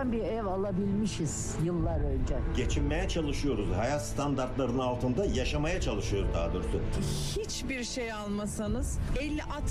Allah'tan 0.00 0.12
bir 0.12 0.22
ev 0.22 0.44
alabilmişiz 0.44 1.56
yıllar 1.64 2.00
önce. 2.00 2.34
Geçinmeye 2.56 3.08
çalışıyoruz. 3.08 3.68
Hayat 3.76 4.06
standartlarının 4.06 4.78
altında 4.78 5.24
yaşamaya 5.24 5.80
çalışıyoruz 5.80 6.28
daha 6.34 6.52
doğrusu. 6.54 6.80
hiçbir 7.40 7.84
şey 7.84 8.12
almasanız 8.12 8.98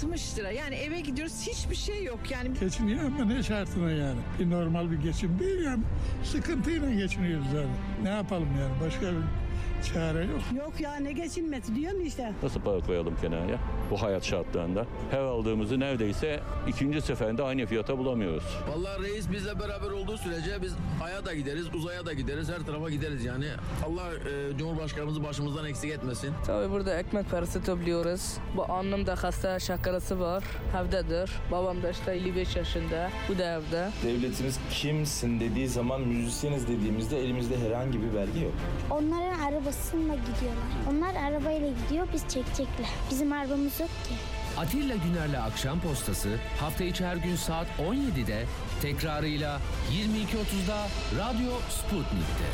50-60 0.03 0.38
lira. 0.38 0.52
Yani 0.52 0.76
eve 0.76 1.00
gidiyoruz 1.00 1.48
hiçbir 1.48 1.76
şey 1.76 2.03
yok. 2.03 2.20
Yani 2.31 2.50
Geçiniyor 2.59 3.00
ama 3.05 3.26
ne 3.26 3.44
şartına 3.44 3.91
yani? 3.91 4.20
Bir 4.39 4.50
normal 4.50 4.91
bir 4.91 4.98
geçim 4.98 5.39
değil 5.39 5.63
yani. 5.66 5.84
Sıkıntıyla 6.23 6.94
geçiniyoruz 6.94 7.48
yani. 7.55 7.72
Ne 8.03 8.09
yapalım 8.09 8.50
yani? 8.59 8.88
Başka 8.88 9.05
bir 9.05 9.94
çare 9.94 10.25
yok. 10.25 10.41
Yok 10.58 10.81
ya 10.81 10.95
ne 10.95 11.11
geçinmesi 11.11 11.75
diyorum 11.75 12.05
işte. 12.05 12.34
Nasıl 12.44 12.61
para 12.61 12.80
koyalım 12.80 13.16
kenara 13.22 13.45
bu 13.91 14.02
hayat 14.02 14.23
şartlarında? 14.23 14.85
Her 15.11 15.20
aldığımızı 15.20 15.79
neredeyse 15.79 16.39
ikinci 16.67 17.02
seferinde 17.02 17.43
aynı 17.43 17.66
fiyata 17.66 17.97
bulamıyoruz. 17.97 18.43
Vallahi 18.70 19.03
reis 19.03 19.31
bizle 19.31 19.59
beraber 19.59 19.91
olduğu 19.91 20.17
sürece 20.17 20.61
biz 20.61 20.73
aya 21.03 21.25
da 21.25 21.34
gideriz, 21.34 21.75
uzaya 21.75 22.05
da 22.05 22.13
gideriz, 22.13 22.49
her 22.49 22.59
tarafa 22.66 22.89
gideriz 22.89 23.25
yani. 23.25 23.45
Allah 23.88 24.08
e, 24.53 24.58
Cumhurbaşkanımızı 24.58 25.23
başımızdan 25.23 25.66
eksik 25.66 25.91
etmesin. 25.91 26.33
Tabii 26.45 26.72
burada 26.72 26.99
ekmek 26.99 27.30
parası 27.30 27.64
topluyoruz. 27.64 28.38
Bu 28.58 28.72
annem 28.72 29.05
de 29.05 29.11
hasta 29.14 29.59
şakarası 29.59 30.19
var. 30.19 30.44
Evdedir. 30.81 31.31
Babam 31.52 31.83
da 31.83 31.89
işte 31.89 32.11
55 32.11 32.55
yaşında. 32.55 33.09
Bu 33.30 33.38
da 33.38 33.44
evde. 33.53 33.89
Devletimiz 34.03 34.59
kimsin 34.71 35.39
dediği 35.39 35.67
zaman 35.67 36.02
müzisyeniz 36.02 36.67
dediğimizde 36.67 37.19
elimizde 37.19 37.58
herhangi 37.59 38.02
bir 38.02 38.14
belge 38.16 38.39
yok. 38.39 38.53
Onların 38.92 39.39
arabasıyla 39.39 40.16
gidiyorlar. 40.16 40.69
Onlar 40.89 41.16
arabayla 41.16 41.69
gidiyor, 41.83 42.08
biz 42.14 42.21
çekecekler. 42.27 42.88
Bizim 43.11 43.33
arabamız 43.33 43.78
yok 43.80 43.89
ki. 43.89 44.13
Atilla 44.58 44.95
Güner'le 44.95 45.41
Akşam 45.44 45.80
Postası 45.80 46.30
hafta 46.59 46.83
içi 46.83 47.05
her 47.05 47.16
gün 47.16 47.35
saat 47.35 47.67
17'de 47.80 48.45
tekrarıyla 48.81 49.61
22.30'da 49.91 50.88
Radyo 51.17 51.52
Sputnik'te. 51.69 52.49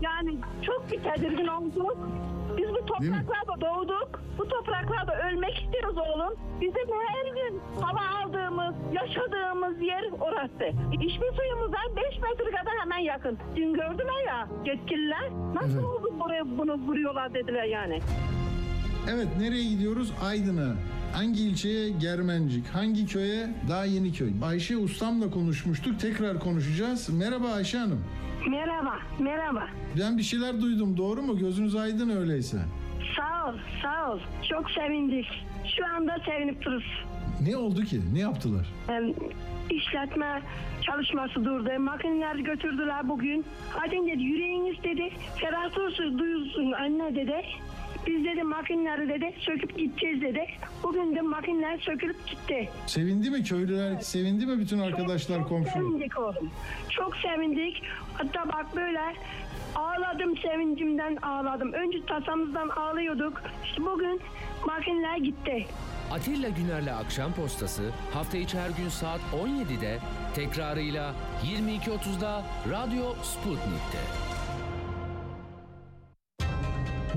Yani 0.00 0.38
çok 0.66 0.90
bir 0.90 1.02
tedirgin 1.02 1.46
olduk. 1.46 1.98
Biz 3.00 3.10
bu 3.10 3.14
topraklarda 3.16 3.60
doğduk. 3.60 4.22
Bu 4.38 4.48
topraklarda 4.48 5.14
ölmek 5.28 5.62
istiyoruz 5.64 5.96
oğlum. 5.98 6.34
Bizim 6.60 6.88
her 7.08 7.26
gün 7.34 7.60
hava 7.80 8.00
aldığımız, 8.18 8.74
yaşadığımız 8.92 9.80
yer 9.82 10.04
orası. 10.20 10.64
İçme 10.92 11.26
suyumuza 11.36 11.78
5 11.96 12.04
metre 12.18 12.50
kadar 12.50 12.74
hemen 12.82 12.98
yakın. 12.98 13.38
Dün 13.56 13.72
gördüler 13.74 14.26
ya 14.26 14.48
yetkililer. 14.64 15.30
Nasıl 15.54 15.82
oldu 15.84 16.14
buraya 16.20 16.58
bunu 16.58 16.74
vuruyorlar 16.74 17.34
dediler 17.34 17.64
yani. 17.64 18.00
Evet 19.10 19.28
nereye 19.38 19.64
gidiyoruz? 19.64 20.12
Aydın'a. 20.24 20.74
Hangi 21.14 21.42
ilçeye? 21.42 21.90
Germencik. 21.90 22.66
Hangi 22.68 23.06
köye? 23.06 23.46
Daha 23.68 23.84
yeni 23.84 24.12
köy. 24.12 24.30
Ayşe 24.44 24.76
Ustam'la 24.76 25.30
konuşmuştuk. 25.30 26.00
Tekrar 26.00 26.38
konuşacağız. 26.40 27.08
Merhaba 27.08 27.48
Ayşe 27.48 27.78
Hanım. 27.78 28.04
Merhaba, 28.50 28.94
merhaba. 29.18 29.66
Ben 30.00 30.18
bir 30.18 30.22
şeyler 30.22 30.60
duydum. 30.60 30.96
Doğru 30.96 31.22
mu? 31.22 31.38
Gözünüz 31.38 31.76
aydın 31.76 32.10
öyleyse. 32.10 32.58
Sağ 33.16 33.48
ol, 33.50 33.54
sağ 33.82 34.12
ol. 34.12 34.18
Çok 34.48 34.70
sevindik. 34.70 35.26
Şu 35.76 35.86
anda 35.96 36.16
sevinip 36.26 36.62
dururuz. 36.64 37.04
Ne 37.48 37.56
oldu 37.56 37.82
ki? 37.82 38.00
Ne 38.14 38.18
yaptılar? 38.18 38.66
Em, 38.88 39.14
işletme 39.70 40.42
çalışması 40.82 41.44
durdu. 41.44 41.70
Makineleri 41.78 42.42
götürdüler 42.44 43.08
bugün. 43.08 43.44
Hadi 43.70 44.06
dedi 44.06 44.22
yüreğiniz 44.22 44.84
dedi. 44.84 45.10
Ferah 45.36 45.78
olsun 45.78 46.18
duyulsun 46.18 46.72
anne 46.72 47.14
dedi. 47.14 47.42
Biz 48.06 48.24
dedi 48.24 48.42
makineleri 48.42 49.08
dedi 49.08 49.34
söküp 49.40 49.78
gideceğiz 49.78 50.22
dedi. 50.22 50.46
Bugün 50.82 51.16
de 51.16 51.20
makineler 51.20 51.78
sökülüp 51.78 52.26
gitti. 52.26 52.68
Sevindi 52.86 53.30
mi 53.30 53.42
köylüler? 53.44 54.00
Sevindi 54.00 54.46
mi 54.46 54.58
bütün 54.58 54.78
arkadaşlar, 54.78 55.38
çok, 55.38 55.48
komşu? 55.48 55.64
Çok 55.70 55.74
sevindik 55.82 56.18
oğlum. 56.18 56.50
Çok 56.90 57.16
sevindik. 57.16 57.82
Hatta 58.14 58.48
bak 58.48 58.76
böyle 58.76 59.00
ağladım 59.74 60.36
sevincimden 60.36 61.16
ağladım. 61.16 61.72
Önce 61.72 62.06
tasamızdan 62.06 62.68
ağlıyorduk. 62.68 63.42
İşte 63.64 63.82
bugün 63.84 64.20
makineler 64.66 65.16
gitti. 65.16 65.66
Atilla 66.12 66.48
Güner'le 66.48 66.94
Akşam 67.04 67.32
Postası 67.32 67.82
hafta 68.14 68.38
içi 68.38 68.58
her 68.58 68.70
gün 68.70 68.88
saat 68.88 69.20
17'de 69.20 69.98
tekrarıyla 70.34 71.14
22.30'da 71.44 72.42
Radyo 72.70 73.14
Sputnik'te. 73.22 74.29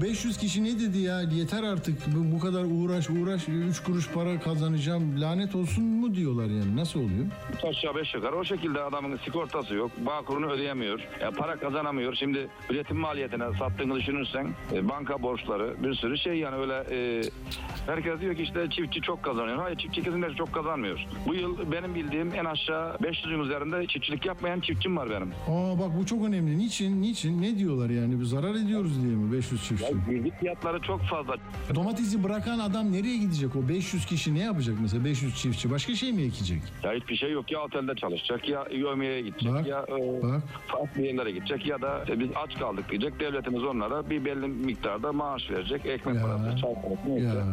500 0.01 0.37
kişi 0.37 0.63
ne 0.63 0.79
dedi 0.79 0.97
ya? 0.97 1.21
Yeter 1.21 1.63
artık 1.63 1.97
bu, 2.15 2.35
bu 2.35 2.39
kadar 2.39 2.63
uğraş 2.63 3.09
uğraş 3.09 3.49
3 3.49 3.83
kuruş 3.83 4.09
para 4.09 4.39
kazanacağım. 4.39 5.21
Lanet 5.21 5.55
olsun 5.55 5.83
mu 5.83 6.15
diyorlar 6.15 6.45
yani? 6.45 6.75
Nasıl 6.75 6.99
oluyor? 6.99 7.25
Aşağı 7.69 7.95
beş 7.95 8.13
yukarı 8.13 8.35
o 8.35 8.43
şekilde 8.45 8.81
adamın 8.81 9.17
sigortası 9.25 9.73
yok. 9.75 9.91
Bağkurunu 10.05 10.51
ödeyemiyor. 10.51 10.99
Ya 11.21 11.31
para 11.31 11.55
kazanamıyor. 11.59 12.15
Şimdi 12.15 12.47
üretim 12.69 12.97
maliyetine 12.97 13.43
sattığını 13.59 13.95
düşünürsen 13.95 14.47
e, 14.73 14.89
banka 14.89 15.21
borçları 15.21 15.75
bir 15.83 15.93
sürü 15.95 16.17
şey 16.17 16.33
yani 16.33 16.55
öyle 16.55 16.73
e, 16.91 17.21
herkes 17.85 18.19
diyor 18.21 18.35
ki 18.35 18.43
işte 18.43 18.67
çiftçi 18.69 19.01
çok 19.01 19.23
kazanıyor. 19.23 19.57
Hayır 19.57 19.77
çiftçi 19.77 20.03
kesinlikle 20.03 20.35
çok 20.35 20.53
kazanmıyor. 20.53 20.99
Bu 21.27 21.35
yıl 21.35 21.71
benim 21.71 21.95
bildiğim 21.95 22.33
en 22.35 22.45
aşağı 22.45 22.95
500'ün 22.95 23.39
üzerinde 23.39 23.87
çiftçilik 23.87 24.25
yapmayan 24.25 24.59
çiftçim 24.59 24.97
var 24.97 25.09
benim. 25.09 25.31
Aa 25.47 25.79
bak 25.79 25.99
bu 25.99 26.05
çok 26.05 26.25
önemli. 26.25 26.57
Niçin? 26.57 27.01
Niçin? 27.01 27.41
Ne 27.41 27.57
diyorlar 27.57 27.89
yani? 27.89 28.19
Bir 28.19 28.25
zarar 28.25 28.55
ediyoruz 28.55 29.03
diye 29.03 29.15
mi 29.15 29.31
500 29.31 29.63
çiftçi? 29.67 29.82
Girdik 30.09 30.33
fiyatları 30.39 30.79
çok 30.81 31.01
fazla. 31.01 31.35
Domatesi 31.75 32.23
bırakan 32.23 32.59
adam 32.59 32.91
nereye 32.91 33.17
gidecek? 33.17 33.55
O 33.55 33.69
500 33.69 34.05
kişi 34.05 34.35
ne 34.35 34.39
yapacak 34.39 34.75
mesela 34.81 35.05
500 35.05 35.35
çiftçi? 35.35 35.71
Başka 35.71 35.95
şey 35.95 36.13
mi 36.13 36.21
ekecek? 36.21 36.61
Ya 36.83 36.93
hiçbir 36.93 37.15
şey 37.15 37.31
yok. 37.31 37.51
Ya 37.51 37.59
otelde 37.59 37.95
çalışacak 37.95 38.49
ya 38.49 38.65
yövmeye 38.71 39.21
gidecek 39.21 39.53
Bak, 39.53 39.67
ya 39.67 39.85
e, 39.89 40.23
bak. 40.23 40.41
farklı 40.67 41.01
yerlere 41.01 41.31
gidecek 41.31 41.65
ya 41.67 41.81
da 41.81 42.05
e, 42.09 42.19
biz 42.19 42.27
aç 42.45 42.59
kaldık 42.59 42.89
diyecek. 42.89 43.19
Devletimiz 43.19 43.63
onlara 43.63 44.09
bir 44.09 44.25
belli 44.25 44.47
miktarda 44.47 45.11
maaş 45.13 45.49
verecek. 45.51 45.85
Ekmek 45.85 46.15
Ya, 46.15 46.21
parası, 46.21 46.57
çay 46.61 46.73
parası 46.73 46.99
neyse. 47.09 47.25
Ya. 47.25 47.45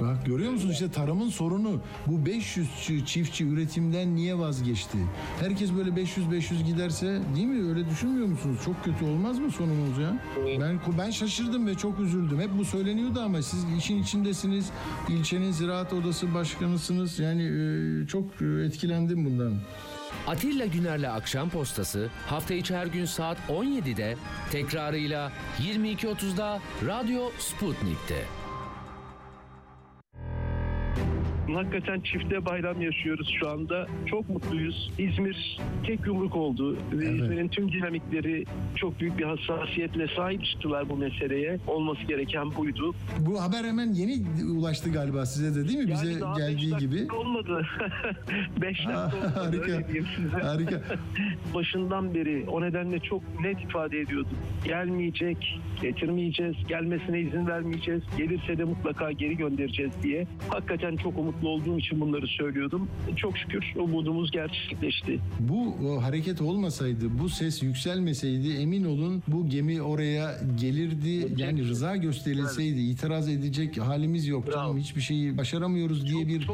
Bak 0.00 0.26
görüyor 0.26 0.52
musun 0.52 0.70
işte 0.70 0.90
tarımın 0.90 1.28
sorunu. 1.28 1.80
Bu 2.06 2.26
500 2.26 2.68
çi- 2.68 3.04
çiftçi 3.06 3.44
üretimden 3.48 4.16
niye 4.16 4.38
vazgeçti? 4.38 4.98
Herkes 5.40 5.72
böyle 5.72 5.90
500-500 5.90 6.62
giderse 6.66 7.20
değil 7.36 7.46
mi? 7.46 7.68
Öyle 7.68 7.90
düşünmüyor 7.90 8.26
musunuz? 8.26 8.58
Çok 8.64 8.84
kötü 8.84 9.04
olmaz 9.04 9.38
mı 9.38 9.50
sonumuz 9.50 9.98
ya? 9.98 10.22
Ben 10.60 10.80
ben 10.98 11.10
şaşırdım 11.10 11.66
ve 11.66 11.74
çok 11.74 12.00
üzüldüm. 12.00 12.40
Hep 12.40 12.50
bu 12.58 12.64
söyleniyordu 12.64 13.20
ama 13.20 13.42
siz 13.42 13.64
işin 13.78 14.02
içindesiniz. 14.02 14.70
İlçenin 15.08 15.50
ziraat 15.52 15.92
odası 15.92 16.34
başkanısınız. 16.34 17.18
Yani 17.18 17.42
e, 17.42 18.06
çok 18.06 18.24
e, 18.42 18.44
etkilendim 18.66 19.24
bundan. 19.24 19.54
Atilla 20.26 20.66
Güner'le 20.66 21.10
Akşam 21.12 21.50
Postası 21.50 22.08
hafta 22.26 22.54
içi 22.54 22.76
her 22.76 22.86
gün 22.86 23.04
saat 23.04 23.38
17'de 23.48 24.16
tekrarıyla 24.50 25.32
22.30'da 25.58 26.60
Radyo 26.86 27.20
Sputnik'te. 27.38 28.39
Hakikaten 31.54 32.00
çifte 32.00 32.46
bayram 32.46 32.82
yaşıyoruz 32.82 33.34
şu 33.40 33.48
anda. 33.50 33.86
Çok 34.06 34.28
mutluyuz. 34.28 34.90
İzmir 34.98 35.58
tek 35.86 36.06
yumruk 36.06 36.36
oldu. 36.36 36.76
Ve 36.92 37.12
İzmir'in 37.12 37.48
tüm 37.48 37.72
dinamikleri 37.72 38.44
çok 38.76 39.00
büyük 39.00 39.18
bir 39.18 39.24
hassasiyetle 39.24 40.06
sahip 40.16 40.44
çıktılar 40.44 40.88
bu 40.88 40.96
meseleye. 40.96 41.58
Olması 41.66 42.02
gereken 42.02 42.56
buydu. 42.56 42.94
Bu 43.20 43.42
haber 43.42 43.64
hemen 43.64 43.92
yeni 43.92 44.22
ulaştı 44.58 44.92
galiba 44.92 45.26
size 45.26 45.54
de 45.60 45.68
değil 45.68 45.78
mi? 45.78 45.88
Bize 45.92 46.10
Yani 46.10 46.20
daha 46.20 46.38
geldiği 46.38 46.72
beş 46.72 46.80
gibi. 46.80 47.12
Olmadı. 47.12 47.66
Beş 48.60 48.78
dakika 48.78 49.16
olmadı. 49.16 49.32
harika. 49.34 49.88
diyeyim 49.88 50.06
size. 50.16 50.36
Harika. 50.42 50.80
Başından 51.54 52.14
beri 52.14 52.44
o 52.48 52.60
nedenle 52.60 53.00
çok 53.00 53.22
net 53.40 53.60
ifade 53.60 54.00
ediyorduk. 54.00 54.32
Gelmeyecek, 54.64 55.60
getirmeyeceğiz, 55.82 56.56
gelmesine 56.68 57.20
izin 57.20 57.46
vermeyeceğiz. 57.46 58.02
Gelirse 58.18 58.58
de 58.58 58.64
mutlaka 58.64 59.12
geri 59.12 59.36
göndereceğiz 59.36 59.92
diye. 60.02 60.26
Hakikaten 60.48 60.96
çok 60.96 61.18
umutluyuz. 61.18 61.39
Mutlu 61.40 61.48
olduğum 61.48 61.78
için 61.78 62.00
bunları 62.00 62.26
söylüyordum. 62.26 62.88
Çok 63.16 63.38
şükür 63.38 63.64
umudumuz 63.76 64.30
gerçekleşti. 64.30 65.20
Bu 65.40 65.76
hareket 66.02 66.40
olmasaydı, 66.40 67.18
bu 67.18 67.28
ses 67.28 67.62
yükselmeseydi 67.62 68.50
emin 68.50 68.84
olun 68.84 69.22
bu 69.28 69.48
gemi 69.48 69.82
oraya 69.82 70.40
gelirdi. 70.60 71.32
Yani 71.36 71.68
rıza 71.68 71.96
gösterilseydi 71.96 72.80
itiraz 72.80 73.28
edecek 73.28 73.78
halimiz 73.78 74.26
yok. 74.26 74.52
Canım 74.52 74.78
hiçbir 74.78 75.00
şeyi 75.00 75.38
başaramıyoruz 75.38 76.06
diye 76.06 76.28
bir 76.28 76.46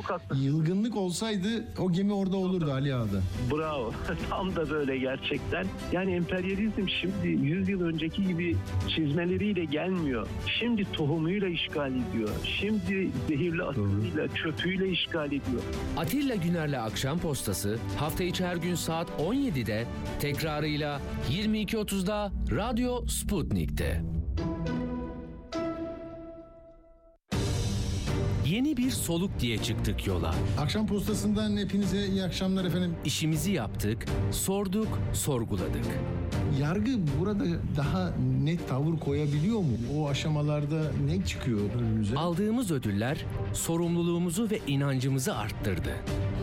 yılgınlık 0.42 0.96
olsaydı 0.96 1.64
o 1.78 1.92
gemi 1.92 2.12
orada 2.12 2.36
olurdu 2.36 2.72
Ali 2.72 2.94
Ağa'da. 2.94 3.20
Bravo. 3.52 3.92
Tam 4.30 4.56
da 4.56 4.70
böyle 4.70 4.98
gerçekten. 4.98 5.66
Yani 5.92 6.14
emperyalizm 6.14 6.88
şimdi 6.88 7.28
100 7.46 7.68
yıl 7.68 7.80
önceki 7.80 8.26
gibi 8.26 8.56
çizmeleriyle 8.88 9.64
gelmiyor. 9.64 10.26
Şimdi 10.60 10.92
tohumuyla 10.92 11.48
işgal 11.48 11.92
ediyor. 11.92 12.28
Şimdi 12.60 13.10
zehirli 13.28 13.62
atımıyla, 13.62 14.28
çöpüyle 14.66 14.90
işgal 14.90 15.26
ediyor. 15.26 15.62
Atilla 15.96 16.34
Güner'le 16.34 16.80
Akşam 16.80 17.18
Postası 17.18 17.78
hafta 17.98 18.24
içi 18.24 18.46
her 18.46 18.56
gün 18.56 18.74
saat 18.74 19.10
17'de 19.10 19.86
tekrarıyla 20.20 21.00
22.30'da 21.30 22.32
Radyo 22.50 23.06
Sputnik'te. 23.06 24.02
Yeni 28.46 28.76
bir 28.76 28.90
soluk 28.90 29.40
diye 29.40 29.58
çıktık 29.58 30.06
yola. 30.06 30.34
Akşam 30.60 30.86
postasından 30.86 31.56
hepinize 31.56 32.06
iyi 32.06 32.22
akşamlar 32.22 32.64
efendim. 32.64 32.94
İşimizi 33.04 33.52
yaptık, 33.52 34.06
sorduk, 34.32 34.88
sorguladık. 35.12 35.86
Yargı 36.60 36.90
burada 37.20 37.44
daha 37.76 38.12
net 38.44 38.68
tavır 38.68 38.98
koyabiliyor 38.98 39.58
mu? 39.58 39.76
O 39.96 40.08
aşamalarda 40.08 40.82
ne 41.06 41.24
çıkıyor 41.24 41.60
önümüze? 41.78 42.16
Aldığımız 42.16 42.70
ödüller 42.70 43.24
sorumluluğumuzu 43.54 44.50
ve 44.50 44.58
inancımızı 44.66 45.36
arttırdı. 45.36 45.90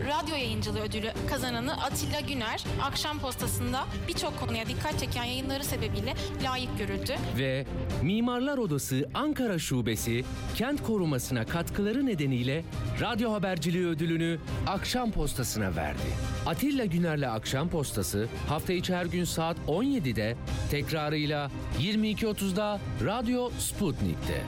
Radyo 0.04 0.36
yayıncılığı 0.36 0.80
ödülü 0.80 1.10
kazananı 1.30 1.82
Atilla 1.82 2.20
Güner, 2.20 2.64
akşam 2.82 3.18
postasında 3.18 3.84
birçok 4.08 4.40
konuya 4.40 4.66
dikkat 4.66 4.98
çeken 5.00 5.24
yayınları 5.24 5.64
sebebiyle 5.64 6.14
layık 6.44 6.78
görüldü. 6.78 7.12
Ve 7.38 7.66
Mimarlar 8.02 8.58
Odası 8.58 9.08
Ankara 9.14 9.58
Şubesi 9.58 10.24
kent 10.54 10.82
korumasına 10.82 11.44
katkıları 11.46 12.06
nedeniyle 12.06 12.64
radyo 13.00 13.32
haberciliği 13.32 13.86
ödülünü 13.86 14.38
Akşam 14.66 15.10
Postası'na 15.10 15.76
verdi. 15.76 15.98
Atilla 16.46 16.84
Güner'le 16.84 17.28
Akşam 17.30 17.68
Postası 17.68 18.28
hafta 18.48 18.72
içi 18.72 18.94
her 18.94 19.06
gün 19.06 19.24
saat 19.24 19.56
17'de 19.74 20.36
tekrarıyla 20.70 21.50
22.30'da 21.80 22.80
Radyo 23.04 23.50
Sputnik'te. 23.58 24.42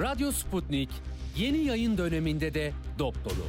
Radyo 0.00 0.32
Sputnik 0.32 0.90
yeni 1.36 1.58
yayın 1.58 1.98
döneminde 1.98 2.54
de 2.54 2.72
dop 2.98 3.24
dolu. 3.24 3.46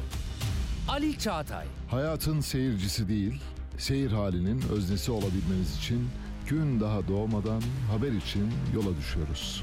Ali 0.88 1.18
Çağatay, 1.18 1.66
Hayatın 1.90 2.40
seyircisi 2.40 3.08
değil, 3.08 3.40
seyir 3.78 4.12
halinin 4.12 4.62
öznesi 4.72 5.12
olabilmemiz 5.12 5.78
için 5.78 6.08
gün 6.48 6.80
daha 6.80 7.08
doğmadan 7.08 7.62
haber 7.92 8.12
için 8.12 8.50
yola 8.74 8.96
düşüyoruz. 8.98 9.62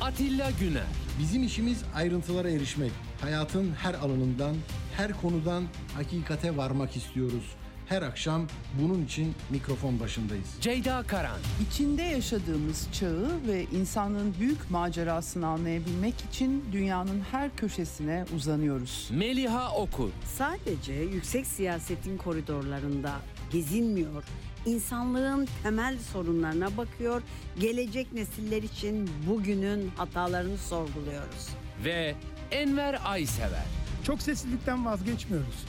Atilla 0.00 0.50
Güner, 0.60 0.82
Bizim 1.20 1.44
işimiz 1.44 1.82
ayrıntılara 1.94 2.50
erişmek. 2.50 2.92
Hayatın 3.20 3.72
her 3.74 3.94
alanından, 3.94 4.56
her 4.96 5.20
konudan 5.20 5.64
hakikate 5.94 6.56
varmak 6.56 6.96
istiyoruz. 6.96 7.44
Her 7.88 8.02
akşam 8.02 8.46
bunun 8.82 9.04
için 9.04 9.34
mikrofon 9.50 10.00
başındayız. 10.00 10.46
Ceyda 10.60 11.02
Karan, 11.02 11.38
İçinde 11.68 12.02
yaşadığımız 12.02 12.88
çağı 12.92 13.30
ve 13.48 13.64
insanlığın 13.72 14.34
büyük 14.40 14.70
macerasını 14.70 15.46
anlayabilmek 15.46 16.14
için 16.30 16.64
dünyanın 16.72 17.20
her 17.30 17.56
köşesine 17.56 18.24
uzanıyoruz. 18.36 19.08
Meliha 19.12 19.72
Okur, 19.74 20.10
Sadece 20.24 20.92
yüksek 20.92 21.46
siyasetin 21.46 22.16
koridorlarında 22.18 23.12
gezinmiyor, 23.52 24.24
insanlığın 24.66 25.48
temel 25.62 25.98
sorunlarına 26.12 26.76
bakıyor, 26.76 27.22
gelecek 27.60 28.12
nesiller 28.12 28.62
için 28.62 29.10
bugünün 29.28 29.90
hatalarını 29.96 30.58
sorguluyoruz. 30.58 31.48
ve 31.84 32.14
Enver 32.50 33.00
Aysever. 33.04 33.64
Çok 34.04 34.22
seslilikten 34.22 34.84
vazgeçmiyoruz. 34.86 35.64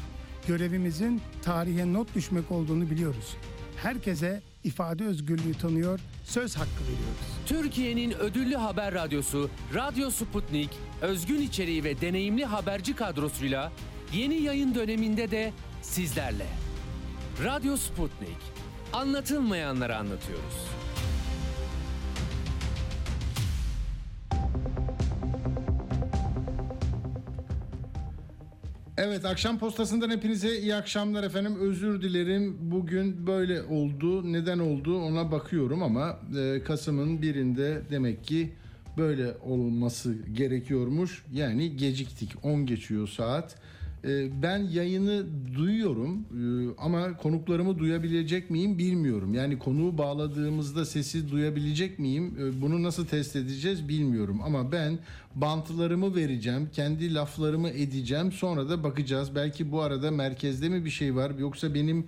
Görevimizin 0.48 1.22
tarihe 1.44 1.94
not 1.94 2.16
düşmek 2.16 2.52
olduğunu 2.52 2.90
biliyoruz. 2.90 3.36
Herkese 3.84 4.42
ifade 4.64 5.06
özgürlüğü 5.06 5.54
tanıyor, 5.54 6.00
söz 6.24 6.56
hakkı 6.56 6.84
veriyoruz. 6.84 7.28
Türkiye'nin 7.46 8.12
ödüllü 8.12 8.56
haber 8.56 8.94
radyosu 8.94 9.50
Radyo 9.74 10.10
Sputnik, 10.10 10.70
özgün 11.02 11.42
içeriği 11.42 11.84
ve 11.84 12.02
deneyimli 12.02 12.46
haberci 12.46 12.96
kadrosuyla 12.96 13.72
yeni 14.14 14.36
yayın 14.42 14.76
döneminde 14.76 15.32
de 15.32 15.54
sizlerle. 15.82 16.46
Radyo 17.44 17.78
Sputnik, 17.78 18.38
anlatılmayanları 18.94 19.98
anlatıyoruz. 19.98 20.68
Evet 28.98 29.26
akşam 29.26 29.60
postasından 29.60 30.10
hepinize 30.10 30.60
iyi 30.60 30.76
akşamlar 30.76 31.24
efendim. 31.24 31.56
Özür 31.60 32.02
dilerim 32.02 32.58
bugün 32.62 33.28
böyle 33.28 33.64
oldu. 33.64 34.34
Neden 34.34 34.60
oldu 34.60 35.02
ona 35.02 35.32
bakıyorum 35.32 35.84
ama 35.84 36.20
e, 36.38 36.64
Kasım'ın 36.64 37.22
birinde 37.22 37.82
demek 37.90 38.24
ki 38.24 38.54
böyle 38.98 39.38
olması 39.44 40.16
gerekiyormuş. 40.34 41.24
Yani 41.34 41.78
geciktik 41.78 42.34
10 42.44 42.66
geçiyor 42.66 43.08
saat. 43.08 43.56
E, 44.06 44.42
ben 44.42 44.58
yayını 44.58 45.26
duyuyorum 45.56 46.20
e, 46.20 46.76
ama 46.78 47.18
konuklarımı 47.18 47.80
duyabilecek 47.80 48.50
miyim 48.50 48.78
bilmiyorum. 48.78 49.34
Yani 49.34 49.60
konuğu 49.60 49.98
bağladığımızda 49.98 50.86
sesi 50.86 51.32
duyabilecek 51.32 52.00
miyim? 52.00 52.38
E, 52.40 52.62
bunu 52.62 52.84
nasıl 52.84 53.06
test 53.06 53.36
edeceğiz 53.36 53.90
bilmiyorum. 53.90 54.42
Ama 54.44 54.72
ben 54.72 55.00
bantlarımı 55.36 56.16
vereceğim, 56.16 56.70
kendi 56.74 57.14
laflarımı 57.14 57.70
edeceğim. 57.70 58.32
Sonra 58.32 58.70
da 58.70 58.84
bakacağız. 58.84 59.36
Belki 59.36 59.72
bu 59.72 59.82
arada 59.82 60.12
merkezde 60.12 60.70
mi 60.70 60.86
bir 60.86 60.90
şey 60.90 61.16
var 61.16 61.32
yoksa 61.40 61.74
benim 61.74 62.06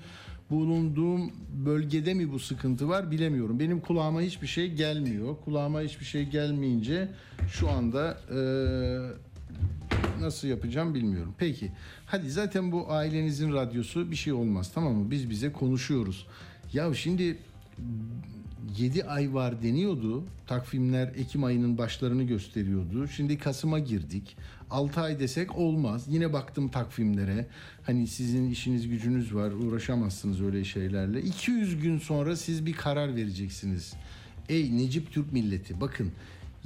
bulunduğum 0.50 1.32
bölgede 1.66 2.14
mi 2.14 2.32
bu 2.32 2.40
sıkıntı 2.40 2.90
var 2.90 3.12
bilemiyorum. 3.12 3.60
Benim 3.60 3.80
kulağıma 3.80 4.22
hiçbir 4.22 4.48
şey 4.48 4.74
gelmiyor. 4.74 5.36
Kulağıma 5.46 5.82
hiçbir 5.82 6.06
şey 6.06 6.26
gelmeyince 6.26 7.08
şu 7.52 7.70
anda 7.70 8.18
e, 8.32 8.40
nasıl 10.21 10.48
yapacağım 10.48 10.95
bilmiyorum. 10.95 11.33
Peki 11.38 11.71
hadi 12.06 12.31
zaten 12.31 12.71
bu 12.71 12.92
ailenizin 12.92 13.54
radyosu 13.54 14.12
bir 14.12 14.16
şey 14.16 14.33
olmaz 14.33 14.71
tamam 14.74 14.94
mı? 14.94 15.12
Biz 15.12 15.30
bize 15.30 15.51
konuşuyoruz. 15.51 16.27
Ya 16.74 16.94
şimdi 16.94 17.38
7 18.77 19.04
ay 19.04 19.33
var 19.33 19.63
deniyordu. 19.63 20.24
Takvimler 20.48 21.07
Ekim 21.07 21.44
ayının 21.44 21.77
başlarını 21.77 22.24
gösteriyordu. 22.24 23.07
Şimdi 23.07 23.38
Kasım'a 23.38 23.80
girdik. 23.80 24.38
6 24.69 25.02
ay 25.02 25.19
desek 25.19 25.57
olmaz. 25.57 26.06
Yine 26.07 26.33
baktım 26.33 26.69
takvimlere. 26.69 27.47
Hani 27.83 28.07
sizin 28.07 28.49
işiniz 28.49 28.88
gücünüz 28.88 29.35
var. 29.35 29.52
Uğraşamazsınız 29.52 30.42
öyle 30.42 30.64
şeylerle. 30.64 31.21
200 31.21 31.81
gün 31.81 31.99
sonra 31.99 32.35
siz 32.35 32.66
bir 32.66 32.73
karar 32.73 33.16
vereceksiniz. 33.16 33.94
Ey 34.49 34.78
Necip 34.78 35.11
Türk 35.11 35.33
milleti 35.33 35.81
bakın 35.81 36.11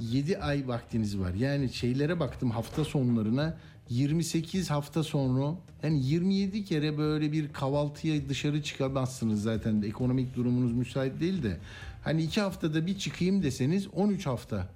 7 0.00 0.38
ay 0.38 0.68
vaktiniz 0.68 1.18
var. 1.18 1.34
Yani 1.34 1.72
şeylere 1.72 2.20
baktım 2.20 2.50
hafta 2.50 2.84
sonlarına 2.84 3.56
28 3.90 4.70
hafta 4.70 5.02
sonra 5.02 5.54
yani 5.82 6.06
27 6.06 6.64
kere 6.64 6.98
böyle 6.98 7.32
bir 7.32 7.52
kahvaltıya 7.52 8.28
dışarı 8.28 8.62
çıkamazsınız 8.62 9.42
zaten 9.42 9.82
ekonomik 9.82 10.36
durumunuz 10.36 10.72
müsait 10.72 11.20
değil 11.20 11.42
de 11.42 11.58
hani 12.02 12.22
2 12.22 12.40
haftada 12.40 12.86
bir 12.86 12.98
çıkayım 12.98 13.42
deseniz 13.42 13.88
13 13.88 14.26
hafta 14.26 14.68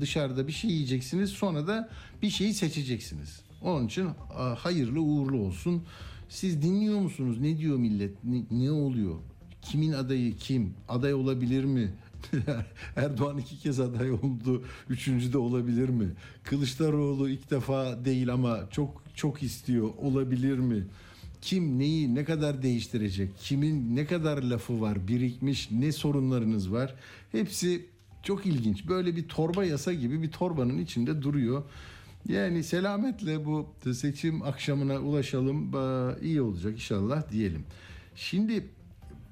dışarıda 0.00 0.46
bir 0.46 0.52
şey 0.52 0.70
yiyeceksiniz 0.70 1.30
sonra 1.30 1.66
da 1.66 1.88
bir 2.22 2.30
şeyi 2.30 2.54
seçeceksiniz. 2.54 3.40
Onun 3.62 3.86
için 3.86 4.08
hayırlı 4.56 5.00
uğurlu 5.00 5.38
olsun. 5.38 5.82
Siz 6.28 6.62
dinliyor 6.62 6.98
musunuz? 7.00 7.40
Ne 7.40 7.58
diyor 7.58 7.76
millet? 7.76 8.24
Ne, 8.24 8.42
ne 8.50 8.70
oluyor? 8.70 9.14
Kimin 9.62 9.92
adayı 9.92 10.36
kim? 10.36 10.74
Aday 10.88 11.14
olabilir 11.14 11.64
mi? 11.64 11.94
Erdoğan 12.96 13.38
iki 13.38 13.58
kez 13.58 13.80
aday 13.80 14.10
oldu. 14.10 14.64
Üçüncü 14.88 15.32
de 15.32 15.38
olabilir 15.38 15.88
mi? 15.88 16.12
Kılıçdaroğlu 16.44 17.28
ilk 17.28 17.50
defa 17.50 18.04
değil 18.04 18.32
ama 18.32 18.60
çok 18.70 19.02
çok 19.14 19.42
istiyor. 19.42 19.90
Olabilir 19.98 20.58
mi? 20.58 20.86
Kim 21.40 21.78
neyi 21.78 22.14
ne 22.14 22.24
kadar 22.24 22.62
değiştirecek? 22.62 23.30
Kimin 23.38 23.96
ne 23.96 24.06
kadar 24.06 24.42
lafı 24.42 24.80
var? 24.80 25.08
Birikmiş 25.08 25.70
ne 25.70 25.92
sorunlarınız 25.92 26.72
var? 26.72 26.94
Hepsi 27.32 27.86
çok 28.22 28.46
ilginç. 28.46 28.88
Böyle 28.88 29.16
bir 29.16 29.28
torba 29.28 29.64
yasa 29.64 29.92
gibi 29.92 30.22
bir 30.22 30.30
torbanın 30.30 30.78
içinde 30.78 31.22
duruyor. 31.22 31.62
Yani 32.28 32.62
selametle 32.62 33.44
bu 33.44 33.74
seçim 33.94 34.42
akşamına 34.42 34.98
ulaşalım. 34.98 35.72
İyi 36.22 36.40
olacak 36.40 36.72
inşallah 36.72 37.30
diyelim. 37.30 37.64
Şimdi 38.16 38.68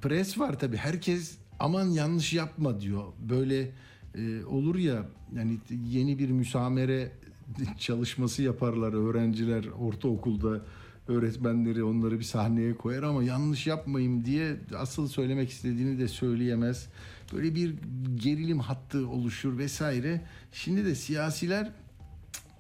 pres 0.02 0.38
var 0.38 0.58
tabii. 0.58 0.76
Herkes 0.76 1.38
aman 1.62 1.90
yanlış 1.90 2.32
yapma 2.32 2.80
diyor. 2.80 3.04
Böyle 3.30 3.70
e, 4.14 4.44
olur 4.44 4.76
ya 4.76 5.06
yani 5.36 5.58
yeni 5.90 6.18
bir 6.18 6.30
müsamere 6.30 7.12
çalışması 7.78 8.42
yaparlar 8.42 8.92
öğrenciler 8.92 9.64
ortaokulda 9.80 10.60
öğretmenleri 11.08 11.84
onları 11.84 12.18
bir 12.18 12.24
sahneye 12.24 12.74
koyar 12.74 13.02
ama 13.02 13.24
yanlış 13.24 13.66
yapmayayım 13.66 14.24
diye 14.24 14.56
asıl 14.78 15.08
söylemek 15.08 15.50
istediğini 15.50 15.98
de 15.98 16.08
söyleyemez. 16.08 16.88
Böyle 17.32 17.54
bir 17.54 17.74
gerilim 18.14 18.58
hattı 18.58 19.08
oluşur 19.08 19.58
vesaire. 19.58 20.20
Şimdi 20.52 20.84
de 20.84 20.94
siyasiler 20.94 21.72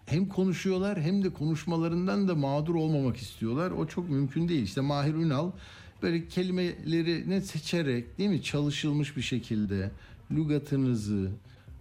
hem 0.06 0.28
konuşuyorlar 0.28 1.00
hem 1.00 1.24
de 1.24 1.32
konuşmalarından 1.32 2.28
da 2.28 2.34
mağdur 2.34 2.74
olmamak 2.74 3.16
istiyorlar. 3.16 3.70
O 3.70 3.86
çok 3.86 4.10
mümkün 4.10 4.48
değil. 4.48 4.62
İşte 4.62 4.80
Mahir 4.80 5.14
Ünal 5.14 5.50
böyle 6.02 6.28
kelimeleri 6.28 7.30
ne 7.30 7.40
seçerek 7.40 8.18
değil 8.18 8.30
mi 8.30 8.42
çalışılmış 8.42 9.16
bir 9.16 9.22
şekilde 9.22 9.90
lügatınızı, 10.30 11.30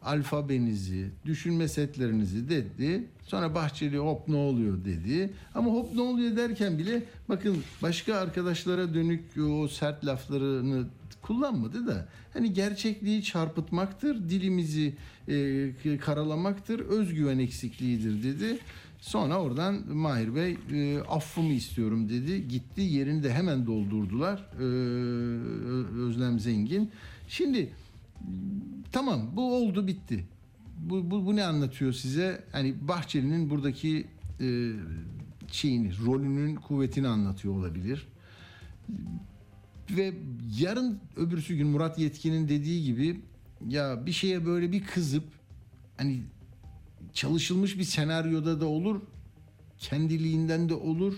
alfabenizi, 0.04 1.10
düşünme 1.25 1.68
setlerinizi 1.68 2.50
dedi. 2.50 3.04
Sonra 3.24 3.56
Bahçeli 3.56 3.98
hop 3.98 4.28
ne 4.28 4.36
oluyor 4.36 4.86
dedi. 4.86 5.30
Ama 5.56 5.72
hop 5.72 5.94
ne 5.94 6.01
oluyor 6.01 6.38
derken 6.38 6.78
bile 6.78 7.04
bakın 7.30 7.58
başka 7.82 8.16
arkadaşlara 8.16 8.94
dönük 8.94 9.22
o 9.38 9.68
sert 9.68 10.06
laflarını 10.06 10.86
kullanmadı 11.22 11.88
da 11.88 12.08
hani 12.34 12.54
gerçekliği 12.54 13.24
çarpıtmaktır, 13.24 14.30
dilimizi 14.30 14.94
e, 15.28 15.98
karalamaktır, 15.98 16.80
özgüven 16.80 17.40
eksikliğidir 17.40 18.24
dedi. 18.24 18.60
Sonra 19.01 19.41
oradan 19.41 19.96
Mahir 19.96 20.36
Bey 20.36 20.58
e, 20.72 21.00
affımı 21.00 21.53
istiyorum 21.53 22.10
dedi. 22.10 22.48
Gitti 22.48 22.81
yerini 22.81 23.24
de 23.24 23.34
hemen 23.34 23.67
doldurdular. 23.67 24.50
E, 24.60 24.63
Özlem 26.01 26.39
Zengin. 26.39 26.91
Şimdi 27.27 27.70
tamam 28.91 29.22
bu 29.34 29.55
oldu 29.55 29.88
bitti. 29.88 30.25
Bu, 30.77 31.12
bu, 31.12 31.25
bu 31.25 31.36
ne 31.36 31.43
anlatıyor 31.43 31.93
size? 31.93 32.43
Hani 32.51 32.75
Bahçeli'nin 32.88 33.50
buradaki 33.50 34.08
e, 34.39 34.72
şeyini, 35.51 35.91
rolünün 36.05 36.55
kuvvetini 36.55 37.08
anlatıyor 37.08 37.53
olabilir. 37.53 38.08
Ve 39.89 40.13
yarın 40.60 41.00
öbürsü 41.15 41.55
gün 41.55 41.67
Murat 41.67 42.00
Yetkin'in 42.00 42.48
dediği 42.48 42.84
gibi 42.84 43.22
ya 43.67 44.05
bir 44.05 44.12
şeye 44.12 44.46
böyle 44.46 44.72
bir 44.72 44.84
kızıp 44.84 45.24
hani 45.98 46.22
çalışılmış 47.13 47.77
bir 47.77 47.84
senaryoda 47.84 48.62
da 48.62 48.65
olur, 48.65 49.01
kendiliğinden 49.77 50.70
de 50.70 50.74
olur. 50.74 51.13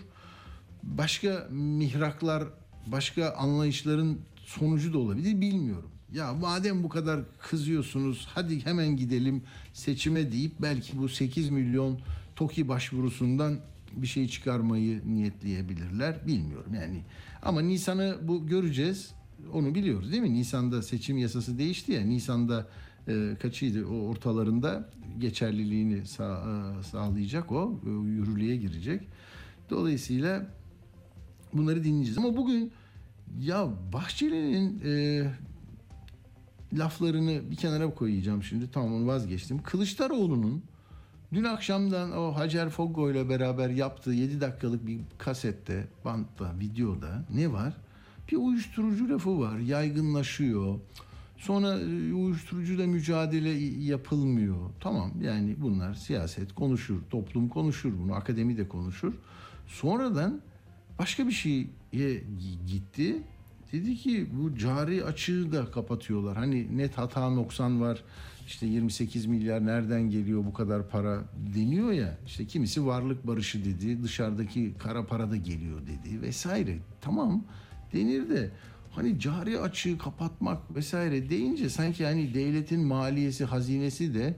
Başka 0.83 1.47
mihraklar, 1.51 2.43
başka 2.87 3.31
anlayışların 3.31 4.17
sonucu 4.35 4.93
da 4.93 4.97
olabilir 4.97 5.41
bilmiyorum. 5.41 5.89
Ya 6.13 6.33
madem 6.33 6.83
bu 6.83 6.89
kadar 6.89 7.21
kızıyorsunuz 7.39 8.27
hadi 8.33 8.65
hemen 8.65 8.97
gidelim 8.97 9.43
seçime 9.73 10.31
deyip 10.31 10.51
belki 10.61 10.97
bu 10.97 11.09
8 11.09 11.49
milyon 11.49 11.99
TOKİ 12.35 12.67
başvurusundan 12.67 13.59
bir 13.95 14.07
şey 14.07 14.27
çıkarmayı 14.27 15.01
niyetleyebilirler. 15.05 16.27
Bilmiyorum 16.27 16.73
yani. 16.75 17.01
Ama 17.41 17.61
Nisan'ı 17.61 18.17
bu 18.21 18.47
göreceğiz. 18.47 19.11
Onu 19.53 19.75
biliyoruz 19.75 20.11
değil 20.11 20.23
mi? 20.23 20.33
Nisan'da 20.33 20.81
seçim 20.81 21.17
yasası 21.17 21.57
değişti 21.57 21.91
ya. 21.91 22.01
Nisan'da 22.01 22.67
e, 23.07 23.35
kaçıydı 23.41 23.85
o 23.85 24.07
ortalarında 24.07 24.89
geçerliliğini 25.19 26.05
sağ, 26.05 26.43
e, 26.79 26.83
sağlayacak 26.83 27.51
o. 27.51 27.79
E, 27.85 27.89
yürürlüğe 27.89 28.55
girecek. 28.55 29.07
Dolayısıyla 29.69 30.45
bunları 31.53 31.83
dinleyeceğiz. 31.83 32.17
Ama 32.17 32.37
bugün 32.37 32.71
ya 33.39 33.69
Bahçeli'nin 33.93 34.81
e, 34.85 35.23
laflarını 36.73 37.51
bir 37.51 37.55
kenara 37.55 37.93
koyacağım 37.93 38.43
şimdi. 38.43 38.71
Tamam 38.71 38.95
onu 38.95 39.07
vazgeçtim. 39.07 39.63
Kılıçdaroğlu'nun 39.63 40.63
dün 41.33 41.43
akşamdan 41.43 42.11
o 42.11 42.35
Hacer 42.35 42.69
Foggo 42.69 43.11
ile 43.11 43.29
beraber 43.29 43.69
yaptığı 43.69 44.11
7 44.11 44.41
dakikalık 44.41 44.87
bir 44.87 44.99
kasette, 45.17 45.87
bantta, 46.05 46.59
videoda 46.59 47.25
ne 47.33 47.51
var? 47.51 47.73
Bir 48.31 48.37
uyuşturucu 48.37 49.09
lafı 49.09 49.39
var. 49.39 49.57
Yaygınlaşıyor. 49.57 50.79
Sonra 51.37 51.79
e, 51.79 52.13
uyuşturucuyla 52.13 52.87
mücadele 52.87 53.49
yapılmıyor. 53.85 54.57
Tamam 54.79 55.11
yani 55.21 55.55
bunlar 55.61 55.93
siyaset 55.93 56.55
konuşur, 56.55 57.01
toplum 57.09 57.49
konuşur 57.49 57.93
bunu, 57.99 58.13
akademi 58.15 58.57
de 58.57 58.67
konuşur. 58.67 59.13
Sonradan 59.67 60.41
başka 60.99 61.27
bir 61.27 61.31
şeye 61.31 62.23
gitti. 62.67 63.21
Dedi 63.71 63.95
ki 63.95 64.27
bu 64.33 64.57
cari 64.57 65.03
açığı 65.03 65.51
da 65.51 65.71
kapatıyorlar. 65.71 66.37
Hani 66.37 66.77
net 66.77 66.97
hata 66.97 67.29
noksan 67.29 67.81
var. 67.81 68.03
İşte 68.47 68.65
28 68.65 69.25
milyar 69.25 69.65
nereden 69.65 70.09
geliyor 70.09 70.45
bu 70.45 70.53
kadar 70.53 70.89
para 70.89 71.23
deniyor 71.55 71.91
ya. 71.91 72.17
İşte 72.25 72.45
kimisi 72.45 72.85
varlık 72.85 73.27
barışı 73.27 73.65
dedi. 73.65 74.03
Dışarıdaki 74.03 74.73
kara 74.79 75.05
para 75.05 75.31
da 75.31 75.35
geliyor 75.37 75.81
dedi 75.81 76.21
vesaire. 76.21 76.77
Tamam 77.01 77.43
denir 77.93 78.29
de 78.29 78.51
hani 78.95 79.19
cari 79.19 79.59
açığı 79.59 79.97
kapatmak 79.97 80.75
vesaire 80.75 81.29
deyince 81.29 81.69
sanki 81.69 82.05
hani 82.05 82.33
devletin 82.33 82.87
maliyesi, 82.87 83.45
hazinesi 83.45 84.13
de 84.13 84.35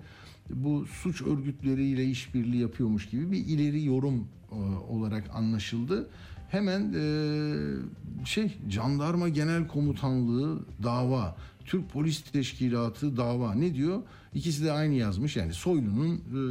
bu 0.50 0.86
suç 0.86 1.22
örgütleriyle 1.22 2.06
işbirliği 2.06 2.62
yapıyormuş 2.62 3.10
gibi 3.10 3.32
bir 3.32 3.38
ileri 3.38 3.86
yorum 3.86 4.28
e, 4.52 4.56
olarak 4.90 5.30
anlaşıldı. 5.34 6.10
Hemen 6.50 6.94
e, 6.94 8.26
şey 8.26 8.58
jandarma 8.70 9.30
genel 9.30 9.68
komutanlığı 9.68 10.66
dava, 10.84 11.36
Türk 11.66 11.92
Polis 11.92 12.22
Teşkilatı 12.22 13.18
dava 13.18 13.54
ne 13.54 13.76
diyor? 13.76 14.04
İkisi 14.34 14.64
de 14.64 14.72
aynı 14.72 14.94
yazmış 14.94 15.36
yani 15.36 15.54
Soylu'nun 15.54 16.16
e, 16.16 16.42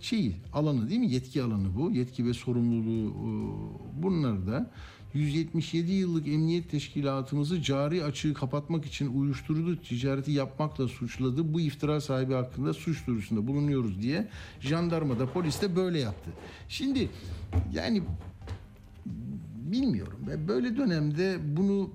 şeyi 0.00 0.36
alanı 0.52 0.90
değil 0.90 1.00
mi? 1.00 1.10
Yetki 1.10 1.42
alanı 1.42 1.76
bu. 1.76 1.90
Yetki 1.90 2.26
ve 2.26 2.34
sorumluluğu 2.34 3.10
e, 3.10 4.02
bunlar 4.02 4.46
da 4.46 4.70
177 5.14 5.92
yıllık 5.92 6.28
emniyet 6.28 6.70
teşkilatımızı 6.70 7.62
cari 7.62 8.04
açığı 8.04 8.34
kapatmak 8.34 8.86
için 8.86 9.20
uyuşturucu 9.20 9.82
ticareti 9.82 10.32
yapmakla 10.32 10.88
suçladı. 10.88 11.54
Bu 11.54 11.60
iftira 11.60 12.00
sahibi 12.00 12.34
hakkında 12.34 12.74
suç 12.74 13.06
duyurusunda 13.06 13.46
bulunuyoruz 13.46 14.02
diye 14.02 14.28
jandarma 14.60 15.18
da 15.18 15.32
polis 15.32 15.62
de 15.62 15.76
böyle 15.76 15.98
yaptı. 15.98 16.30
Şimdi 16.68 17.08
yani 17.72 18.02
bilmiyorum. 19.56 20.18
Böyle 20.48 20.76
dönemde 20.76 21.38
bunu 21.56 21.90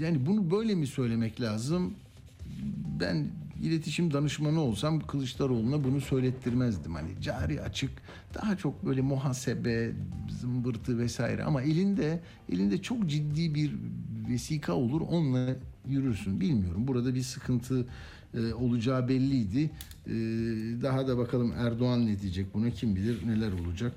yani 0.00 0.26
bunu 0.26 0.50
böyle 0.50 0.74
mi 0.74 0.86
söylemek 0.86 1.40
lazım? 1.40 1.94
Ben 3.00 3.28
iletişim 3.62 4.12
danışmanı 4.12 4.60
olsam 4.60 5.00
Kılıçdaroğlu'na 5.00 5.84
bunu 5.84 6.00
söylettirmezdim. 6.00 6.94
Hani 6.94 7.10
cari 7.20 7.62
açık 7.62 7.90
daha 8.34 8.56
çok 8.56 8.86
böyle 8.86 9.00
muhasebe 9.00 9.92
zımbırtı 10.40 10.98
vesaire 10.98 11.44
ama 11.44 11.62
elinde 11.62 12.20
elinde 12.52 12.82
çok 12.82 13.06
ciddi 13.06 13.54
bir 13.54 13.72
vesika 14.28 14.72
olur 14.72 15.00
onunla 15.00 15.56
yürürsün. 15.88 16.40
Bilmiyorum 16.40 16.88
burada 16.88 17.14
bir 17.14 17.22
sıkıntı 17.22 17.86
e, 18.34 18.52
olacağı 18.54 19.08
belliydi. 19.08 19.70
E, 20.06 20.12
daha 20.82 21.08
da 21.08 21.18
bakalım 21.18 21.52
Erdoğan 21.58 22.06
ne 22.06 22.20
diyecek 22.20 22.54
buna 22.54 22.70
kim 22.70 22.96
bilir 22.96 23.26
neler 23.26 23.52
olacak 23.52 23.92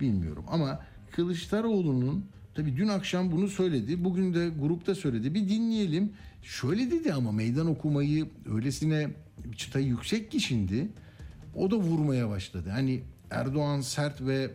bilmiyorum. 0.00 0.44
Ama 0.48 0.80
Kılıçdaroğlu'nun 1.10 2.24
tabii 2.54 2.76
dün 2.76 2.88
akşam 2.88 3.32
bunu 3.32 3.48
söyledi. 3.48 4.04
Bugün 4.04 4.34
de 4.34 4.48
grupta 4.48 4.94
söyledi. 4.94 5.34
Bir 5.34 5.48
dinleyelim. 5.48 6.12
Şöyle 6.42 6.90
dedi 6.90 7.12
ama 7.12 7.32
meydan 7.32 7.66
okumayı 7.66 8.28
öylesine 8.54 9.10
çıtayı 9.56 9.86
yüksek 9.86 10.30
ki 10.30 10.40
şimdi 10.40 10.88
o 11.54 11.70
da 11.70 11.76
vurmaya 11.76 12.28
başladı. 12.28 12.70
Hani 12.70 13.02
Erdoğan 13.30 13.80
sert 13.80 14.20
ve 14.20 14.50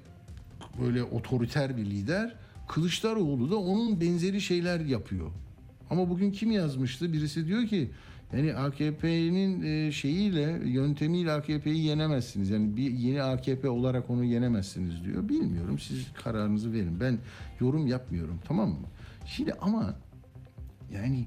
böyle 0.81 1.03
otoriter 1.03 1.77
bir 1.77 1.85
lider. 1.85 2.35
Kılıçdaroğlu 2.67 3.51
da 3.51 3.55
onun 3.55 4.01
benzeri 4.01 4.41
şeyler 4.41 4.79
yapıyor. 4.79 5.31
Ama 5.89 6.09
bugün 6.09 6.31
kim 6.31 6.51
yazmıştı? 6.51 7.13
Birisi 7.13 7.47
diyor 7.47 7.67
ki 7.67 7.91
yani 8.33 8.55
AKP'nin 8.55 9.61
e, 9.61 9.91
şeyiyle, 9.91 10.61
yöntemiyle 10.65 11.31
AKP'yi 11.31 11.83
yenemezsiniz. 11.83 12.49
Yani 12.49 12.77
bir 12.77 12.91
yeni 12.91 13.23
AKP 13.23 13.69
olarak 13.69 14.09
onu 14.09 14.23
yenemezsiniz 14.23 15.03
diyor. 15.03 15.29
Bilmiyorum 15.29 15.79
siz 15.79 16.07
kararınızı 16.23 16.73
verin. 16.73 16.99
Ben 16.99 17.19
yorum 17.59 17.87
yapmıyorum 17.87 18.39
tamam 18.47 18.69
mı? 18.69 18.87
Şimdi 19.25 19.53
ama 19.53 19.95
yani 20.93 21.25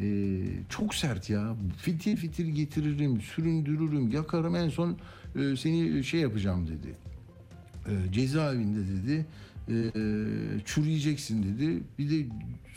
e, 0.00 0.42
çok 0.68 0.94
sert 0.94 1.30
ya. 1.30 1.56
Fitil 1.76 2.16
fitil 2.16 2.46
getiririm, 2.46 3.20
süründürürüm, 3.20 4.10
yakarım 4.10 4.56
en 4.56 4.68
son 4.68 4.96
e, 5.36 5.56
seni 5.56 6.04
şey 6.04 6.20
yapacağım 6.20 6.66
dedi. 6.66 6.94
E, 7.86 8.12
cezaevinde 8.12 8.80
dedi. 8.80 9.26
E, 9.68 9.74
çürüyeceksin 10.64 11.42
dedi. 11.42 11.82
Bir 11.98 12.10
de 12.10 12.28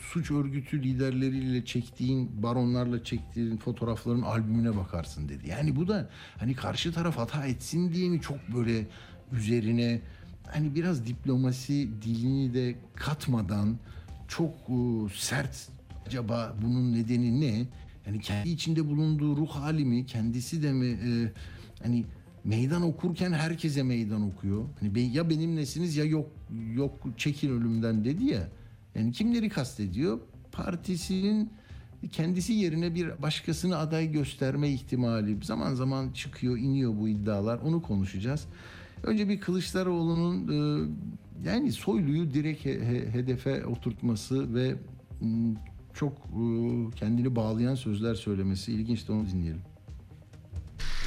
suç 0.02 0.32
örgütü 0.32 0.84
liderleriyle 0.84 1.66
çektiğin, 1.66 2.44
baronlarla 2.44 3.04
çektiğin 3.04 3.58
fotoğrafların 3.58 4.22
albümüne 4.22 4.78
bakarsın 4.78 5.30
dedi. 5.30 5.50
Yani 5.50 5.76
bu 5.76 5.88
da 5.88 6.10
hani 6.38 6.54
karşı 6.54 6.94
taraf 6.94 7.18
hata 7.18 7.46
etsin 7.46 7.94
diye 7.94 8.10
mi 8.10 8.22
çok 8.22 8.38
böyle 8.56 8.88
üzerine 9.32 10.02
hani 10.52 10.76
biraz 10.76 11.06
diplomasi 11.06 11.90
dilini 12.02 12.54
de 12.54 12.76
katmadan 12.96 13.78
çok 14.28 14.54
sert 15.14 15.70
acaba 16.08 16.56
bunun 16.62 16.94
nedeni 16.94 17.42
ne 17.42 17.66
Yani 18.08 18.20
kendi 18.20 18.50
içinde 18.50 18.88
bulunduğu 18.88 19.38
ruh 19.38 19.50
hali 19.50 19.86
mi, 19.86 20.06
kendisi 20.06 20.64
de 20.64 20.74
mi 20.74 20.86
e, 20.86 21.32
hani 21.84 22.06
meydan 22.44 22.82
okurken 22.82 23.32
herkese 23.32 23.84
meydan 23.84 24.22
okuyor. 24.22 24.64
Hani 24.80 25.16
ya 25.16 25.30
benimlesiniz 25.30 25.96
ya 25.96 26.06
yok 26.06 26.30
yok 26.76 27.00
çekin 27.18 27.50
ölümden 27.50 28.06
dedi 28.06 28.26
ya. 28.26 28.48
Yani 28.96 29.12
kimleri 29.12 29.50
kastediyor? 29.50 30.20
Partisinin 30.52 31.50
kendisi 32.12 32.54
yerine 32.54 32.96
bir 32.96 33.22
başkasını 33.22 33.78
aday 33.78 34.12
gösterme 34.12 34.70
ihtimali 34.70 35.38
zaman 35.46 35.74
zaman 35.74 36.12
çıkıyor, 36.12 36.58
iniyor 36.58 36.94
bu 37.00 37.10
iddialar. 37.10 37.60
Onu 37.60 37.82
konuşacağız. 37.82 38.46
Önce 39.04 39.30
bir 39.30 39.40
Kılıçdaroğlu'nun 39.40 40.48
e, 40.48 40.90
yani 41.50 41.72
soyluyu 41.72 42.34
direkt 42.34 42.66
he- 42.66 42.86
he- 42.86 43.12
hedefe 43.14 43.66
oturtması 43.66 44.56
ve 44.56 44.76
m, 45.22 45.56
çok 45.96 46.18
e, 46.18 46.96
kendini 46.96 47.36
bağlayan 47.36 47.76
sözler 47.76 48.16
söylemesi 48.16 48.72
ilginç 48.72 49.08
de 49.08 49.12
onu 49.12 49.28
dinleyelim. 49.28 49.62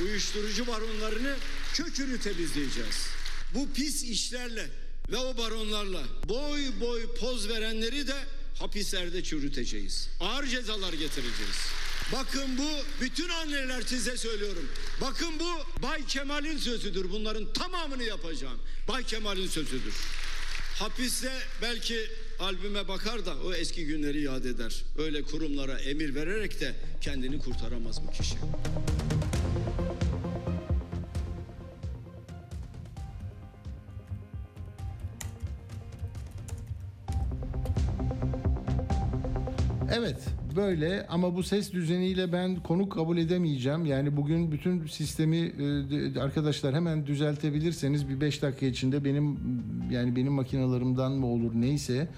uyuşturucu 0.02 0.66
baronlarını 0.66 1.34
kökünü 1.74 2.20
temizleyeceğiz. 2.20 3.06
Bu 3.54 3.68
pis 3.74 4.04
işlerle 4.04 4.66
ve 5.10 5.16
o 5.16 5.38
baronlarla 5.38 6.02
boy 6.28 6.60
boy 6.80 7.14
poz 7.20 7.48
verenleri 7.48 8.06
de 8.06 8.16
hapislerde 8.58 9.22
çürüteceğiz. 9.22 10.08
Ağır 10.20 10.46
cezalar 10.46 10.92
getireceğiz. 10.92 11.56
Bakın 12.12 12.58
bu 12.58 12.68
bütün 13.04 13.28
anneler 13.28 13.82
size 13.82 14.16
söylüyorum. 14.16 14.68
Bakın 15.00 15.28
bu 15.40 15.82
Bay 15.82 16.06
Kemal'in 16.06 16.58
sözüdür. 16.58 17.10
Bunların 17.10 17.52
tamamını 17.52 18.02
yapacağım. 18.02 18.58
Bay 18.88 19.04
Kemal'in 19.04 19.48
sözüdür. 19.48 19.94
Hapiste 20.78 21.32
belki 21.62 22.10
albüme 22.40 22.88
bakar 22.88 23.26
da 23.26 23.34
o 23.46 23.54
eski 23.54 23.86
günleri 23.86 24.22
yad 24.22 24.44
eder. 24.44 24.84
Öyle 24.98 25.22
kurumlara 25.22 25.78
emir 25.78 26.14
vererek 26.14 26.60
de 26.60 26.74
kendini 27.00 27.38
kurtaramaz 27.38 28.06
bu 28.06 28.10
kişi. 28.10 28.34
Böyle 40.56 41.06
ama 41.06 41.36
bu 41.36 41.42
ses 41.42 41.72
düzeniyle 41.72 42.32
ben 42.32 42.56
konuk 42.56 42.92
kabul 42.92 43.18
edemeyeceğim. 43.18 43.86
Yani 43.86 44.16
bugün 44.16 44.52
bütün 44.52 44.86
sistemi 44.86 45.36
e, 45.36 46.20
arkadaşlar 46.20 46.74
hemen 46.74 47.06
düzeltebilirseniz 47.06 48.08
bir 48.08 48.20
5 48.20 48.42
dakika 48.42 48.66
içinde 48.66 49.04
benim 49.04 49.38
yani 49.90 50.16
benim 50.16 50.32
makinalarımdan 50.32 51.12
mı 51.12 51.26
olur 51.26 51.52
neyse 51.54 52.08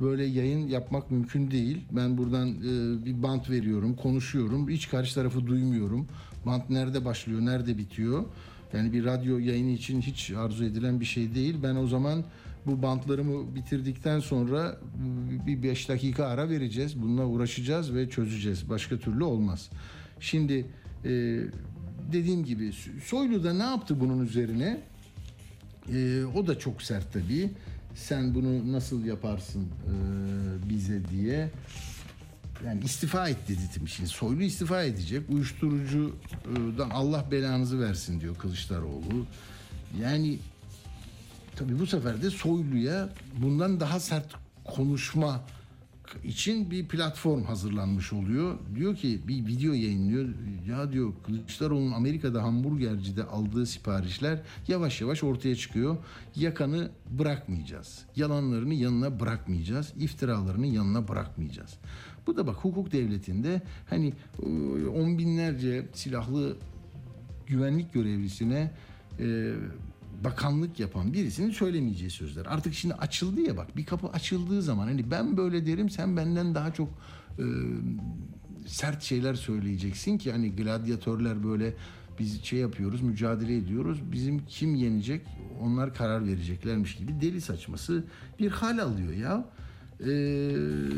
böyle 0.00 0.24
yayın 0.24 0.68
yapmak 0.68 1.10
mümkün 1.10 1.50
değil. 1.50 1.84
Ben 1.90 2.18
buradan 2.18 2.48
e, 2.48 3.04
bir 3.04 3.22
bant 3.22 3.50
veriyorum, 3.50 3.96
konuşuyorum. 3.96 4.68
Hiç 4.68 4.88
karşı 4.88 5.14
tarafı 5.14 5.46
duymuyorum. 5.46 6.06
Bant 6.46 6.70
nerede 6.70 7.04
başlıyor, 7.04 7.40
nerede 7.40 7.78
bitiyor? 7.78 8.24
Yani 8.72 8.92
bir 8.92 9.04
radyo 9.04 9.38
yayını 9.38 9.70
için 9.70 10.00
hiç 10.00 10.30
arzu 10.30 10.64
edilen 10.64 11.00
bir 11.00 11.04
şey 11.04 11.34
değil. 11.34 11.56
Ben 11.62 11.76
o 11.76 11.86
zaman 11.86 12.24
bu 12.66 12.82
bantlarımı 12.82 13.54
bitirdikten 13.54 14.20
sonra 14.20 14.78
bir 15.46 15.62
5 15.62 15.88
dakika 15.88 16.24
ara 16.24 16.48
vereceğiz. 16.48 17.02
Bununla 17.02 17.26
uğraşacağız 17.26 17.94
ve 17.94 18.10
çözeceğiz. 18.10 18.68
Başka 18.70 18.98
türlü 18.98 19.24
olmaz. 19.24 19.70
Şimdi 20.20 20.66
e, 21.04 21.10
dediğim 22.12 22.44
gibi 22.44 22.72
Soylu 23.04 23.44
da 23.44 23.52
ne 23.52 23.62
yaptı 23.62 24.00
bunun 24.00 24.26
üzerine? 24.26 24.80
E, 25.92 26.24
o 26.24 26.46
da 26.46 26.58
çok 26.58 26.82
sert 26.82 27.12
tabii. 27.12 27.50
Sen 27.94 28.34
bunu 28.34 28.72
nasıl 28.72 29.04
yaparsın 29.04 29.62
e, 29.62 29.94
bize 30.70 31.08
diye. 31.08 31.50
Yani 32.66 32.84
istifa 32.84 33.28
et 33.28 33.36
dedi 33.48 33.88
şimdi. 33.88 34.08
Soylu 34.08 34.42
istifa 34.42 34.82
edecek. 34.82 35.30
Uyuşturucudan 35.30 36.90
Allah 36.90 37.24
belanızı 37.30 37.80
versin 37.80 38.20
diyor 38.20 38.36
Kılıçdaroğlu. 38.36 39.26
Yani 40.00 40.38
tabii 41.58 41.78
bu 41.78 41.86
sefer 41.86 42.22
de 42.22 42.30
Soylu'ya 42.30 43.08
bundan 43.42 43.80
daha 43.80 44.00
sert 44.00 44.34
konuşma 44.64 45.40
için 46.24 46.70
bir 46.70 46.88
platform 46.88 47.42
hazırlanmış 47.42 48.12
oluyor. 48.12 48.58
Diyor 48.74 48.96
ki 48.96 49.20
bir 49.28 49.46
video 49.46 49.72
yayınlıyor. 49.72 50.28
Ya 50.68 50.92
diyor 50.92 51.12
Kılıçdaroğlu'nun 51.26 51.92
Amerika'da 51.92 52.42
hamburgercide 52.42 53.24
aldığı 53.24 53.66
siparişler 53.66 54.40
yavaş 54.68 55.00
yavaş 55.00 55.24
ortaya 55.24 55.56
çıkıyor. 55.56 55.96
Yakanı 56.36 56.90
bırakmayacağız. 57.10 58.04
Yalanlarını 58.16 58.74
yanına 58.74 59.20
bırakmayacağız. 59.20 59.92
iftiralarını 59.98 60.66
yanına 60.66 61.08
bırakmayacağız. 61.08 61.74
Bu 62.26 62.36
da 62.36 62.46
bak 62.46 62.56
hukuk 62.56 62.92
devletinde 62.92 63.62
hani 63.90 64.12
e, 64.42 64.46
on 64.86 65.18
binlerce 65.18 65.86
silahlı 65.92 66.56
güvenlik 67.46 67.92
görevlisine 67.92 68.70
e, 69.20 69.52
bakanlık 70.24 70.80
yapan 70.80 71.12
birisinin 71.12 71.50
söylemeyeceği 71.50 72.10
sözler. 72.10 72.46
Artık 72.46 72.74
şimdi 72.74 72.94
açıldı 72.94 73.40
ya 73.40 73.56
bak 73.56 73.76
bir 73.76 73.86
kapı 73.86 74.08
açıldığı 74.08 74.62
zaman 74.62 74.86
hani 74.86 75.10
ben 75.10 75.36
böyle 75.36 75.66
derim 75.66 75.90
sen 75.90 76.16
benden 76.16 76.54
daha 76.54 76.72
çok 76.72 76.88
e, 77.38 77.44
sert 78.66 79.02
şeyler 79.02 79.34
söyleyeceksin 79.34 80.18
ki 80.18 80.32
hani 80.32 80.56
gladyatörler 80.56 81.44
böyle 81.44 81.74
biz 82.18 82.44
şey 82.44 82.58
yapıyoruz 82.58 83.02
mücadele 83.02 83.56
ediyoruz 83.56 83.98
bizim 84.12 84.46
kim 84.46 84.74
yenecek 84.74 85.26
onlar 85.60 85.94
karar 85.94 86.26
vereceklermiş 86.26 86.96
gibi 86.96 87.20
deli 87.20 87.40
saçması 87.40 88.04
bir 88.38 88.50
hal 88.50 88.78
alıyor 88.78 89.12
ya. 89.12 89.44
Ee, 90.00 90.50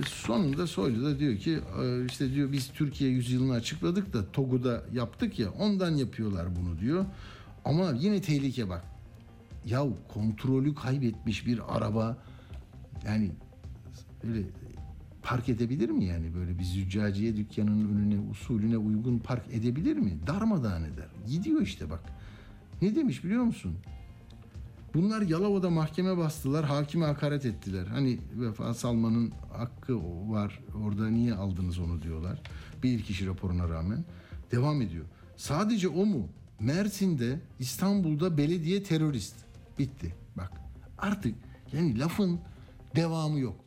sonunda 0.07 0.67
Soylu 0.67 1.05
da 1.05 1.19
diyor 1.19 1.37
ki 1.37 1.59
e, 1.83 2.05
işte 2.07 2.35
diyor 2.35 2.53
biz 2.53 2.71
Türkiye 2.75 3.11
yüzyılını 3.11 3.53
açıkladık 3.53 4.13
da 4.13 4.33
TOG'u 4.33 4.81
yaptık 4.93 5.39
ya 5.39 5.51
ondan 5.51 5.91
yapıyorlar 5.91 6.57
bunu 6.57 6.79
diyor. 6.79 7.05
Ama 7.65 7.93
yine 8.01 8.21
tehlike 8.21 8.69
bak. 8.69 8.90
Ya 9.67 9.87
kontrolü 10.15 10.75
kaybetmiş 10.75 11.47
bir 11.47 11.77
araba 11.77 12.19
yani 13.07 13.31
öyle 14.25 14.43
park 15.23 15.49
edebilir 15.49 15.91
mi 15.91 16.05
yani 16.05 16.35
böyle 16.35 16.59
bir 16.59 16.65
züccaciye 16.65 17.37
dükkanının 17.37 17.97
önüne 17.97 18.31
usulüne 18.31 18.77
uygun 18.77 19.19
park 19.19 19.45
edebilir 19.53 19.97
mi? 19.97 20.19
Darmadağın 20.27 20.85
eder. 20.85 21.09
Gidiyor 21.27 21.61
işte 21.61 21.91
bak. 21.91 22.01
Ne 22.83 22.95
demiş 22.95 23.25
biliyor 23.25 23.45
musun? 23.45 23.77
Bunlar 24.95 25.23
Yalova'da 25.23 25.71
mahkeme 25.71 26.17
bastılar, 26.17 26.65
hakime 26.65 27.07
hakaret 27.07 27.47
ettiler. 27.47 27.87
Hani 27.87 28.19
Vefa 28.41 28.75
Salman'ın 28.75 29.33
hakkı 29.53 29.99
var, 30.31 30.61
orada 30.85 31.09
niye 31.09 31.35
aldınız 31.35 31.79
onu 31.79 32.03
diyorlar. 32.03 32.43
Bir 32.83 33.03
kişi 33.03 33.27
raporuna 33.27 33.69
rağmen. 33.69 34.05
Devam 34.53 34.83
ediyor. 34.83 35.05
Sadece 35.37 35.89
o 35.89 36.07
mu? 36.07 36.29
Mersin'de, 36.61 37.41
İstanbul'da 37.59 38.39
belediye 38.39 38.83
terörist. 38.83 39.35
Bitti. 39.81 40.15
Bak 40.37 40.53
artık 40.99 41.35
yani 41.73 41.99
lafın 41.99 42.41
devamı 42.97 43.39
yok. 43.39 43.65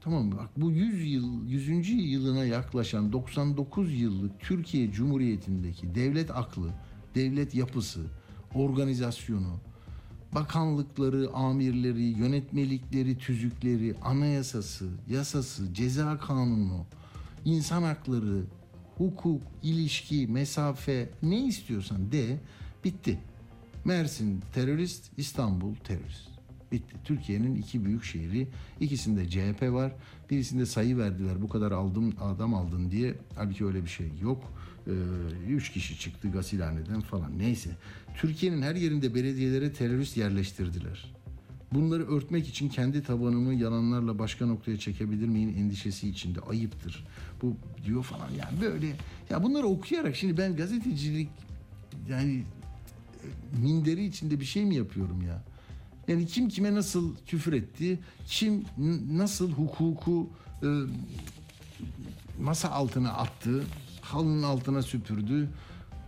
Tamam? 0.00 0.32
Bak 0.32 0.50
bu 0.56 0.70
100 0.70 1.12
yıl, 1.12 1.46
100. 1.46 1.88
yılına 1.88 2.44
yaklaşan 2.44 3.12
99 3.12 4.00
yıllık 4.00 4.40
Türkiye 4.40 4.92
Cumhuriyeti'ndeki 4.92 5.94
devlet 5.94 6.30
aklı, 6.30 6.70
devlet 7.14 7.54
yapısı, 7.54 8.00
organizasyonu, 8.54 9.60
bakanlıkları, 10.32 11.30
amirleri, 11.34 12.02
yönetmelikleri, 12.02 13.18
tüzükleri, 13.18 13.94
anayasası, 14.02 14.88
yasası, 15.08 15.74
ceza 15.74 16.18
kanunu, 16.18 16.86
insan 17.44 17.82
hakları, 17.82 18.44
hukuk, 18.98 19.42
ilişki, 19.62 20.26
mesafe 20.26 21.10
ne 21.22 21.46
istiyorsan 21.46 22.12
de 22.12 22.40
bitti. 22.84 23.18
Mersin 23.86 24.42
terörist, 24.54 25.10
İstanbul 25.16 25.74
terörist. 25.74 26.28
Bitti. 26.72 26.96
Türkiye'nin 27.04 27.54
iki 27.54 27.84
büyük 27.84 28.04
şehri. 28.04 28.48
ikisinde 28.80 29.28
CHP 29.28 29.62
var. 29.62 29.92
Birisinde 30.30 30.66
sayı 30.66 30.98
verdiler. 30.98 31.42
Bu 31.42 31.48
kadar 31.48 31.72
aldım 31.72 32.14
adam 32.20 32.54
aldın 32.54 32.90
diye. 32.90 33.14
Halbuki 33.36 33.66
öyle 33.66 33.84
bir 33.84 33.88
şey 33.88 34.06
yok. 34.22 34.52
Ee, 34.86 34.90
üç 35.48 35.72
kişi 35.72 35.98
çıktı 35.98 36.30
gasilhaneden 36.30 37.00
falan. 37.00 37.38
Neyse. 37.38 37.70
Türkiye'nin 38.16 38.62
her 38.62 38.74
yerinde 38.74 39.14
belediyelere 39.14 39.72
terörist 39.72 40.16
yerleştirdiler. 40.16 41.14
Bunları 41.72 42.06
örtmek 42.06 42.48
için 42.48 42.68
kendi 42.68 43.02
tabanımı 43.02 43.54
yalanlarla 43.54 44.18
başka 44.18 44.46
noktaya 44.46 44.78
çekebilir 44.78 45.28
miyim 45.28 45.54
endişesi 45.58 46.08
içinde. 46.08 46.40
Ayıptır. 46.40 47.06
Bu 47.42 47.56
diyor 47.84 48.02
falan 48.02 48.30
yani 48.30 48.60
böyle. 48.60 48.86
Ya 49.30 49.42
bunları 49.42 49.66
okuyarak 49.66 50.16
şimdi 50.16 50.38
ben 50.38 50.56
gazetecilik 50.56 51.28
yani 52.10 52.44
minderi 53.62 54.04
içinde 54.04 54.40
bir 54.40 54.44
şey 54.44 54.64
mi 54.64 54.74
yapıyorum 54.74 55.22
ya? 55.22 55.42
Yani 56.08 56.26
kim 56.26 56.48
kime 56.48 56.74
nasıl 56.74 57.16
küfür 57.26 57.52
etti, 57.52 57.98
kim 58.26 58.64
nasıl 59.12 59.52
hukuku 59.52 60.30
e, 60.62 60.68
masa 62.40 62.70
altına 62.70 63.12
attı, 63.12 63.64
halının 64.00 64.42
altına 64.42 64.82
süpürdü. 64.82 65.48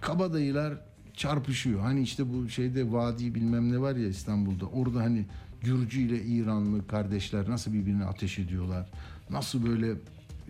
Kabadayılar 0.01 0.75
çarpışıyor. 1.15 1.81
Hani 1.81 2.03
işte 2.03 2.33
bu 2.33 2.49
şeyde 2.49 2.93
vadi 2.93 3.35
bilmem 3.35 3.73
ne 3.73 3.81
var 3.81 3.97
ya 3.97 4.09
İstanbul'da. 4.09 4.67
Orada 4.67 5.01
hani 5.01 5.27
Gürcü 5.61 6.01
ile 6.01 6.23
İranlı 6.23 6.87
kardeşler 6.87 7.51
nasıl 7.51 7.73
birbirine 7.73 8.05
ateş 8.05 8.39
ediyorlar. 8.39 8.91
Nasıl 9.31 9.67
böyle 9.67 9.95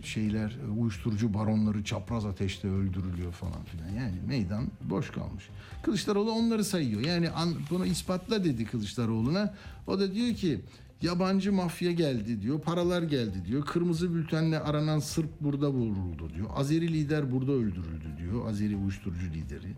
şeyler 0.03 0.57
uyuşturucu 0.77 1.33
baronları 1.33 1.83
çapraz 1.83 2.25
ateşte 2.25 2.67
öldürülüyor 2.67 3.31
falan 3.31 3.63
filan. 3.63 3.89
Yani 4.03 4.15
meydan 4.27 4.67
boş 4.81 5.09
kalmış. 5.09 5.49
Kılıçdaroğlu 5.83 6.31
onları 6.31 6.63
sayıyor. 6.63 7.01
Yani 7.01 7.29
an, 7.29 7.53
bunu 7.69 7.85
ispatla 7.85 8.43
dedi 8.43 8.65
Kılıçdaroğlu'na. 8.65 9.53
O 9.87 9.99
da 9.99 10.13
diyor 10.13 10.35
ki 10.35 10.61
yabancı 11.01 11.53
mafya 11.53 11.91
geldi 11.91 12.41
diyor. 12.41 12.61
Paralar 12.61 13.03
geldi 13.03 13.45
diyor. 13.45 13.65
Kırmızı 13.65 14.15
bültenle 14.15 14.59
aranan 14.59 14.99
Sırp 14.99 15.29
burada 15.41 15.69
vuruldu 15.69 16.33
diyor. 16.35 16.47
Azeri 16.55 16.93
lider 16.93 17.31
burada 17.31 17.51
öldürüldü 17.51 18.17
diyor. 18.17 18.49
Azeri 18.49 18.75
uyuşturucu 18.75 19.25
lideri. 19.25 19.73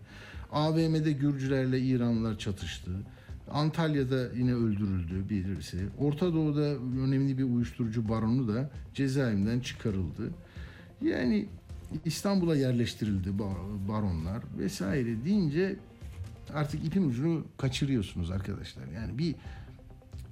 AVM'de 0.52 1.12
Gürcülerle 1.12 1.80
İranlılar 1.80 2.38
çatıştı. 2.38 2.90
Antalya'da 3.52 4.32
yine 4.36 4.54
öldürüldü 4.54 5.28
birisi. 5.28 5.88
Orta 5.98 6.34
Doğu'da 6.34 6.74
önemli 7.04 7.38
bir 7.38 7.44
uyuşturucu 7.44 8.08
baronu 8.08 8.48
da 8.48 8.70
cezaevinden 8.94 9.60
çıkarıldı. 9.60 10.30
Yani 11.02 11.46
İstanbul'a 12.04 12.56
yerleştirildi 12.56 13.28
ba- 13.28 13.88
baronlar 13.88 14.42
vesaire 14.58 15.24
deyince 15.24 15.76
artık 16.54 16.84
ipin 16.84 17.08
ucunu 17.08 17.44
kaçırıyorsunuz 17.56 18.30
arkadaşlar. 18.30 18.86
Yani 18.86 19.18
bir 19.18 19.34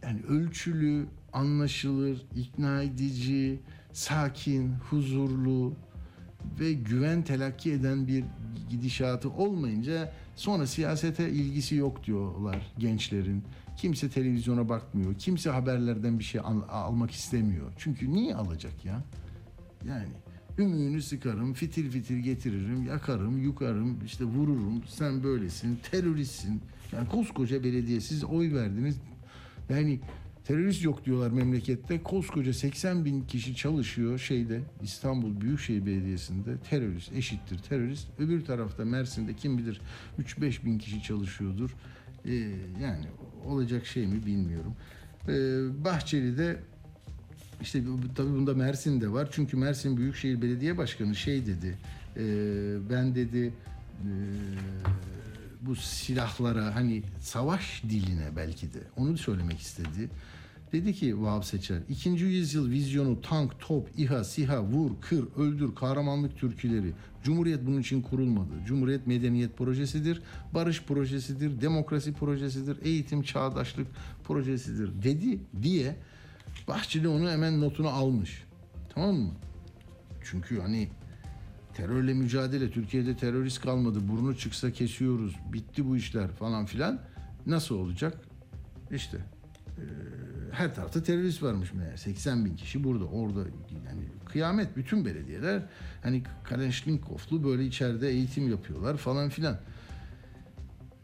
yani 0.02 0.20
ölçülü, 0.28 1.06
anlaşılır, 1.32 2.26
ikna 2.36 2.82
edici, 2.82 3.60
sakin, 3.92 4.72
huzurlu 4.90 5.74
ve 6.60 6.72
güven 6.72 7.22
telakki 7.22 7.72
eden 7.72 8.06
bir 8.06 8.24
gidişatı 8.70 9.30
olmayınca 9.30 10.12
sonra 10.40 10.66
siyasete 10.66 11.30
ilgisi 11.30 11.74
yok 11.74 12.04
diyorlar 12.06 12.72
gençlerin. 12.78 13.42
Kimse 13.76 14.08
televizyona 14.10 14.68
bakmıyor. 14.68 15.14
Kimse 15.14 15.50
haberlerden 15.50 16.18
bir 16.18 16.24
şey 16.24 16.40
al- 16.44 16.68
almak 16.68 17.10
istemiyor. 17.10 17.72
Çünkü 17.76 18.12
niye 18.12 18.34
alacak 18.34 18.84
ya? 18.84 19.02
Yani 19.88 20.08
ümüğünü 20.58 21.02
sıkarım, 21.02 21.52
fitil 21.54 21.90
fitil 21.90 22.18
getiririm, 22.18 22.86
yakarım, 22.86 23.38
yukarım, 23.42 24.04
işte 24.04 24.24
vururum. 24.24 24.82
Sen 24.88 25.22
böylesin, 25.22 25.78
teröristsin. 25.90 26.60
Yani 26.92 27.08
koskoca 27.08 27.64
belediye 27.64 28.00
siz 28.00 28.24
oy 28.24 28.54
verdiniz. 28.54 28.96
Yani 29.68 30.00
terörist 30.50 30.84
yok 30.84 31.04
diyorlar 31.04 31.30
memlekette. 31.30 32.02
Koskoca 32.02 32.52
80 32.52 33.04
bin 33.04 33.22
kişi 33.22 33.56
çalışıyor 33.56 34.18
şeyde 34.18 34.60
İstanbul 34.82 35.40
Büyükşehir 35.40 35.86
Belediyesi'nde 35.86 36.56
terörist 36.70 37.12
eşittir 37.12 37.58
terörist. 37.58 38.08
Öbür 38.18 38.44
tarafta 38.44 38.84
Mersin'de 38.84 39.34
kim 39.34 39.58
bilir 39.58 39.80
3-5 40.18 40.64
bin 40.64 40.78
kişi 40.78 41.02
çalışıyordur. 41.02 41.70
Ee, 42.24 42.32
yani 42.82 43.06
olacak 43.46 43.86
şey 43.86 44.06
mi 44.06 44.26
bilmiyorum. 44.26 44.74
Ee, 45.28 45.84
Bahçeli'de 45.84 46.60
işte 47.62 47.82
tabii 48.16 48.30
bunda 48.30 48.54
Mersin 48.54 49.00
de 49.00 49.12
var. 49.12 49.28
Çünkü 49.32 49.56
Mersin 49.56 49.96
Büyükşehir 49.96 50.42
Belediye 50.42 50.78
Başkanı 50.78 51.14
şey 51.14 51.46
dedi. 51.46 51.78
e, 52.16 52.24
ben 52.90 53.14
dedi 53.14 53.52
e, 54.04 54.10
bu 55.60 55.76
silahlara 55.76 56.74
hani 56.74 57.02
savaş 57.20 57.82
diline 57.82 58.36
belki 58.36 58.74
de 58.74 58.78
onu 58.96 59.18
söylemek 59.18 59.60
istedi. 59.60 60.10
Dedi 60.72 60.94
ki 60.94 61.22
Vahap 61.22 61.44
Seçer, 61.44 61.78
ikinci 61.88 62.24
yüzyıl 62.24 62.70
vizyonu 62.70 63.20
tank, 63.20 63.60
top, 63.60 63.88
İHA, 63.96 64.24
SİHA, 64.24 64.62
vur, 64.62 64.90
kır, 65.00 65.24
öldür, 65.36 65.74
kahramanlık 65.74 66.38
türküleri. 66.38 66.92
Cumhuriyet 67.22 67.66
bunun 67.66 67.80
için 67.80 68.02
kurulmadı. 68.02 68.52
Cumhuriyet 68.66 69.06
medeniyet 69.06 69.58
projesidir, 69.58 70.22
barış 70.54 70.82
projesidir, 70.82 71.60
demokrasi 71.60 72.12
projesidir, 72.12 72.76
eğitim, 72.82 73.22
çağdaşlık 73.22 73.86
projesidir 74.24 75.02
dedi 75.02 75.38
diye 75.62 75.96
Bahçeli 76.68 77.08
onu 77.08 77.30
hemen 77.30 77.60
notunu 77.60 77.88
almış. 77.88 78.44
Tamam 78.94 79.14
mı? 79.14 79.30
Çünkü 80.24 80.60
hani 80.60 80.88
terörle 81.74 82.14
mücadele 82.14 82.70
Türkiye'de 82.70 83.16
terörist 83.16 83.60
kalmadı 83.60 83.98
burnu 84.08 84.36
çıksa 84.36 84.72
kesiyoruz 84.72 85.36
bitti 85.52 85.88
bu 85.88 85.96
işler 85.96 86.28
falan 86.28 86.66
filan 86.66 87.00
nasıl 87.46 87.74
olacak 87.74 88.18
işte 88.90 89.18
her 90.52 90.74
tarafta 90.74 91.02
terörist 91.02 91.42
varmış 91.42 91.74
meğer. 91.74 91.96
80 91.96 92.44
bin 92.44 92.56
kişi 92.56 92.84
burada 92.84 93.04
orada 93.04 93.40
yani 93.86 94.02
kıyamet. 94.26 94.76
Bütün 94.76 95.04
belediyeler 95.04 95.62
hani 96.02 96.22
Kaleşninkovlu 96.44 97.44
böyle 97.44 97.64
içeride 97.64 98.08
eğitim 98.08 98.50
yapıyorlar 98.50 98.96
falan 98.96 99.28
filan. 99.28 99.56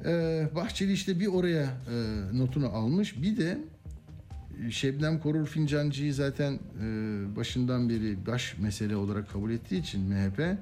Ee, 0.04 0.48
Bahçeli 0.54 0.92
işte 0.92 1.20
bir 1.20 1.26
oraya 1.26 1.62
e, 1.62 1.96
notunu 2.38 2.68
almış. 2.68 3.22
Bir 3.22 3.36
de 3.36 3.58
Şebnem 4.70 5.18
Korur 5.18 5.46
Fincancı'yı 5.46 6.14
zaten 6.14 6.52
e, 6.52 6.86
başından 7.36 7.88
beri 7.88 8.26
baş 8.26 8.58
mesele 8.58 8.96
olarak 8.96 9.30
kabul 9.30 9.50
ettiği 9.50 9.80
için 9.80 10.02
MHP 10.02 10.58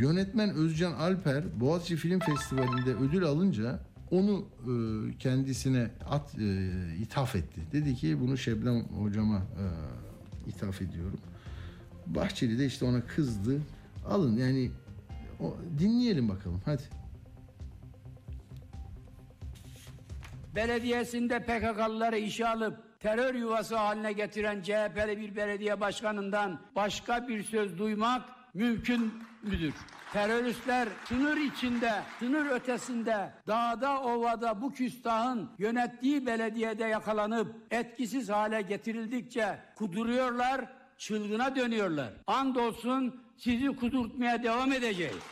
yönetmen 0.00 0.50
Özcan 0.50 0.92
Alper 0.92 1.60
Boğaziçi 1.60 1.96
Film 1.96 2.20
Festivali'nde 2.20 2.94
ödül 2.94 3.24
alınca 3.24 3.80
onu 4.14 4.44
e, 4.62 4.72
kendisine 5.18 5.90
at 6.10 6.34
e, 6.38 6.68
ithaf 7.00 7.36
etti. 7.36 7.60
Dedi 7.72 7.94
ki 7.94 8.20
bunu 8.20 8.38
Şebnem 8.38 8.84
hocama 8.84 9.36
e, 9.36 9.64
ithaf 10.48 10.82
ediyorum. 10.82 11.18
Bahçeli 12.06 12.58
de 12.58 12.66
işte 12.66 12.84
ona 12.84 13.00
kızdı. 13.00 13.60
Alın 14.08 14.36
yani 14.36 14.70
o, 15.40 15.56
dinleyelim 15.78 16.28
bakalım 16.28 16.60
hadi. 16.64 16.82
belediyesinde 20.54 21.38
PKK'lıları 21.40 22.18
işe 22.18 22.48
alıp 22.48 23.00
terör 23.00 23.34
yuvası 23.34 23.76
haline 23.76 24.12
getiren 24.12 24.62
CHP'li 24.62 25.18
bir 25.18 25.36
belediye 25.36 25.80
başkanından 25.80 26.60
başka 26.76 27.28
bir 27.28 27.42
söz 27.42 27.78
duymak 27.78 28.22
mümkün 28.54 29.14
müdür? 29.42 29.74
Teröristler 30.14 30.88
sınır 31.08 31.36
içinde, 31.36 32.02
sınır 32.18 32.46
ötesinde, 32.46 33.32
dağda, 33.46 34.02
ovada 34.02 34.62
bu 34.62 34.72
küstahın 34.72 35.50
yönettiği 35.58 36.26
belediyede 36.26 36.84
yakalanıp 36.84 37.56
etkisiz 37.70 38.28
hale 38.28 38.62
getirildikçe 38.62 39.58
kuduruyorlar, 39.76 40.64
çılgına 40.98 41.56
dönüyorlar. 41.56 42.12
Andolsun 42.26 43.20
sizi 43.36 43.66
kudurtmaya 43.66 44.42
devam 44.42 44.72
edeceğiz. 44.72 45.22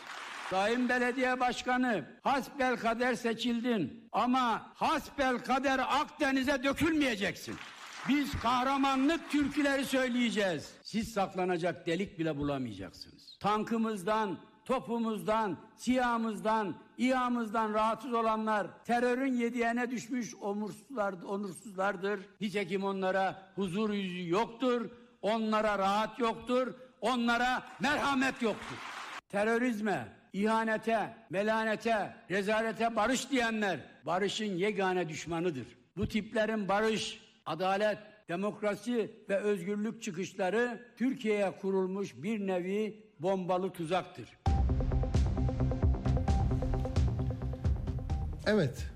Sayın 0.50 0.88
Belediye 0.88 1.40
Başkanı 1.40 2.04
hasbel 2.22 2.76
kader 2.76 3.14
seçildin 3.14 4.08
ama 4.12 4.72
hasbel 4.74 5.38
kader 5.38 5.78
Akdeniz'e 5.78 6.62
dökülmeyeceksin. 6.62 7.54
Biz 8.08 8.40
kahramanlık 8.40 9.30
türküleri 9.30 9.84
söyleyeceğiz. 9.84 10.74
Siz 10.82 11.12
saklanacak 11.12 11.86
delik 11.86 12.18
bile 12.18 12.36
bulamayacaksınız. 12.36 13.38
Tankımızdan, 13.40 14.38
topumuzdan, 14.64 15.56
siyahımızdan, 15.76 16.74
İHA'mızdan 16.98 17.74
rahatsız 17.74 18.14
olanlar 18.14 18.66
terörün 18.84 19.32
yediğine 19.32 19.90
düşmüş 19.90 20.34
onursuzlar, 20.34 21.12
onursuzlardır. 21.12 22.20
Nitekim 22.40 22.84
onlara 22.84 23.52
huzur 23.54 23.90
yüzü 23.90 24.28
yoktur, 24.28 24.90
onlara 25.22 25.78
rahat 25.78 26.18
yoktur, 26.18 26.74
onlara 27.00 27.62
merhamet 27.80 28.42
yoktur 28.42 28.78
terörizme, 29.32 30.08
ihanete, 30.32 31.16
melanete, 31.30 32.14
rezalete 32.30 32.96
barış 32.96 33.30
diyenler 33.30 33.80
barışın 34.06 34.44
yegane 34.44 35.08
düşmanıdır. 35.08 35.66
Bu 35.96 36.08
tiplerin 36.08 36.68
barış, 36.68 37.20
adalet, 37.46 37.98
demokrasi 38.28 39.10
ve 39.28 39.36
özgürlük 39.36 40.02
çıkışları 40.02 40.92
Türkiye'ye 40.96 41.50
kurulmuş 41.60 42.14
bir 42.16 42.46
nevi 42.46 43.06
bombalı 43.18 43.72
tuzaktır. 43.72 44.28
Evet. 48.52 48.86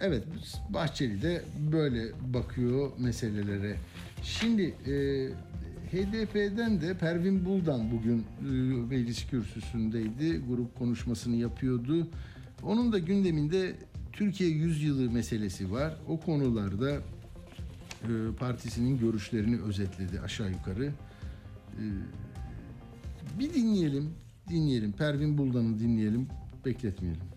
Evet 0.00 0.24
Bahçeli 0.70 1.22
de 1.22 1.42
böyle 1.72 2.12
bakıyor 2.34 2.90
meselelere. 2.98 3.76
Şimdi 4.22 4.62
e, 4.62 4.94
HDP'den 5.92 6.80
de 6.80 6.98
Pervin 6.98 7.44
Buldan 7.44 7.90
bugün 7.90 8.18
e, 8.18 8.50
meclis 8.94 9.26
kürsüsündeydi. 9.26 10.38
Grup 10.48 10.78
konuşmasını 10.78 11.36
yapıyordu. 11.36 12.08
Onun 12.62 12.92
da 12.92 12.98
gündeminde 12.98 13.76
Türkiye 14.12 14.50
yüzyılı 14.50 15.10
meselesi 15.10 15.72
var. 15.72 15.96
O 16.08 16.20
konularda 16.20 16.90
e, 18.02 18.10
partisinin 18.38 18.98
görüşlerini 18.98 19.60
özetledi 19.60 20.20
aşağı 20.20 20.50
yukarı. 20.50 20.86
E, 20.86 21.84
bir 23.38 23.54
dinleyelim, 23.54 24.10
dinleyelim. 24.48 24.92
Pervin 24.92 25.38
Buldan'ı 25.38 25.78
dinleyelim, 25.78 26.28
bekletmeyelim. 26.64 27.33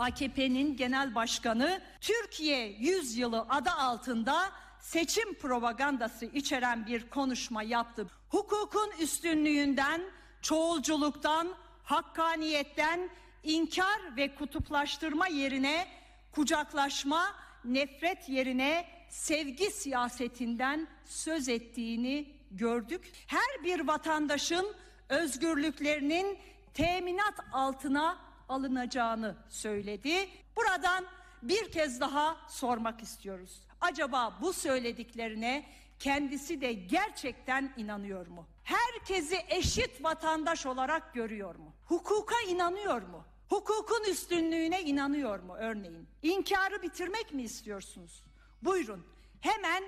AKP'nin 0.00 0.76
genel 0.76 1.14
başkanı 1.14 1.80
Türkiye 2.00 2.66
Yüzyılı 2.66 3.40
adı 3.48 3.70
altında 3.70 4.52
seçim 4.80 5.34
propagandası 5.34 6.24
içeren 6.24 6.86
bir 6.86 7.10
konuşma 7.10 7.62
yaptı. 7.62 8.06
Hukukun 8.28 8.90
üstünlüğünden, 9.00 10.02
çoğulculuktan, 10.42 11.48
hakkaniyetten, 11.84 13.10
inkar 13.42 14.16
ve 14.16 14.34
kutuplaştırma 14.34 15.28
yerine 15.28 15.88
kucaklaşma, 16.32 17.34
nefret 17.64 18.28
yerine 18.28 18.86
sevgi 19.08 19.70
siyasetinden 19.70 20.88
söz 21.04 21.48
ettiğini 21.48 22.32
gördük. 22.50 23.12
Her 23.26 23.64
bir 23.64 23.80
vatandaşın 23.80 24.66
özgürlüklerinin 25.08 26.38
teminat 26.74 27.34
altına 27.52 28.29
alınacağını 28.50 29.36
söyledi. 29.48 30.28
Buradan 30.56 31.04
bir 31.42 31.72
kez 31.72 32.00
daha 32.00 32.36
sormak 32.48 33.02
istiyoruz. 33.02 33.62
Acaba 33.80 34.38
bu 34.40 34.52
söylediklerine 34.52 35.66
kendisi 35.98 36.60
de 36.60 36.72
gerçekten 36.72 37.72
inanıyor 37.76 38.26
mu? 38.26 38.46
Herkesi 38.64 39.38
eşit 39.48 40.04
vatandaş 40.04 40.66
olarak 40.66 41.14
görüyor 41.14 41.54
mu? 41.54 41.74
Hukuka 41.84 42.34
inanıyor 42.48 43.02
mu? 43.02 43.24
Hukukun 43.48 44.04
üstünlüğüne 44.10 44.82
inanıyor 44.82 45.40
mu 45.40 45.56
örneğin? 45.56 46.08
İnkarı 46.22 46.82
bitirmek 46.82 47.34
mi 47.34 47.42
istiyorsunuz? 47.42 48.24
Buyurun 48.62 49.06
hemen 49.40 49.84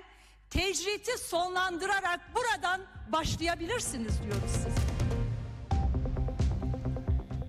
tecriti 0.49 1.17
sonlandırarak 1.17 2.19
buradan 2.35 2.81
başlayabilirsiniz 3.11 4.23
diyoruz 4.23 4.51
size. 4.51 4.69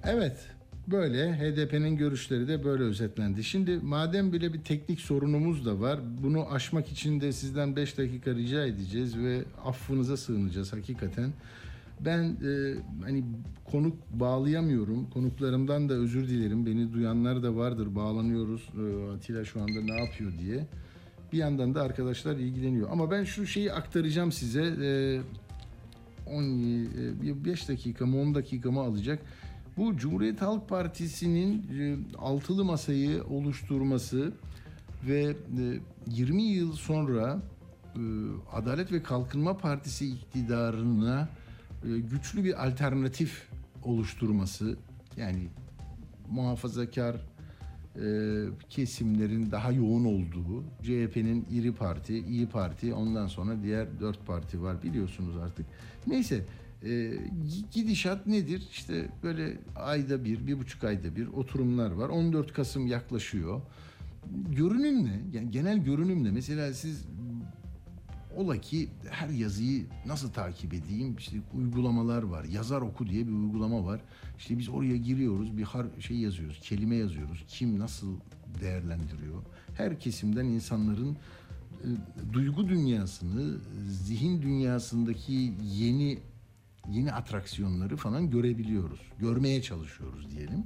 Evet. 0.04 0.53
Böyle 0.88 1.32
HDP'nin 1.32 1.96
görüşleri 1.96 2.48
de 2.48 2.64
böyle 2.64 2.82
özetlendi. 2.82 3.44
Şimdi 3.44 3.78
madem 3.82 4.32
bile 4.32 4.52
bir 4.52 4.60
teknik 4.60 5.00
sorunumuz 5.00 5.66
da 5.66 5.80
var. 5.80 6.00
Bunu 6.22 6.52
aşmak 6.52 6.88
için 6.88 7.20
de 7.20 7.32
sizden 7.32 7.76
5 7.76 7.98
dakika 7.98 8.34
rica 8.34 8.66
edeceğiz 8.66 9.18
ve 9.18 9.44
affınıza 9.64 10.16
sığınacağız 10.16 10.72
hakikaten. 10.72 11.32
Ben 12.00 12.22
e, 12.22 12.74
hani 13.02 13.24
konuk 13.64 13.96
bağlayamıyorum. 14.12 15.10
Konuklarımdan 15.10 15.88
da 15.88 15.94
özür 15.94 16.28
dilerim. 16.28 16.66
Beni 16.66 16.92
duyanlar 16.92 17.42
da 17.42 17.56
vardır. 17.56 17.94
Bağlanıyoruz. 17.94 18.68
E, 18.78 19.12
Atilla 19.14 19.44
şu 19.44 19.60
anda 19.60 19.80
ne 19.80 20.00
yapıyor 20.00 20.32
diye. 20.38 20.66
Bir 21.32 21.38
yandan 21.38 21.74
da 21.74 21.82
arkadaşlar 21.82 22.36
ilgileniyor. 22.36 22.90
Ama 22.90 23.10
ben 23.10 23.24
şu 23.24 23.46
şeyi 23.46 23.72
aktaracağım 23.72 24.32
size. 24.32 24.62
E, 24.82 25.20
10 26.26 27.44
5 27.44 27.68
dakika 27.68 28.06
mı 28.06 28.20
10 28.20 28.34
dakika 28.34 28.70
mı 28.70 28.80
alacak. 28.80 29.18
Bu 29.76 29.96
Cumhuriyet 29.96 30.42
Halk 30.42 30.68
Partisi'nin 30.68 31.66
e, 31.80 31.96
altılı 32.18 32.64
masayı 32.64 33.24
oluşturması 33.24 34.32
ve 35.08 35.22
e, 35.22 35.34
20 36.06 36.42
yıl 36.42 36.72
sonra 36.72 37.42
e, 37.96 38.00
Adalet 38.52 38.92
ve 38.92 39.02
Kalkınma 39.02 39.56
Partisi 39.56 40.06
iktidarına 40.10 41.28
e, 41.84 41.98
güçlü 41.98 42.44
bir 42.44 42.66
alternatif 42.66 43.48
oluşturması 43.82 44.76
yani 45.16 45.48
muhafazakar 46.30 47.16
e, 47.96 48.06
kesimlerin 48.70 49.50
daha 49.50 49.72
yoğun 49.72 50.04
olduğu 50.04 50.64
CHP'nin 50.82 51.46
iri 51.50 51.72
parti, 51.72 52.18
iyi 52.18 52.48
parti 52.48 52.94
ondan 52.94 53.26
sonra 53.26 53.62
diğer 53.62 54.00
dört 54.00 54.26
parti 54.26 54.62
var 54.62 54.82
biliyorsunuz 54.82 55.36
artık. 55.36 55.66
Neyse 56.06 56.44
e, 56.84 57.18
gidişat 57.72 58.26
nedir? 58.26 58.62
İşte 58.70 59.08
böyle 59.22 59.58
ayda 59.76 60.24
bir, 60.24 60.46
bir 60.46 60.58
buçuk 60.58 60.84
ayda 60.84 61.16
bir 61.16 61.26
oturumlar 61.26 61.90
var. 61.90 62.08
14 62.08 62.52
Kasım 62.52 62.86
yaklaşıyor. 62.86 63.60
Görünüm 64.56 65.04
ne? 65.04 65.20
Yani 65.32 65.50
genel 65.50 65.78
görünüm 65.78 66.24
ne? 66.24 66.30
Mesela 66.30 66.74
siz 66.74 67.06
ola 68.36 68.60
ki 68.60 68.88
her 69.10 69.28
yazıyı 69.28 69.86
nasıl 70.06 70.32
takip 70.32 70.74
edeyim? 70.74 71.16
İşte 71.18 71.36
uygulamalar 71.54 72.22
var. 72.22 72.44
Yazar 72.44 72.80
oku 72.80 73.06
diye 73.06 73.26
bir 73.26 73.32
uygulama 73.32 73.84
var. 73.84 74.00
İşte 74.38 74.58
biz 74.58 74.68
oraya 74.68 74.96
giriyoruz, 74.96 75.56
bir 75.56 75.62
har 75.62 75.86
şey 76.00 76.16
yazıyoruz, 76.16 76.60
kelime 76.62 76.96
yazıyoruz. 76.96 77.44
Kim 77.48 77.78
nasıl 77.78 78.16
değerlendiriyor? 78.60 79.42
Her 79.76 80.00
kesimden 80.00 80.44
insanların 80.44 81.16
e, 81.84 81.88
duygu 82.32 82.68
dünyasını, 82.68 83.58
zihin 83.90 84.42
dünyasındaki 84.42 85.52
yeni 85.74 86.18
yeni 86.90 87.12
atraksiyonları 87.12 87.96
falan 87.96 88.30
görebiliyoruz. 88.30 89.00
Görmeye 89.18 89.62
çalışıyoruz 89.62 90.30
diyelim. 90.30 90.64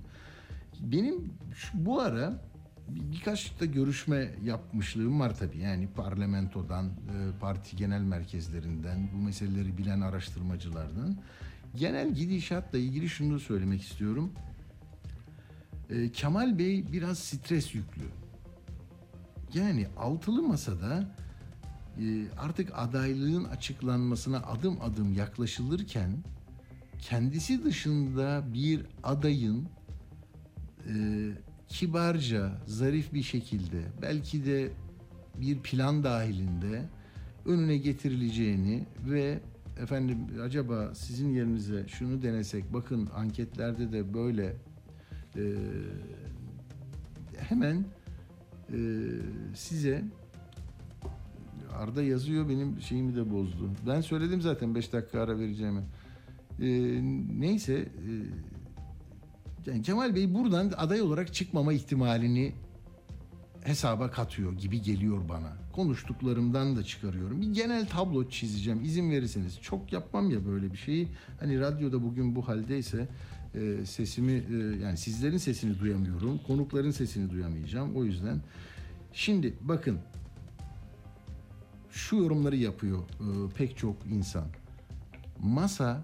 Benim 0.80 1.32
şu, 1.54 1.86
bu 1.86 2.00
ara 2.00 2.42
bir, 2.88 3.12
birkaç 3.12 3.60
da 3.60 3.64
görüşme 3.64 4.30
yapmışlığım 4.44 5.20
var 5.20 5.38
tabii. 5.38 5.58
Yani 5.58 5.88
parlamentodan, 5.88 6.86
e, 6.86 7.38
parti 7.40 7.76
genel 7.76 8.00
merkezlerinden, 8.00 9.08
bu 9.14 9.16
meseleleri 9.16 9.78
bilen 9.78 10.00
araştırmacılardan. 10.00 11.18
Genel 11.74 12.14
gidişatla 12.14 12.78
ilgili 12.78 13.08
şunu 13.08 13.40
söylemek 13.40 13.82
istiyorum. 13.82 14.32
E, 15.90 16.12
Kemal 16.12 16.58
Bey 16.58 16.92
biraz 16.92 17.18
stres 17.18 17.74
yüklü. 17.74 18.04
Yani 19.54 19.86
altılı 19.96 20.42
masada 20.42 21.16
artık 22.38 22.70
adaylığın 22.74 23.44
açıklanmasına 23.44 24.38
adım 24.38 24.78
adım 24.80 25.12
yaklaşılırken 25.12 26.10
kendisi 26.98 27.64
dışında 27.64 28.44
bir 28.54 28.86
adayın 29.02 29.68
e, 30.88 30.94
kibarca, 31.68 32.52
zarif 32.66 33.12
bir 33.12 33.22
şekilde 33.22 33.82
belki 34.02 34.46
de 34.46 34.70
bir 35.40 35.58
plan 35.58 36.04
dahilinde 36.04 36.88
önüne 37.46 37.76
getirileceğini 37.76 38.86
ve 39.06 39.40
efendim 39.82 40.18
acaba 40.42 40.94
sizin 40.94 41.30
yerinize 41.30 41.88
şunu 41.88 42.22
denesek 42.22 42.72
bakın 42.72 43.08
anketlerde 43.14 43.92
de 43.92 44.14
böyle 44.14 44.56
e, 45.36 45.42
hemen 47.38 47.84
e, 48.72 48.78
size 49.54 50.04
Arda 51.76 52.02
yazıyor 52.02 52.48
benim 52.48 52.80
şeyimi 52.80 53.16
de 53.16 53.30
bozdu. 53.30 53.70
Ben 53.86 54.00
söyledim 54.00 54.40
zaten 54.40 54.74
5 54.74 54.92
dakika 54.92 55.20
ara 55.20 55.38
vereceğimi. 55.38 55.82
Ee, 56.60 57.00
neyse 57.40 57.74
e, 57.74 58.10
yani 59.70 59.82
Kemal 59.82 60.14
Bey 60.14 60.34
buradan 60.34 60.72
aday 60.76 61.00
olarak 61.00 61.34
çıkmama 61.34 61.72
ihtimalini 61.72 62.52
hesaba 63.62 64.10
katıyor 64.10 64.52
gibi 64.52 64.82
geliyor 64.82 65.28
bana. 65.28 65.56
Konuştuklarımdan 65.72 66.76
da 66.76 66.84
çıkarıyorum. 66.84 67.40
Bir 67.40 67.52
genel 67.52 67.86
tablo 67.86 68.28
çizeceğim 68.28 68.84
izin 68.84 69.10
verirseniz. 69.10 69.60
Çok 69.60 69.92
yapmam 69.92 70.30
ya 70.30 70.46
böyle 70.46 70.72
bir 70.72 70.78
şeyi. 70.78 71.08
Hani 71.40 71.60
radyoda 71.60 72.02
bugün 72.02 72.36
bu 72.36 72.48
haldeyse 72.48 73.08
e, 73.54 73.86
sesimi 73.86 74.32
e, 74.32 74.56
yani 74.82 74.96
sizlerin 74.96 75.36
sesini 75.36 75.78
duyamıyorum. 75.78 76.40
Konukların 76.46 76.90
sesini 76.90 77.30
duyamayacağım. 77.30 77.96
O 77.96 78.04
yüzden 78.04 78.40
şimdi 79.12 79.54
bakın 79.60 79.98
şu 81.90 82.16
yorumları 82.16 82.56
yapıyor 82.56 82.98
e, 82.98 83.54
pek 83.54 83.76
çok 83.76 83.96
insan. 84.06 84.46
Masa 85.42 86.02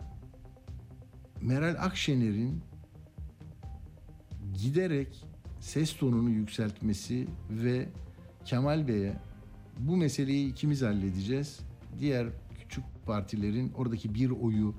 Meral 1.43 1.77
Akşener'in 1.79 2.61
giderek 4.63 5.25
ses 5.61 5.97
tonunu 5.97 6.31
yükseltmesi 6.31 7.27
ve 7.51 7.89
Kemal 8.45 8.89
Bey'e 8.89 9.17
bu 9.79 9.97
meseleyi 9.97 10.51
ikimiz 10.51 10.83
halledeceğiz. 10.83 11.61
Diğer 12.01 12.27
küçük 12.61 12.85
partilerin 13.07 13.73
oradaki 13.73 14.15
bir 14.15 14.31
oyu 14.31 14.75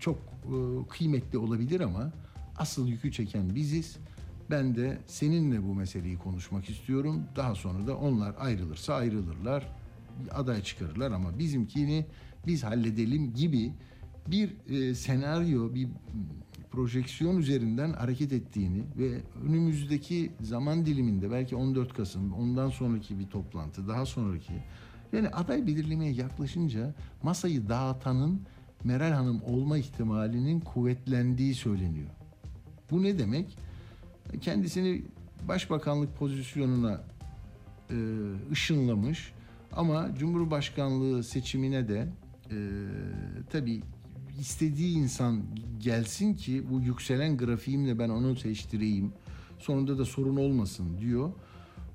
çok 0.00 0.18
e, 0.18 0.88
kıymetli 0.88 1.38
olabilir 1.38 1.80
ama 1.80 2.12
asıl 2.56 2.88
yükü 2.88 3.12
çeken 3.12 3.54
biziz. 3.54 3.96
Ben 4.50 4.76
de 4.76 4.98
seninle 5.06 5.62
bu 5.62 5.74
meseleyi 5.74 6.18
konuşmak 6.18 6.70
istiyorum. 6.70 7.24
Daha 7.36 7.54
sonra 7.54 7.86
da 7.86 7.96
onlar 7.96 8.34
ayrılırsa 8.38 8.94
ayrılırlar 8.94 9.81
aday 10.30 10.62
çıkarırlar 10.62 11.10
ama 11.10 11.38
bizimkini 11.38 12.06
biz 12.46 12.64
halledelim 12.64 13.34
gibi 13.34 13.72
bir 14.26 14.56
e, 14.68 14.94
senaryo, 14.94 15.74
bir 15.74 15.88
projeksiyon 16.70 17.36
üzerinden 17.36 17.92
hareket 17.92 18.32
ettiğini 18.32 18.82
ve 18.98 19.20
önümüzdeki 19.48 20.32
zaman 20.40 20.86
diliminde 20.86 21.30
belki 21.30 21.56
14 21.56 21.94
Kasım, 21.94 22.32
ondan 22.32 22.70
sonraki 22.70 23.18
bir 23.18 23.26
toplantı, 23.26 23.88
daha 23.88 24.06
sonraki 24.06 24.52
yani 25.12 25.28
aday 25.28 25.66
belirlemeye 25.66 26.12
yaklaşınca 26.12 26.94
masayı 27.22 27.68
dağıtanın 27.68 28.40
Meral 28.84 29.12
Hanım 29.12 29.42
olma 29.42 29.78
ihtimalinin 29.78 30.60
kuvvetlendiği 30.60 31.54
söyleniyor. 31.54 32.10
Bu 32.90 33.02
ne 33.02 33.18
demek? 33.18 33.58
Kendisini 34.40 35.02
başbakanlık 35.48 36.16
pozisyonuna 36.16 37.00
e, 37.90 37.96
ışınlamış 38.52 39.32
ama 39.76 40.14
Cumhurbaşkanlığı 40.18 41.24
seçimine 41.24 41.88
de 41.88 42.08
e, 42.50 42.56
tabii 43.50 43.82
istediği 44.40 44.96
insan 44.96 45.42
gelsin 45.78 46.34
ki 46.34 46.62
bu 46.70 46.80
yükselen 46.80 47.36
grafiğimle 47.36 47.98
ben 47.98 48.08
onu 48.08 48.36
seçtireyim. 48.36 49.12
Sonunda 49.58 49.98
da 49.98 50.04
sorun 50.04 50.36
olmasın 50.36 50.98
diyor. 51.00 51.32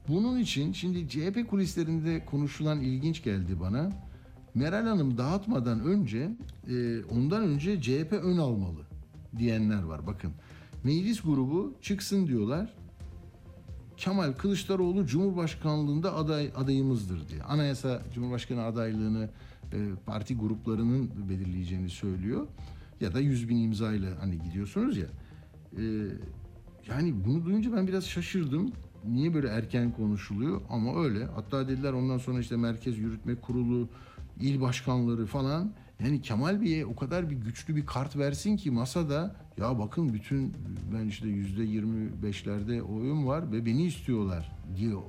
Bunun 0.08 0.40
için 0.40 0.74
şimdi 0.74 1.10
CHP 1.10 1.50
kulislerinde 1.50 2.26
konuşulan 2.26 2.82
ilginç 2.82 3.24
geldi 3.24 3.60
bana. 3.60 3.92
Meral 4.56 4.88
Hanım 4.88 5.18
dağıtmadan 5.18 5.80
önce 5.80 6.32
e, 6.70 7.04
ondan 7.04 7.44
önce 7.44 7.82
CHP 7.82 8.14
ön 8.14 8.38
almalı 8.38 8.82
diyenler 9.38 9.84
var. 9.84 10.08
Bakın 10.08 10.32
meclis 10.84 11.22
grubu 11.22 11.74
çıksın 11.82 12.28
diyorlar. 12.28 12.74
Kemal 13.98 14.34
Kılıçdaroğlu 14.34 15.06
Cumhurbaşkanlığında 15.06 16.16
aday 16.16 16.52
adayımızdır 16.56 17.30
diye. 17.30 17.42
Anayasa 17.42 18.02
Cumhurbaşkanı 18.14 18.64
adaylığını 18.64 19.30
e, 19.74 19.78
parti 20.06 20.38
gruplarının 20.38 21.12
belirleyeceğini 21.30 21.90
söylüyor. 21.90 22.48
Ya 23.02 23.14
da 23.14 23.20
100 23.20 23.50
bin 23.50 23.58
imzayla 23.58 24.10
hani 24.20 24.42
gidiyorsunuz 24.44 24.98
ya. 24.98 25.08
E, 25.78 25.84
yani 26.88 27.26
bunu 27.26 27.46
duyunca 27.46 27.74
ben 27.74 27.88
biraz 27.88 28.06
şaşırdım. 28.06 28.72
Niye 29.06 29.34
böyle 29.34 29.48
erken 29.48 29.92
konuşuluyor? 29.92 30.62
Ama 30.70 31.04
öyle. 31.04 31.26
Hatta 31.26 31.68
dediler 31.68 31.94
ondan 31.94 32.18
sonra 32.18 32.40
işte 32.40 32.58
Merkez 32.58 32.98
Yürütme 32.98 33.36
Kurulu, 33.36 33.90
il 34.40 34.62
başkanları 34.62 35.26
falan. 35.26 35.74
Yani 36.00 36.22
Kemal 36.22 36.62
Bey'e 36.62 36.86
o 36.86 36.96
kadar 36.96 37.30
bir 37.30 37.36
güçlü 37.36 37.76
bir 37.76 37.86
kart 37.86 38.18
versin 38.18 38.58
ki 38.58 38.72
masada 38.72 39.36
ya 39.58 39.80
bakın 39.80 40.14
bütün 40.14 40.54
ben 40.94 41.08
işte 41.08 41.28
yüzde 41.28 41.64
yirmi 41.64 42.24
beşlerde 42.24 42.82
oyum 42.82 43.28
var 43.28 43.52
ve 43.52 43.66
beni 43.66 43.84
istiyorlar 43.84 44.52
diyor. 44.78 45.02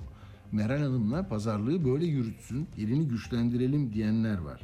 Meral 0.52 0.78
Hanım'la 0.78 1.28
pazarlığı 1.28 1.84
böyle 1.84 2.06
yürütsün, 2.06 2.68
elini 2.78 3.08
güçlendirelim 3.08 3.92
diyenler 3.92 4.38
var. 4.38 4.60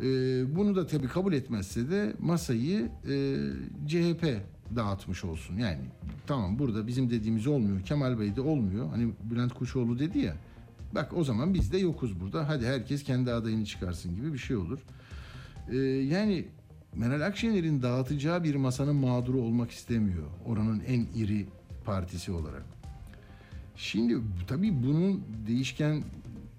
Ee, 0.00 0.56
bunu 0.56 0.76
da 0.76 0.86
tabii 0.86 1.08
kabul 1.08 1.32
etmezse 1.32 1.90
de 1.90 2.14
masayı 2.20 2.90
e, 3.08 3.36
CHP 3.88 4.40
dağıtmış 4.76 5.24
olsun. 5.24 5.56
Yani 5.56 5.80
tamam 6.26 6.58
burada 6.58 6.86
bizim 6.86 7.10
dediğimiz 7.10 7.46
olmuyor, 7.46 7.82
Kemal 7.82 8.18
Bey'de 8.20 8.40
olmuyor. 8.40 8.88
Hani 8.90 9.12
Bülent 9.30 9.54
Kuşoğlu 9.54 9.98
dedi 9.98 10.18
ya. 10.18 10.36
Bak 10.94 11.16
o 11.16 11.24
zaman 11.24 11.54
biz 11.54 11.72
de 11.72 11.78
yokuz 11.78 12.20
burada. 12.20 12.48
Hadi 12.48 12.66
herkes 12.66 13.02
kendi 13.04 13.32
adayını 13.32 13.64
çıkarsın 13.64 14.14
gibi 14.14 14.32
bir 14.32 14.38
şey 14.38 14.56
olur. 14.56 14.78
Ee, 15.70 15.76
yani 15.76 16.46
Meral 16.96 17.26
Akşener'in 17.26 17.82
dağıtacağı 17.82 18.44
bir 18.44 18.54
masanın 18.54 18.96
mağduru 18.96 19.40
olmak 19.40 19.70
istemiyor. 19.70 20.26
Oranın 20.46 20.82
en 20.86 21.06
iri 21.14 21.46
partisi 21.84 22.32
olarak. 22.32 22.64
Şimdi 23.76 24.18
tabii 24.48 24.82
bunun 24.82 25.24
değişken 25.46 26.02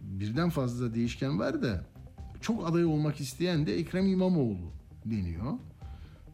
birden 0.02 0.50
fazla 0.50 0.94
değişken 0.94 1.40
var 1.40 1.62
da 1.62 1.86
çok 2.42 2.70
aday 2.70 2.86
olmak 2.86 3.20
isteyen 3.20 3.66
de 3.66 3.76
Ekrem 3.76 4.08
İmamoğlu 4.08 4.72
deniyor. 5.06 5.54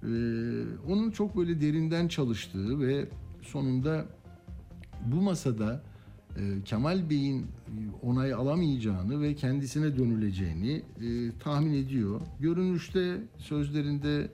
Ee, 0.04 0.08
onun 0.88 1.12
çok 1.12 1.38
böyle 1.38 1.62
derinden 1.62 2.08
çalıştığı 2.08 2.80
ve 2.80 3.06
sonunda 3.42 4.06
bu 5.06 5.22
masada 5.22 5.82
Kemal 6.66 7.10
Bey'in 7.10 7.46
onay 8.04 8.34
alamayacağını 8.34 9.22
ve 9.22 9.36
kendisine 9.36 9.98
dönüleceğini 9.98 10.72
e, 11.02 11.38
tahmin 11.40 11.74
ediyor. 11.74 12.22
Görünüşte 12.40 13.18
sözlerinde 13.38 14.32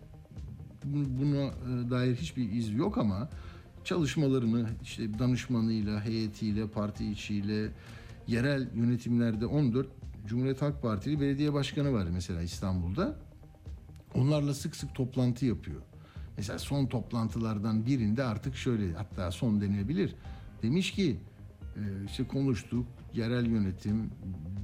bu- 0.84 1.22
buna 1.22 1.44
e, 1.46 1.90
dair 1.90 2.16
hiçbir 2.16 2.52
iz 2.52 2.74
yok 2.74 2.98
ama 2.98 3.30
çalışmalarını 3.84 4.66
işte 4.84 5.20
danışmanıyla, 5.20 6.06
heyetiyle, 6.06 6.68
parti 6.68 7.12
içiyle, 7.12 7.72
yerel 8.28 8.70
yönetimlerde 8.76 9.46
14 9.46 9.88
Cumhuriyet 10.28 10.62
Halk 10.62 10.82
Partili 10.82 11.22
belediye 11.22 11.54
başkanı 11.54 11.94
var 11.94 12.08
mesela 12.14 12.42
İstanbul'da. 12.42 13.16
Onlarla 14.16 14.54
sık 14.54 14.76
sık 14.76 14.96
toplantı 14.96 15.46
yapıyor. 15.46 15.82
Mesela 16.38 16.60
son 16.60 16.86
toplantılardan 16.86 17.86
birinde 17.86 18.24
artık 18.24 18.56
şöyle 18.56 18.94
hatta 18.94 19.32
son 19.32 19.62
denilebilir. 19.62 20.16
Demiş 20.64 20.92
ki 20.92 21.12
e, 21.12 21.35
işte 22.06 22.28
konuştuk 22.28 22.86
yerel 23.14 23.46
yönetim, 23.46 24.10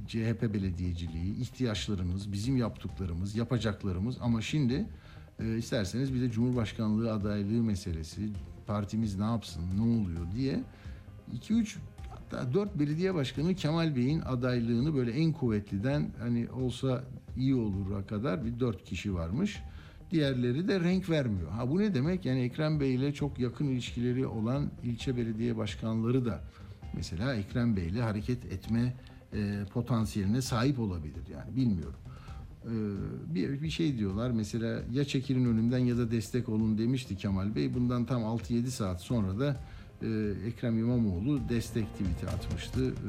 CHP 0.08 0.54
belediyeciliği, 0.54 1.36
ihtiyaçlarımız, 1.36 2.32
bizim 2.32 2.56
yaptıklarımız, 2.56 3.36
yapacaklarımız 3.36 4.16
ama 4.20 4.42
şimdi 4.42 4.86
e, 5.40 5.56
isterseniz 5.58 6.14
bir 6.14 6.20
de 6.20 6.30
Cumhurbaşkanlığı 6.30 7.12
adaylığı 7.12 7.62
meselesi, 7.62 8.28
partimiz 8.66 9.18
ne 9.18 9.24
yapsın, 9.24 9.62
ne 9.76 9.82
oluyor 9.82 10.26
diye 10.36 10.60
2-3 11.34 11.76
hatta 12.10 12.54
4 12.54 12.78
belediye 12.78 13.14
başkanı 13.14 13.54
Kemal 13.54 13.96
Bey'in 13.96 14.20
adaylığını 14.20 14.94
böyle 14.94 15.10
en 15.10 15.32
kuvvetliden 15.32 16.10
hani 16.18 16.50
olsa 16.50 17.04
iyi 17.36 17.54
olur'a 17.54 18.06
kadar 18.06 18.44
bir 18.44 18.60
4 18.60 18.84
kişi 18.84 19.14
varmış. 19.14 19.62
Diğerleri 20.10 20.68
de 20.68 20.80
renk 20.80 21.10
vermiyor. 21.10 21.50
Ha 21.50 21.70
bu 21.70 21.78
ne 21.78 21.94
demek? 21.94 22.26
Yani 22.26 22.40
Ekrem 22.40 22.80
Bey 22.80 22.94
ile 22.94 23.14
çok 23.14 23.38
yakın 23.38 23.66
ilişkileri 23.66 24.26
olan 24.26 24.70
ilçe 24.82 25.16
belediye 25.16 25.56
başkanları 25.56 26.24
da 26.24 26.40
mesela 26.94 27.34
Ekrem 27.34 27.76
Bey 27.76 27.88
ile 27.88 28.02
hareket 28.02 28.44
etme 28.44 28.94
e, 29.34 29.64
potansiyeline 29.72 30.42
sahip 30.42 30.78
olabilir 30.78 31.22
yani 31.32 31.56
bilmiyorum. 31.56 31.98
Ee, 32.64 33.34
bir, 33.34 33.62
bir 33.62 33.70
şey 33.70 33.98
diyorlar 33.98 34.30
mesela 34.30 34.82
ya 34.92 35.04
çekilin 35.04 35.44
önümden 35.44 35.78
ya 35.78 35.98
da 35.98 36.10
destek 36.10 36.48
olun 36.48 36.78
demişti 36.78 37.16
Kemal 37.16 37.54
Bey. 37.54 37.74
Bundan 37.74 38.04
tam 38.04 38.22
6-7 38.22 38.66
saat 38.66 39.00
sonra 39.00 39.38
da 39.38 39.60
e, 40.02 40.32
Ekrem 40.46 40.78
İmamoğlu 40.78 41.40
destek 41.48 41.92
tweet'i 41.92 42.28
atmıştı. 42.28 42.80
Ee, 42.84 43.08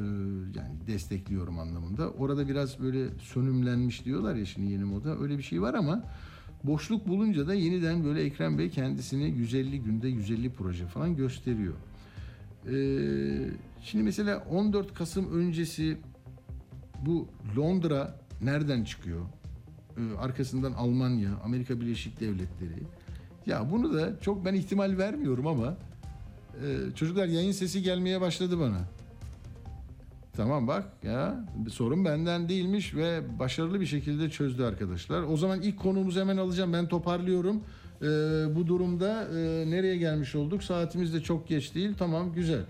yani 0.60 0.88
destekliyorum 0.88 1.60
anlamında. 1.60 2.10
Orada 2.10 2.50
biraz 2.50 2.80
böyle 2.80 3.06
sönümlenmiş 3.20 4.06
diyorlar 4.06 4.36
ya 4.36 4.46
şimdi 4.46 4.72
yeni 4.72 4.84
moda. 4.84 5.20
Öyle 5.20 5.38
bir 5.38 5.44
şey 5.44 5.62
var 5.62 5.74
ama 5.74 6.04
boşluk 6.64 7.08
bulunca 7.08 7.48
da 7.48 7.54
yeniden 7.54 8.04
böyle 8.04 8.24
Ekrem 8.24 8.58
Bey 8.58 8.70
kendisini 8.70 9.30
150 9.30 9.80
günde 9.80 10.08
150 10.08 10.50
proje 10.50 10.86
falan 10.86 11.16
gösteriyor. 11.16 11.74
Ee, 12.68 13.50
şimdi 13.84 14.04
mesela 14.04 14.44
14 14.52 14.94
Kasım 14.94 15.40
öncesi 15.40 15.98
bu 17.06 17.28
Londra 17.58 18.16
nereden 18.42 18.84
çıkıyor? 18.84 19.22
Ee, 19.98 20.18
arkasından 20.18 20.74
Almanya, 20.74 21.30
Amerika 21.44 21.82
Birleşik 21.82 22.20
Devletleri. 22.20 22.84
Ya 23.46 23.72
bunu 23.72 23.94
da 23.94 24.20
çok 24.22 24.46
ben 24.46 24.54
ihtimal 24.54 24.98
vermiyorum 24.98 25.48
ama 25.48 25.78
e, 26.54 26.96
çocuklar 26.96 27.26
yayın 27.26 27.52
sesi 27.52 27.82
gelmeye 27.82 28.22
başladı 28.22 28.60
bana. 28.60 28.80
Tamam 30.36 30.68
bak 30.68 30.86
ya 31.04 31.46
sorun 31.70 32.06
benden 32.06 32.50
değilmiş 32.50 32.96
ve 32.96 33.40
başarılı 33.40 33.82
bir 33.82 33.86
şekilde 33.86 34.30
çözdü 34.30 34.64
arkadaşlar. 34.64 35.24
O 35.24 35.38
zaman 35.38 35.62
ilk 35.62 35.80
konuğumuzu 35.80 36.20
hemen 36.20 36.38
alacağım. 36.38 36.74
Ben 36.74 36.88
toparlıyorum. 36.88 37.64
Ee, 38.02 38.06
bu 38.56 38.68
durumda 38.68 39.28
e, 39.28 39.72
nereye 39.72 39.98
gelmiş 39.98 40.36
olduk? 40.36 40.64
Saatimiz 40.64 41.14
de 41.14 41.22
çok 41.22 41.48
geç 41.48 41.76
değil. 41.76 41.92
Tamam 41.98 42.34
güzel. 42.34 42.62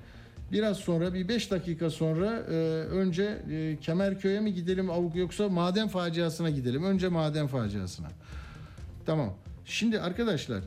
Biraz 0.54 0.78
sonra 0.78 1.14
bir 1.14 1.28
5 1.28 1.52
dakika 1.52 1.90
sonra 1.90 2.40
e, 2.50 2.54
önce 2.84 3.44
e, 3.52 3.78
Kemerköy'e 3.82 4.40
mi 4.40 4.54
gidelim 4.54 4.90
avuk 4.90 5.16
yoksa 5.16 5.50
maden 5.50 5.88
faciasına 5.88 6.50
gidelim. 6.50 6.84
Önce 6.84 7.08
maden 7.08 7.48
faciasına. 7.48 8.08
Tamam. 9.06 9.34
Şimdi 9.66 10.00
arkadaşlar 10.00 10.58
e, 10.60 10.62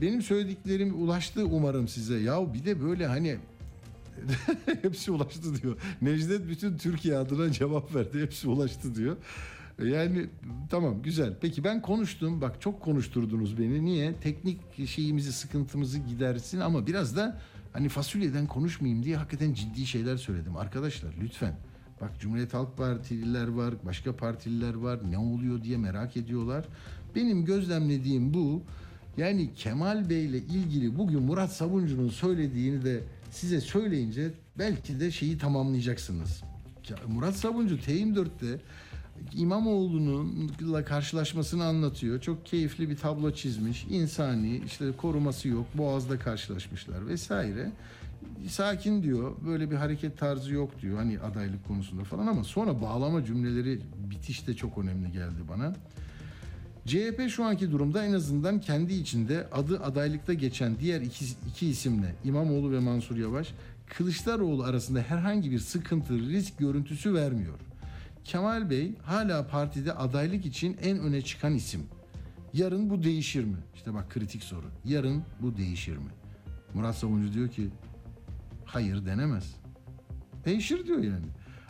benim 0.00 0.22
söylediklerim 0.22 1.02
ulaştı 1.02 1.44
umarım 1.46 1.88
size. 1.88 2.18
Ya 2.18 2.54
bir 2.54 2.64
de 2.64 2.82
böyle 2.82 3.06
hani 3.06 3.36
hepsi 4.82 5.10
ulaştı 5.10 5.62
diyor. 5.62 5.76
Necdet 6.02 6.48
bütün 6.48 6.76
Türkiye 6.76 7.16
adına 7.16 7.52
cevap 7.52 7.94
verdi. 7.94 8.22
Hepsi 8.22 8.48
ulaştı 8.48 8.94
diyor. 8.94 9.16
Yani 9.84 10.26
tamam 10.70 11.02
güzel. 11.02 11.34
Peki 11.40 11.64
ben 11.64 11.82
konuştum. 11.82 12.40
Bak 12.40 12.60
çok 12.60 12.80
konuşturdunuz 12.80 13.58
beni. 13.58 13.84
Niye? 13.84 14.14
Teknik 14.20 14.88
şeyimizi, 14.88 15.32
sıkıntımızı 15.32 15.98
gidersin 15.98 16.60
ama 16.60 16.86
biraz 16.86 17.16
da 17.16 17.40
hani 17.72 17.88
fasulyeden 17.88 18.46
konuşmayayım 18.46 19.04
diye 19.04 19.16
hakikaten 19.16 19.54
ciddi 19.54 19.86
şeyler 19.86 20.16
söyledim. 20.16 20.56
Arkadaşlar 20.56 21.10
lütfen. 21.20 21.54
Bak 22.00 22.20
Cumhuriyet 22.20 22.54
Halk 22.54 22.76
Partililer 22.76 23.48
var, 23.48 23.74
başka 23.84 24.16
partililer 24.16 24.74
var. 24.74 25.00
Ne 25.10 25.18
oluyor 25.18 25.62
diye 25.62 25.76
merak 25.76 26.16
ediyorlar. 26.16 26.64
Benim 27.14 27.44
gözlemlediğim 27.44 28.34
bu. 28.34 28.62
Yani 29.16 29.54
Kemal 29.54 30.10
Bey 30.10 30.24
ile 30.24 30.38
ilgili 30.38 30.98
bugün 30.98 31.22
Murat 31.22 31.52
Sabuncu'nun 31.52 32.08
söylediğini 32.08 32.84
de 32.84 33.00
size 33.30 33.60
söyleyince 33.60 34.30
belki 34.58 35.00
de 35.00 35.10
şeyi 35.10 35.38
tamamlayacaksınız. 35.38 36.42
Murat 37.08 37.36
Sabuncu 37.36 37.76
T24'te 37.76 38.60
İmamoğlu'nunla 39.34 40.84
karşılaşmasını 40.84 41.64
anlatıyor. 41.64 42.20
Çok 42.20 42.46
keyifli 42.46 42.90
bir 42.90 42.96
tablo 42.96 43.30
çizmiş. 43.30 43.86
İnsani, 43.90 44.62
işte 44.66 44.92
koruması 44.96 45.48
yok. 45.48 45.66
Boğaz'da 45.74 46.18
karşılaşmışlar 46.18 47.06
vesaire. 47.06 47.72
Sakin 48.48 49.02
diyor. 49.02 49.32
Böyle 49.46 49.70
bir 49.70 49.76
hareket 49.76 50.18
tarzı 50.18 50.52
yok 50.52 50.82
diyor. 50.82 50.98
Hani 50.98 51.20
adaylık 51.20 51.66
konusunda 51.68 52.04
falan 52.04 52.26
ama 52.26 52.44
sonra 52.44 52.80
bağlama 52.82 53.24
cümleleri 53.24 53.80
bitiş 54.10 54.46
de 54.46 54.54
çok 54.54 54.78
önemli 54.78 55.12
geldi 55.12 55.40
bana. 55.48 55.74
CHP 56.86 57.28
şu 57.28 57.44
anki 57.44 57.72
durumda 57.72 58.04
en 58.04 58.12
azından 58.12 58.60
kendi 58.60 58.92
içinde 58.92 59.48
adı 59.52 59.80
adaylıkta 59.80 60.32
geçen 60.32 60.78
diğer 60.78 61.00
iki, 61.00 61.24
iki 61.48 61.68
isimle 61.68 62.14
İmamoğlu 62.24 62.72
ve 62.72 62.78
Mansur 62.78 63.16
Yavaş 63.16 63.54
Kılıçdaroğlu 63.86 64.62
arasında 64.62 65.00
herhangi 65.00 65.50
bir 65.50 65.58
sıkıntı, 65.58 66.18
risk 66.18 66.58
görüntüsü 66.58 67.14
vermiyor. 67.14 67.54
Kemal 68.24 68.70
Bey 68.70 68.94
hala 69.02 69.46
partide 69.46 69.92
adaylık 69.92 70.46
için 70.46 70.76
en 70.82 70.98
öne 70.98 71.22
çıkan 71.22 71.54
isim. 71.54 71.86
Yarın 72.52 72.90
bu 72.90 73.02
değişir 73.02 73.44
mi? 73.44 73.56
İşte 73.74 73.94
bak 73.94 74.10
kritik 74.10 74.42
soru. 74.42 74.66
Yarın 74.84 75.22
bu 75.40 75.56
değişir 75.56 75.96
mi? 75.96 76.10
Murat 76.74 76.96
Savuncu 76.96 77.32
diyor 77.32 77.48
ki 77.48 77.68
hayır 78.64 79.06
denemez. 79.06 79.54
Değişir 80.44 80.86
diyor 80.86 80.98
yani. 80.98 81.26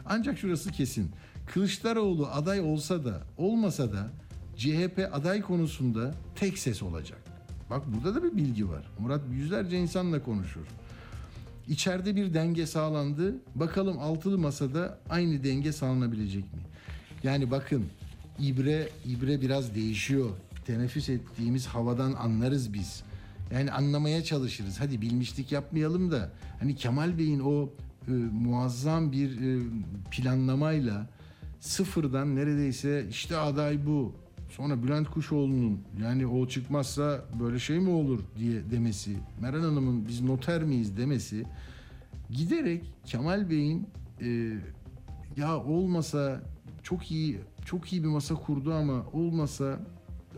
Ancak 0.06 0.38
şurası 0.38 0.72
kesin. 0.72 1.10
Kılıçdaroğlu 1.46 2.26
aday 2.26 2.60
olsa 2.60 3.04
da 3.04 3.22
olmasa 3.36 3.92
da 3.92 4.10
CHP 4.56 5.08
aday 5.12 5.40
konusunda 5.40 6.14
tek 6.34 6.58
ses 6.58 6.82
olacak. 6.82 7.18
Bak 7.70 7.82
burada 7.86 8.14
da 8.14 8.24
bir 8.24 8.36
bilgi 8.36 8.68
var. 8.68 8.90
Murat 8.98 9.20
yüzlerce 9.32 9.78
insanla 9.78 10.22
konuşur. 10.22 10.66
İçeride 11.72 12.16
bir 12.16 12.34
denge 12.34 12.66
sağlandı. 12.66 13.34
Bakalım 13.54 13.98
altılı 13.98 14.38
masada 14.38 14.98
aynı 15.10 15.44
denge 15.44 15.72
sağlanabilecek 15.72 16.44
mi? 16.44 16.60
Yani 17.22 17.50
bakın 17.50 17.84
ibre 18.38 18.88
ibre 19.06 19.40
biraz 19.40 19.74
değişiyor. 19.74 20.30
Teneffüs 20.66 21.08
ettiğimiz 21.08 21.66
havadan 21.66 22.12
anlarız 22.12 22.72
biz. 22.72 23.02
Yani 23.52 23.72
anlamaya 23.72 24.24
çalışırız. 24.24 24.80
Hadi 24.80 25.00
bilmişlik 25.00 25.52
yapmayalım 25.52 26.10
da 26.10 26.30
hani 26.60 26.76
Kemal 26.76 27.18
Bey'in 27.18 27.40
o 27.40 27.68
e, 28.08 28.10
muazzam 28.32 29.12
bir 29.12 29.40
e, 29.40 29.62
planlamayla 30.10 31.06
sıfırdan 31.60 32.36
neredeyse 32.36 33.06
işte 33.10 33.36
aday 33.36 33.86
bu. 33.86 34.14
Sonra 34.56 34.82
Bülent 34.82 35.10
Kuşoğlu'nun 35.10 35.80
yani 36.02 36.26
o 36.26 36.48
çıkmazsa 36.48 37.24
böyle 37.40 37.58
şey 37.58 37.78
mi 37.78 37.90
olur 37.90 38.20
diye 38.38 38.70
demesi. 38.70 39.16
Meral 39.40 39.60
Hanım'ın 39.60 40.08
biz 40.08 40.20
noter 40.20 40.62
miyiz 40.64 40.96
demesi 40.96 41.44
giderek 42.30 42.92
Kemal 43.06 43.50
Bey'in 43.50 43.86
e, 44.20 44.52
ya 45.36 45.58
olmasa 45.58 46.42
çok 46.82 47.10
iyi 47.10 47.40
çok 47.64 47.92
iyi 47.92 48.02
bir 48.02 48.08
masa 48.08 48.34
kurdu 48.34 48.74
ama 48.74 49.04
olmasa 49.12 49.80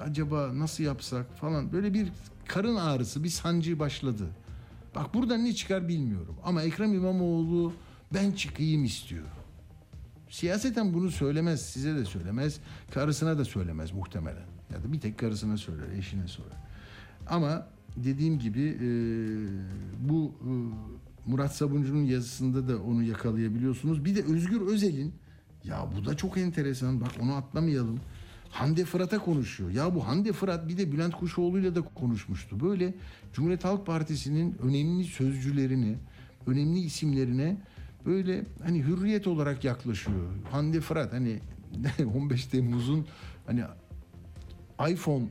acaba 0.00 0.58
nasıl 0.58 0.84
yapsak 0.84 1.36
falan 1.36 1.72
böyle 1.72 1.94
bir 1.94 2.08
karın 2.48 2.76
ağrısı 2.76 3.24
bir 3.24 3.28
sancı 3.28 3.78
başladı. 3.78 4.26
Bak 4.94 5.14
buradan 5.14 5.44
ne 5.44 5.52
çıkar 5.54 5.88
bilmiyorum 5.88 6.36
ama 6.44 6.62
Ekrem 6.62 6.94
İmamoğlu 6.94 7.72
ben 8.14 8.32
çıkayım 8.32 8.84
istiyor. 8.84 9.24
Siyaseten 10.34 10.94
bunu 10.94 11.10
söylemez, 11.10 11.60
size 11.60 11.94
de 11.94 12.04
söylemez, 12.04 12.60
karısına 12.90 13.38
da 13.38 13.44
söylemez 13.44 13.92
muhtemelen. 13.92 14.46
Ya 14.72 14.82
da 14.82 14.92
bir 14.92 15.00
tek 15.00 15.18
karısına 15.18 15.56
söyler, 15.56 15.88
eşine 15.98 16.28
söyler. 16.28 16.56
Ama 17.26 17.66
dediğim 17.96 18.38
gibi 18.38 18.62
e, 18.62 18.88
bu 20.08 20.32
e, 20.40 20.50
Murat 21.30 21.56
Sabuncu'nun 21.56 22.04
yazısında 22.04 22.68
da 22.68 22.82
onu 22.82 23.02
yakalayabiliyorsunuz. 23.02 24.04
Bir 24.04 24.16
de 24.16 24.22
Özgür 24.22 24.60
Özel'in 24.60 25.14
ya 25.64 25.88
bu 25.96 26.04
da 26.06 26.16
çok 26.16 26.38
enteresan 26.38 27.00
bak 27.00 27.10
onu 27.20 27.34
atlamayalım. 27.34 28.00
Hande 28.50 28.84
Fırat'a 28.84 29.18
konuşuyor. 29.18 29.70
Ya 29.70 29.94
bu 29.94 30.06
Hande 30.06 30.32
Fırat 30.32 30.68
bir 30.68 30.78
de 30.78 30.92
Bülent 30.92 31.14
Kuşoğlu'yla 31.14 31.74
da 31.74 31.82
konuşmuştu. 31.82 32.60
Böyle 32.60 32.94
Cumhuriyet 33.32 33.64
Halk 33.64 33.86
Partisi'nin 33.86 34.56
önemli 34.62 35.04
sözcülerini, 35.04 35.96
önemli 36.46 36.80
isimlerine 36.80 37.56
böyle 38.06 38.44
hani 38.64 38.82
hürriyet 38.82 39.26
olarak 39.26 39.64
yaklaşıyor. 39.64 40.30
Hande 40.50 40.80
Fırat 40.80 41.12
hani 41.12 41.40
15 42.14 42.46
Temmuz'un 42.46 43.06
hani 43.46 43.64
iPhone 44.88 45.26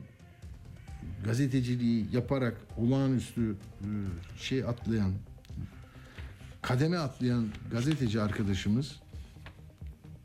gazeteciliği 1.24 2.06
yaparak 2.12 2.56
olağanüstü 2.76 3.56
e, 3.80 3.88
şey 4.38 4.64
atlayan 4.64 5.12
kademe 6.62 6.98
atlayan 6.98 7.48
gazeteci 7.70 8.20
arkadaşımız 8.20 9.00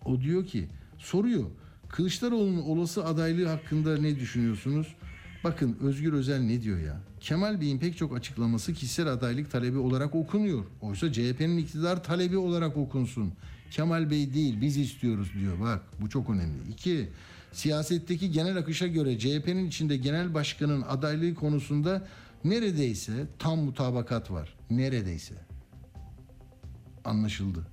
o 0.06 0.22
diyor 0.22 0.46
ki 0.46 0.68
soruyor 0.98 1.46
Kılıçdaroğlu'nun 1.90 2.62
olası 2.62 3.06
adaylığı 3.06 3.48
hakkında 3.48 3.98
ne 3.98 4.20
düşünüyorsunuz? 4.20 4.96
Bakın 5.44 5.78
Özgür 5.82 6.14
Özel 6.14 6.40
ne 6.40 6.62
diyor 6.62 6.80
ya? 6.80 7.02
Kemal 7.22 7.62
Bey'in 7.62 7.80
pek 7.80 7.98
çok 7.98 8.18
açıklaması 8.18 8.74
kişisel 8.74 9.08
adaylık 9.08 9.52
talebi 9.52 9.78
olarak 9.78 10.16
okunuyor. 10.16 10.64
Oysa 10.82 11.12
CHP'nin 11.12 11.58
iktidar 11.58 12.04
talebi 12.04 12.38
olarak 12.38 12.78
okunsun. 12.78 13.34
Kemal 13.72 14.12
Bey 14.12 14.34
değil 14.34 14.62
biz 14.62 14.78
istiyoruz 14.78 15.32
diyor. 15.40 15.60
Bak 15.60 15.82
bu 16.02 16.10
çok 16.10 16.30
önemli. 16.30 16.70
İki, 16.72 17.10
siyasetteki 17.52 18.32
genel 18.32 18.58
akışa 18.58 18.88
göre 18.88 19.20
CHP'nin 19.20 19.68
içinde 19.68 19.98
genel 19.98 20.34
başkanın 20.34 20.82
adaylığı 20.82 21.36
konusunda 21.36 22.08
neredeyse 22.44 23.28
tam 23.40 23.60
mutabakat 23.60 24.32
var. 24.32 24.56
Neredeyse. 24.70 25.36
Anlaşıldı. 27.06 27.68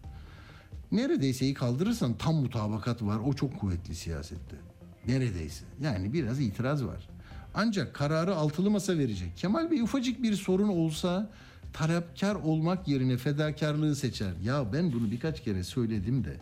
Neredeyse'yi 0.92 1.55
kaldırırsan 1.55 2.14
tam 2.18 2.34
mutabakat 2.34 3.03
var. 3.03 3.18
O 3.26 3.32
çok 3.32 3.61
kuvvetli 3.61 3.94
siyasette. 3.94 4.57
Neredeyse. 5.07 5.64
Yani 5.82 6.12
biraz 6.12 6.40
itiraz 6.40 6.84
var. 6.84 7.09
Ancak 7.57 7.94
kararı 7.94 8.34
altılı 8.34 8.70
masa 8.70 8.98
verecek. 8.98 9.36
Kemal 9.36 9.70
Bey 9.70 9.80
ufacık 9.80 10.22
bir 10.22 10.34
sorun 10.34 10.68
olsa 10.68 11.30
talepkar 11.72 12.34
olmak 12.34 12.88
yerine 12.88 13.16
fedakarlığı 13.16 13.96
seçer. 13.96 14.32
Ya 14.44 14.72
ben 14.72 14.92
bunu 14.92 15.11
birkaç 15.11 15.44
kere 15.44 15.64
söyledim 15.64 16.24
de. 16.24 16.36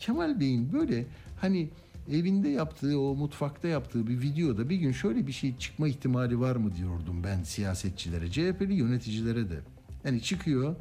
Kemal 0.00 0.40
Bey'in 0.40 0.72
böyle 0.72 1.06
hani 1.40 1.70
evinde 2.10 2.48
yaptığı 2.48 3.00
o 3.00 3.14
mutfakta 3.14 3.68
yaptığı 3.68 4.06
bir 4.06 4.20
videoda 4.20 4.68
bir 4.68 4.76
gün 4.76 4.92
şöyle 4.92 5.26
bir 5.26 5.32
şey 5.32 5.56
çıkma 5.56 5.88
ihtimali 5.88 6.40
var 6.40 6.56
mı 6.56 6.76
diyordum 6.76 7.24
ben 7.24 7.42
siyasetçilere, 7.42 8.30
CHP'li 8.30 8.74
yöneticilere 8.74 9.50
de. 9.50 9.60
Yani 10.04 10.22
çıkıyor 10.22 10.76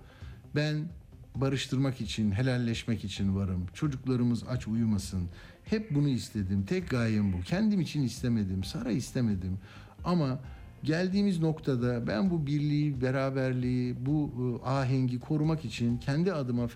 ben 0.55 0.89
barıştırmak 1.35 2.01
için, 2.01 2.31
helalleşmek 2.31 3.03
için 3.03 3.35
varım. 3.35 3.65
Çocuklarımız 3.73 4.43
aç 4.47 4.67
uyumasın. 4.67 5.29
Hep 5.69 5.95
bunu 5.95 6.09
istedim. 6.09 6.65
Tek 6.65 6.89
gayem 6.89 7.33
bu. 7.33 7.41
Kendim 7.41 7.81
için 7.81 8.03
istemedim. 8.03 8.63
Saray 8.63 8.97
istemedim. 8.97 9.57
Ama 10.03 10.39
geldiğimiz 10.83 11.39
noktada 11.39 12.07
ben 12.07 12.29
bu 12.29 12.47
birliği, 12.47 13.01
beraberliği, 13.01 14.05
bu 14.05 14.31
e, 14.63 14.69
ahengi 14.69 15.19
korumak 15.19 15.65
için 15.65 15.97
kendi 15.97 16.33
adıma 16.33 16.67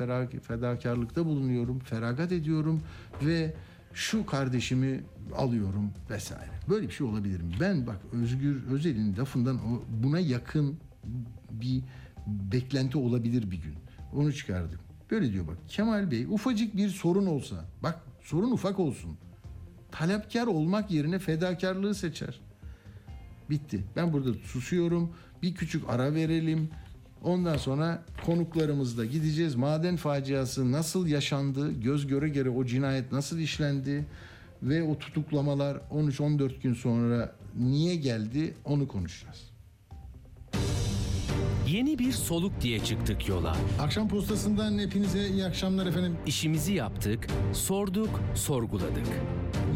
fedakarlıkta 0.42 1.26
bulunuyorum. 1.26 1.80
Feragat 1.80 2.32
ediyorum 2.32 2.82
ve 3.26 3.54
şu 3.94 4.26
kardeşimi 4.26 5.04
alıyorum 5.36 5.92
vesaire. 6.10 6.52
Böyle 6.70 6.88
bir 6.88 6.94
şey 6.94 7.08
olabilir 7.08 7.42
mi? 7.42 7.54
Ben 7.60 7.88
bak 7.88 7.98
Özgür 8.12 8.64
Özel'in 8.72 9.18
lafından 9.18 9.60
buna 10.04 10.20
yakın 10.20 10.78
bir 11.52 11.82
beklenti 12.28 12.98
olabilir 12.98 13.52
bir 13.52 13.58
gün. 13.62 13.74
Onu 14.14 14.34
çıkardım. 14.34 14.80
Böyle 15.12 15.34
diyor 15.34 15.48
bak. 15.48 15.58
Kemal 15.68 16.12
Bey 16.12 16.26
ufacık 16.26 16.78
bir 16.78 16.90
sorun 16.90 17.26
olsa. 17.26 17.66
Bak 17.84 18.00
sorun 18.24 18.52
ufak 18.52 18.80
olsun. 18.80 19.18
Talepkar 19.92 20.48
olmak 20.48 20.92
yerine 20.92 21.20
fedakarlığı 21.20 21.96
seçer. 21.96 22.40
Bitti. 23.50 23.84
Ben 23.96 24.14
burada 24.14 24.34
susuyorum. 24.34 25.14
Bir 25.42 25.56
küçük 25.56 25.90
ara 25.90 26.14
verelim. 26.14 26.70
Ondan 27.24 27.58
sonra 27.58 28.04
konuklarımızla 28.26 29.06
gideceğiz. 29.06 29.56
Maden 29.56 29.96
faciası 29.96 30.72
nasıl 30.72 31.08
yaşandı? 31.08 31.72
Göz 31.72 32.08
göre 32.08 32.30
göre 32.30 32.50
o 32.50 32.66
cinayet 32.66 33.12
nasıl 33.12 33.40
işlendi? 33.40 34.06
Ve 34.64 34.84
o 34.84 35.00
tutuklamalar 35.00 35.76
13-14 35.92 36.62
gün 36.62 36.74
sonra 36.74 37.36
niye 37.58 37.96
geldi? 37.96 38.54
Onu 38.66 38.88
konuşacağız. 38.88 39.53
Yeni 41.70 42.00
bir 42.00 42.12
soluk 42.12 42.62
diye 42.62 42.80
çıktık 42.80 43.28
yola. 43.30 43.56
Akşam 43.82 44.10
postasından 44.10 44.80
hepinize 44.80 45.28
iyi 45.28 45.46
akşamlar 45.46 45.86
efendim. 45.86 46.18
İşimizi 46.26 46.74
yaptık, 46.74 47.28
sorduk, 47.54 48.10
sorguladık. 48.36 49.08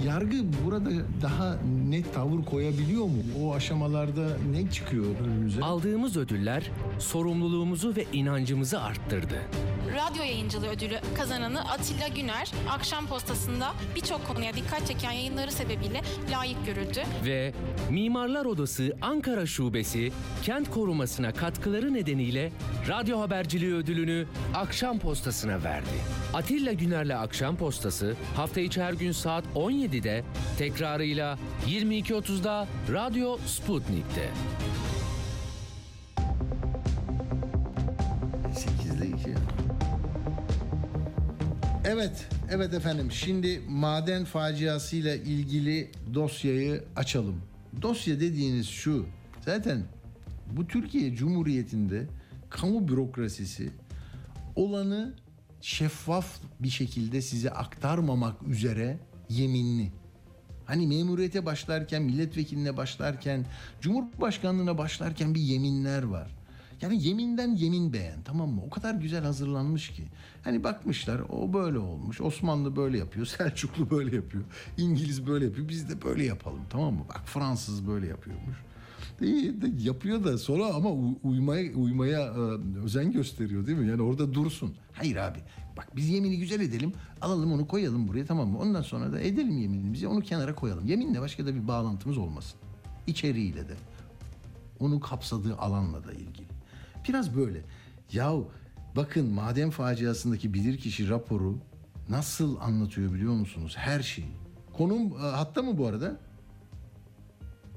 Yargı 0.06 0.38
burada 0.66 0.90
daha 1.22 1.58
net 1.90 2.14
tavır 2.14 2.46
koyabiliyor 2.46 3.04
mu? 3.06 3.18
O 3.42 3.54
aşamalarda 3.54 4.28
ne 4.52 4.72
çıkıyor 4.72 5.06
önümüze? 5.26 5.62
Aldığımız 5.62 6.18
ödüller 6.18 6.72
sorumluluğumuzu 7.00 7.96
ve 7.96 8.06
inancımızı 8.14 8.82
arttırdı. 8.82 9.42
Radyo 9.88 10.24
yayıncılığı 10.24 10.68
ödülü 10.68 11.00
kazananı 11.18 11.72
Atilla 11.72 12.08
Güner, 12.08 12.52
akşam 12.70 13.08
postasında 13.08 13.74
birçok 13.96 14.28
konuya 14.28 14.54
dikkat 14.54 14.88
çeken 14.88 15.12
yayınları 15.12 15.52
sebebiyle 15.52 16.02
layık 16.32 16.66
görüldü. 16.66 17.02
Ve 17.26 17.54
Mimarlar 17.90 18.46
Odası 18.46 18.98
Ankara 19.02 19.46
Şubesi 19.46 20.12
kent 20.44 20.72
korumasına 20.72 21.34
katkıları 21.34 21.94
nedeniyle 21.94 22.52
radyo 22.88 23.20
haberciliği 23.20 23.74
ödülünü 23.74 24.28
Akşam 24.56 25.00
Postası'na 25.00 25.64
verdi. 25.64 25.88
Atilla 26.34 26.74
Güner'le 26.74 27.18
Akşam 27.20 27.58
Postası 27.58 28.16
hafta 28.36 28.62
içi 28.62 28.82
her 28.84 28.94
gün 28.94 29.12
saat 29.12 29.44
17'de 29.56 30.24
tekrarıyla 30.58 31.38
22.30'da 31.68 32.68
Radyo 32.94 33.38
Sputnik'te. 33.46 34.30
Evet, 41.90 42.28
evet 42.52 42.74
efendim. 42.74 43.12
Şimdi 43.12 43.62
maden 43.70 44.26
faciasıyla 44.26 45.16
ilgili 45.16 45.92
dosyayı 46.14 46.84
açalım. 46.96 47.42
Dosya 47.82 48.20
dediğiniz 48.20 48.68
şu. 48.68 49.06
Zaten 49.46 49.84
bu 50.52 50.68
Türkiye 50.68 51.16
Cumhuriyeti'nde 51.16 52.08
kamu 52.50 52.88
bürokrasisi 52.88 53.70
olanı 54.56 55.14
şeffaf 55.62 56.40
bir 56.60 56.70
şekilde 56.70 57.22
size 57.22 57.52
aktarmamak 57.52 58.44
üzere 58.44 59.00
yeminli. 59.30 59.92
Hani 60.66 60.88
memuriyete 60.88 61.46
başlarken, 61.46 62.02
milletvekiline 62.02 62.78
başlarken, 62.78 63.46
cumhurbaşkanlığına 63.82 64.78
başlarken 64.78 65.36
bir 65.36 65.42
yeminler 65.42 66.04
var. 66.04 66.37
Yani 66.82 67.08
yeminden 67.08 67.56
yemin 67.56 67.94
beğen 67.94 68.24
tamam 68.26 68.50
mı? 68.50 68.62
O 68.68 68.70
kadar 68.70 68.96
güzel 68.96 69.24
hazırlanmış 69.24 69.90
ki. 69.90 70.04
Hani 70.44 70.64
bakmışlar 70.64 71.22
o 71.30 71.54
böyle 71.54 71.78
olmuş. 71.78 72.22
Osmanlı 72.22 72.76
böyle 72.76 72.98
yapıyor. 72.98 73.26
Selçuklu 73.38 73.90
böyle 73.90 74.16
yapıyor. 74.16 74.44
İngiliz 74.78 75.28
böyle 75.28 75.46
yapıyor. 75.46 75.70
Biz 75.70 75.90
de 75.90 76.02
böyle 76.02 76.26
yapalım 76.26 76.62
tamam 76.70 76.94
mı? 76.94 77.06
Bak 77.10 77.22
Fransız 77.26 77.88
böyle 77.88 78.08
yapıyormuş. 78.08 78.58
İyi 79.22 79.62
de 79.62 79.84
yapıyor 79.84 80.24
da 80.24 80.38
sonra 80.38 80.66
ama 80.66 80.90
uymaya 81.24 81.74
uymaya 81.74 82.22
e, 82.22 82.40
özen 82.84 83.12
gösteriyor 83.12 83.68
değil 83.68 83.78
mi? 83.78 83.88
Yani 83.88 84.02
orada 84.02 84.34
dursun. 84.34 84.76
Hayır 84.94 85.16
abi. 85.16 85.40
Bak 85.78 85.96
biz 85.96 86.10
yemini 86.10 86.38
güzel 86.38 86.60
edelim. 86.60 86.94
Alalım 87.22 87.52
onu 87.52 87.68
koyalım 87.68 88.08
buraya 88.08 88.26
tamam 88.26 88.50
mı? 88.50 88.60
Ondan 88.60 88.82
sonra 88.82 89.12
da 89.14 89.20
edelim 89.20 89.58
yeminimizi 89.58 90.08
onu 90.08 90.22
kenara 90.22 90.56
koyalım. 90.56 90.86
Yeminle 90.86 91.22
başka 91.22 91.46
da 91.46 91.56
bir 91.56 91.68
bağlantımız 91.68 92.18
olmasın. 92.18 92.60
İçeriğiyle 93.08 93.70
de. 93.70 93.74
Onun 94.80 95.00
kapsadığı 95.00 95.58
alanla 95.58 96.08
da 96.08 96.14
ilgili. 96.14 96.57
Biraz 97.08 97.38
böyle. 97.38 97.60
Yahu 98.14 98.52
bakın 98.96 99.34
maden 99.34 99.70
faciasındaki 99.70 100.54
bilirkişi 100.54 101.10
raporu 101.10 101.58
nasıl 102.10 102.60
anlatıyor 102.60 103.14
biliyor 103.14 103.34
musunuz? 103.34 103.76
Her 103.78 104.00
şeyi. 104.00 104.32
Konum 104.74 105.12
e, 105.12 105.20
hatta 105.20 105.62
mı 105.62 105.78
bu 105.78 105.88
arada? 105.88 106.18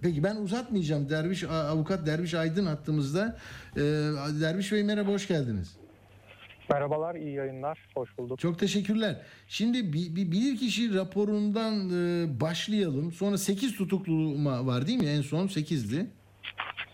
Peki 0.03 0.23
ben 0.25 0.37
uzatmayacağım. 0.37 1.11
Derviş 1.11 1.45
avukat 1.45 2.07
Derviş 2.07 2.35
Aydın 2.35 2.67
hattımızda. 2.67 3.39
Ee, 3.77 3.81
Derviş 4.41 4.73
Bey 4.73 4.85
merhaba 4.85 5.11
hoş 5.11 5.29
geldiniz. 5.29 5.77
Merhabalar, 6.71 7.15
iyi 7.15 7.35
yayınlar. 7.35 7.79
Hoş 7.95 8.19
bulduk. 8.19 8.39
Çok 8.39 8.59
teşekkürler. 8.59 9.23
Şimdi 9.49 9.93
bir, 9.93 10.17
bir 10.17 10.33
bilirkişi 10.33 10.95
raporundan 10.95 11.91
e, 11.91 12.41
başlayalım. 12.41 13.13
Sonra 13.13 13.39
8 13.39 13.77
tutuklu 13.77 14.45
var 14.67 14.87
değil 14.87 14.99
mi? 14.99 15.07
En 15.07 15.23
son 15.23 15.47
8'di. 15.47 16.07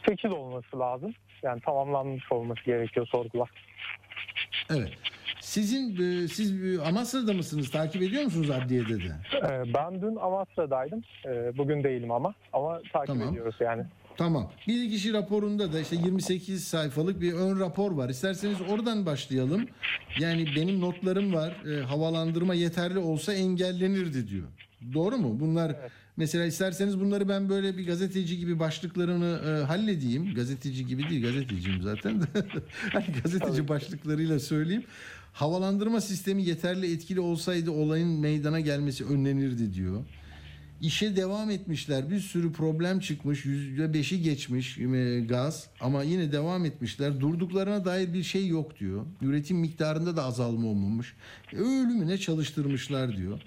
8 0.08 0.30
olması 0.32 0.78
lazım. 0.78 1.14
Yani 1.46 1.60
tamamlanmış 1.60 2.32
olması 2.32 2.64
gerekiyor 2.64 3.06
sorgular. 3.06 3.50
Evet. 4.70 4.92
Sizin 5.40 5.96
e, 5.96 6.28
siz 6.28 6.64
e, 6.64 6.82
Amasra'da 6.82 7.32
mısınız? 7.32 7.70
Takip 7.70 8.02
ediyor 8.02 8.22
musunuz 8.24 8.50
adliyede 8.50 8.98
de? 8.98 9.12
Ee, 9.34 9.74
ben 9.74 10.02
dün 10.02 10.16
Amasra'daydım. 10.16 11.02
Bugün 11.58 11.84
değilim 11.84 12.10
ama. 12.10 12.34
Ama 12.52 12.80
takip 12.92 13.06
Tamam. 13.06 13.28
ediyoruz 13.28 13.56
yani. 13.60 13.82
Tamam. 14.16 14.50
Bilirkişi 14.68 15.12
raporunda 15.12 15.72
da 15.72 15.80
işte 15.80 15.96
28 15.96 16.64
sayfalık 16.68 17.20
bir 17.20 17.32
ön 17.32 17.60
rapor 17.60 17.92
var. 17.92 18.08
İsterseniz 18.08 18.60
oradan 18.70 19.06
başlayalım. 19.06 19.66
Yani 20.20 20.46
benim 20.56 20.80
notlarım 20.80 21.34
var. 21.34 21.52
E, 21.66 21.82
havalandırma 21.82 22.54
yeterli 22.54 22.98
olsa 22.98 23.32
engellenirdi 23.32 24.28
diyor. 24.28 24.46
Doğru 24.94 25.16
mu? 25.16 25.40
Bunlar 25.40 25.76
mesela 26.16 26.44
isterseniz 26.44 27.00
bunları 27.00 27.28
ben 27.28 27.48
böyle 27.48 27.78
bir 27.78 27.86
gazeteci 27.86 28.38
gibi 28.38 28.58
başlıklarını 28.58 29.40
e, 29.46 29.64
halledeyim. 29.64 30.34
Gazeteci 30.34 30.86
gibi 30.86 31.08
değil, 31.10 31.22
gazeteciyim 31.22 31.82
zaten 31.82 32.22
hani 32.92 33.06
gazeteci 33.22 33.68
başlıklarıyla 33.68 34.38
söyleyeyim. 34.38 34.84
Havalandırma 35.32 36.00
sistemi 36.00 36.44
yeterli 36.44 36.92
etkili 36.92 37.20
olsaydı 37.20 37.70
olayın 37.70 38.08
meydana 38.08 38.60
gelmesi 38.60 39.04
önlenirdi 39.04 39.74
diyor. 39.74 40.04
İşe 40.80 41.16
devam 41.16 41.50
etmişler. 41.50 42.10
Bir 42.10 42.20
sürü 42.20 42.52
problem 42.52 43.00
çıkmış. 43.00 43.46
%5'i 43.46 44.22
geçmiş 44.22 44.78
e, 44.78 45.20
gaz 45.20 45.70
ama 45.80 46.02
yine 46.02 46.32
devam 46.32 46.64
etmişler. 46.64 47.20
Durduklarına 47.20 47.84
dair 47.84 48.12
bir 48.12 48.22
şey 48.22 48.46
yok 48.46 48.78
diyor. 48.80 49.06
Üretim 49.22 49.56
miktarında 49.58 50.16
da 50.16 50.24
azalma 50.24 50.68
olmamış. 50.68 51.14
E, 51.52 51.56
Ölümüne 51.56 52.18
çalıştırmışlar 52.18 53.16
diyor. 53.16 53.40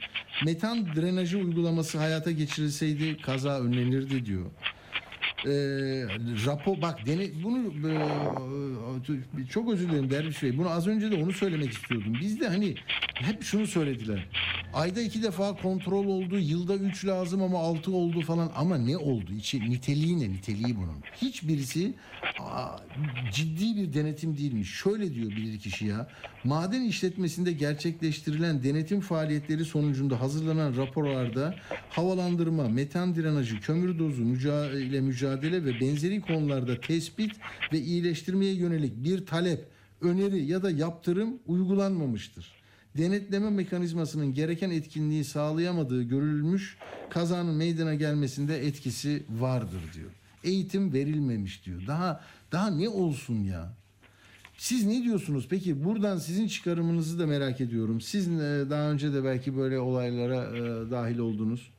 Metan 0.46 0.86
drenajı 0.96 1.38
uygulaması 1.38 1.98
hayata 1.98 2.32
geçirilseydi 2.32 3.18
kaza 3.22 3.60
önlenirdi 3.62 4.26
diyor. 4.26 4.46
E, 5.46 5.52
rapor 6.46 6.82
bak 6.82 7.06
dene, 7.06 7.28
bunu 7.44 7.74
e, 7.90 9.46
çok 9.50 9.74
özür 9.74 9.90
dilerim 9.90 10.10
Derviş 10.10 10.44
Bey. 10.44 10.58
Bunu 10.58 10.70
az 10.70 10.88
önce 10.88 11.12
de 11.12 11.24
onu 11.24 11.32
söylemek 11.32 11.72
istiyordum. 11.72 12.14
Biz 12.22 12.40
de 12.40 12.48
hani 12.48 12.76
hep 13.14 13.44
şunu 13.44 13.68
söylediler. 13.68 14.28
Ayda 14.74 15.02
iki 15.02 15.24
defa 15.24 15.56
kontrol 15.56 16.06
oldu, 16.06 16.40
yılda 16.40 16.76
üç 16.76 17.06
lazım 17.06 17.42
ama 17.42 17.60
altı 17.60 17.92
oldu 17.92 18.22
falan. 18.22 18.52
Ama 18.56 18.78
ne 18.78 18.98
oldu? 18.98 19.32
İçi, 19.38 19.70
niteliği 19.70 20.20
ne? 20.20 20.30
Niteliği 20.30 20.76
bunun. 20.78 20.98
Hiçbirisi 21.22 21.94
ciddi 23.34 23.76
bir 23.76 23.94
denetim 23.94 24.38
değilmiş. 24.38 24.70
Şöyle 24.70 25.16
diyor 25.16 25.30
bilirkişi 25.32 25.86
ya. 25.86 26.08
Maden 26.44 26.82
işletmesinde 26.82 27.52
gerçekleştirilen 27.52 28.64
denetim 28.64 29.02
faaliyetleri 29.02 29.66
sonucunda 29.66 30.22
hazırlanan 30.22 30.78
raporlarda 30.78 31.56
havalandırma, 31.90 32.70
metan 32.70 33.16
drenajı, 33.16 33.60
kömür 33.60 34.00
dozu 34.00 34.22
müca- 34.24 34.80
ile 34.82 35.02
mücadele 35.30 35.66
ve 35.66 35.80
benzeri 35.80 36.22
konularda 36.22 36.80
tespit 36.80 37.32
ve 37.74 37.80
iyileştirmeye 37.80 38.54
yönelik 38.54 39.04
bir 39.04 39.26
talep, 39.26 39.66
öneri 40.02 40.46
ya 40.46 40.64
da 40.64 40.72
yaptırım 40.72 41.40
uygulanmamıştır 41.48 42.60
denetleme 42.98 43.50
mekanizmasının 43.50 44.34
gereken 44.34 44.70
etkinliği 44.70 45.24
sağlayamadığı 45.24 46.04
görülmüş 46.04 46.78
kazanın 47.10 47.56
meydana 47.56 47.96
gelmesinde 47.96 48.68
etkisi 48.68 49.24
vardır 49.30 49.82
diyor. 49.96 50.10
Eğitim 50.44 50.94
verilmemiş 50.94 51.66
diyor. 51.66 51.82
Daha 51.88 52.22
daha 52.52 52.70
ne 52.70 52.90
olsun 52.90 53.44
ya? 53.44 53.74
Siz 54.58 54.86
ne 54.86 55.04
diyorsunuz? 55.04 55.48
Peki 55.50 55.84
buradan 55.84 56.18
sizin 56.18 56.48
çıkarımınızı 56.48 57.20
da 57.20 57.28
merak 57.28 57.62
ediyorum. 57.62 58.02
Siz 58.02 58.28
e, 58.28 58.66
daha 58.70 58.92
önce 58.92 59.14
de 59.14 59.24
belki 59.24 59.58
böyle 59.58 59.80
olaylara 59.80 60.58
e, 60.58 60.92
dahil 60.92 61.18
oldunuz. 61.18 61.72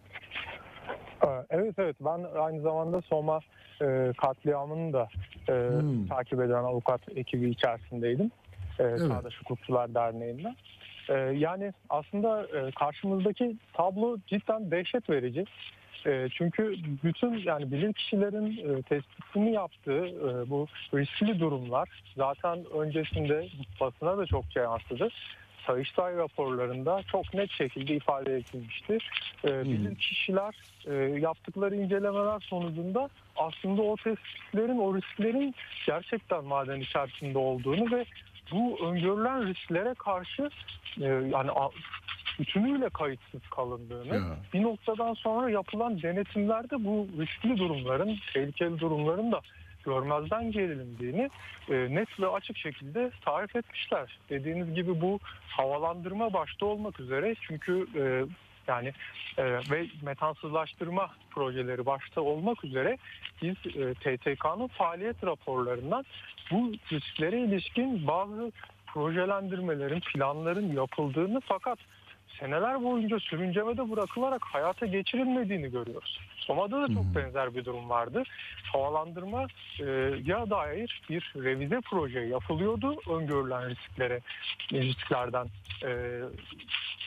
Ee, 1.24 1.28
Evet 1.50 1.74
evet 1.78 1.96
ben 2.00 2.26
aynı 2.40 2.60
zamanda 2.60 3.00
Soma 3.00 3.40
e, 3.82 4.12
katliamını 4.16 4.92
da 4.92 5.08
e, 5.48 5.52
Hmm. 5.52 6.06
takip 6.06 6.40
eden 6.40 6.64
avukat 6.64 7.00
ekibi 7.16 7.50
içerisindeydim. 7.50 8.30
E, 8.78 8.84
Çağdaş 9.08 9.40
Hukukçular 9.40 9.94
Derneği'nde. 9.94 10.54
E, 11.08 11.14
yani 11.14 11.72
aslında 11.90 12.42
e, 12.58 12.70
karşımızdaki 12.70 13.56
tablo 13.72 14.18
cidden 14.26 14.70
dehşet 14.70 15.10
verici. 15.10 15.44
E, 16.06 16.28
çünkü 16.32 16.76
bütün 17.04 17.34
yani 17.38 17.72
bilim 17.72 17.92
kişilerin 17.92 18.76
e, 18.78 18.82
tespitini 18.82 19.52
yaptığı 19.52 20.06
e, 20.06 20.50
bu 20.50 20.66
riskli 20.94 21.40
durumlar 21.40 21.88
zaten 22.16 22.64
öncesinde 22.78 23.48
basına 23.80 24.18
da 24.18 24.26
çokça 24.26 24.60
yansıdı. 24.60 25.08
Sayıştay 25.66 26.16
raporlarında 26.16 27.02
çok 27.12 27.34
net 27.34 27.50
şekilde 27.50 27.94
ifade 27.94 28.36
edilmişti. 28.36 28.98
E, 29.44 29.64
bilim 29.64 29.94
kişiler 29.94 30.54
e, 30.86 30.94
yaptıkları 31.20 31.76
incelemeler 31.76 32.40
sonucunda 32.40 33.08
aslında 33.36 33.82
o 33.82 33.96
tespitlerin, 33.96 34.78
o 34.78 34.96
risklerin 34.96 35.54
gerçekten 35.86 36.44
maden 36.44 36.80
içerisinde 36.80 37.38
olduğunu 37.38 37.96
ve 37.96 38.04
bu 38.52 38.78
öngörülen 38.86 39.46
risklere 39.46 39.94
karşı 39.94 40.50
e, 41.00 41.06
yani 41.06 41.50
bütünüyle 42.38 42.88
kayıtsız 42.88 43.40
kalındığını 43.50 44.36
bir 44.54 44.62
noktadan 44.62 45.14
sonra 45.14 45.50
yapılan 45.50 46.02
denetimlerde 46.02 46.84
bu 46.84 47.08
riskli 47.18 47.58
durumların, 47.58 48.18
tehlikeli 48.34 48.78
durumların 48.78 49.32
da 49.32 49.40
görmezden 49.84 50.52
gelindiğini 50.52 51.30
e, 51.68 51.74
net 51.74 52.20
ve 52.20 52.28
açık 52.28 52.56
şekilde 52.56 53.10
tarif 53.24 53.56
etmişler. 53.56 54.18
Dediğiniz 54.30 54.74
gibi 54.74 55.00
bu 55.00 55.18
havalandırma 55.48 56.32
başta 56.32 56.66
olmak 56.66 57.00
üzere 57.00 57.34
çünkü 57.40 57.86
e, 57.96 58.02
yani 58.68 58.92
e, 59.38 59.44
ve 59.44 59.86
metansızlaştırma 60.02 61.10
projeleri 61.30 61.86
başta 61.86 62.20
olmak 62.20 62.64
üzere 62.64 62.98
biz 63.42 63.54
e, 63.66 63.94
TTK'nın 63.94 64.66
faaliyet 64.66 65.24
raporlarından 65.24 66.04
bu 66.50 66.72
risklere 66.92 67.40
ilişkin 67.40 68.06
bazı 68.06 68.52
projelendirmelerin, 68.86 70.00
planların 70.00 70.72
yapıldığını 70.72 71.40
fakat 71.40 71.78
seneler 72.40 72.82
boyunca 72.82 73.20
sürüncemede 73.20 73.90
bırakılarak 73.90 74.44
hayata 74.44 74.86
geçirilmediğini 74.86 75.70
görüyoruz. 75.70 76.20
Soma'da 76.36 76.82
da 76.82 76.94
çok 76.94 77.04
benzer 77.16 77.54
bir 77.54 77.64
durum 77.64 77.90
vardı. 77.90 78.22
Havalandırma 78.72 79.46
e, 79.80 79.84
ya 80.24 80.50
dair 80.50 81.02
bir 81.10 81.32
revize 81.36 81.80
proje 81.90 82.20
yapılıyordu 82.20 82.96
öngörülen 83.10 83.70
risklere, 83.70 84.20
risklerden 84.72 85.46
e, 85.84 86.20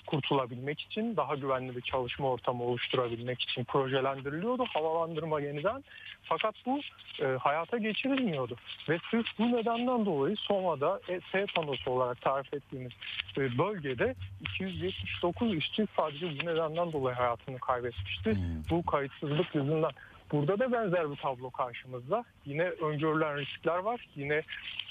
kurtulabilmek 0.07 0.81
için, 0.81 1.17
daha 1.17 1.35
güvenli 1.35 1.75
bir 1.75 1.81
çalışma 1.81 2.29
ortamı 2.29 2.63
oluşturabilmek 2.63 3.41
için 3.41 3.63
projelendiriliyordu 3.63 4.65
havalandırma 4.73 5.41
yeniden. 5.41 5.83
Fakat 6.23 6.55
bu 6.65 6.79
e, 7.21 7.25
hayata 7.25 7.77
geçirilmiyordu. 7.77 8.55
Ve 8.89 8.99
sırf 9.11 9.25
bu 9.39 9.51
nedenden 9.51 10.05
dolayı 10.05 10.35
Soma'da 10.37 10.99
e, 11.09 11.19
S 11.31 11.45
panosu 11.55 11.91
olarak 11.91 12.21
tarif 12.21 12.53
ettiğimiz 12.53 12.91
e, 13.37 13.57
bölgede 13.57 14.15
279 14.41 15.53
işçi 15.53 15.87
sadece 15.95 16.25
bu 16.25 16.45
nedenden 16.45 16.91
dolayı 16.91 17.15
hayatını 17.15 17.59
kaybetmişti. 17.59 18.37
Bu 18.69 18.85
kayıtsızlık 18.85 19.55
yüzünden. 19.55 19.91
Burada 20.33 20.59
da 20.59 20.71
benzer 20.71 21.11
bir 21.11 21.15
tablo 21.15 21.49
karşımızda. 21.49 22.23
Yine 22.45 22.63
öngörülen 22.63 23.37
riskler 23.37 23.77
var. 23.77 24.07
Yine 24.15 24.41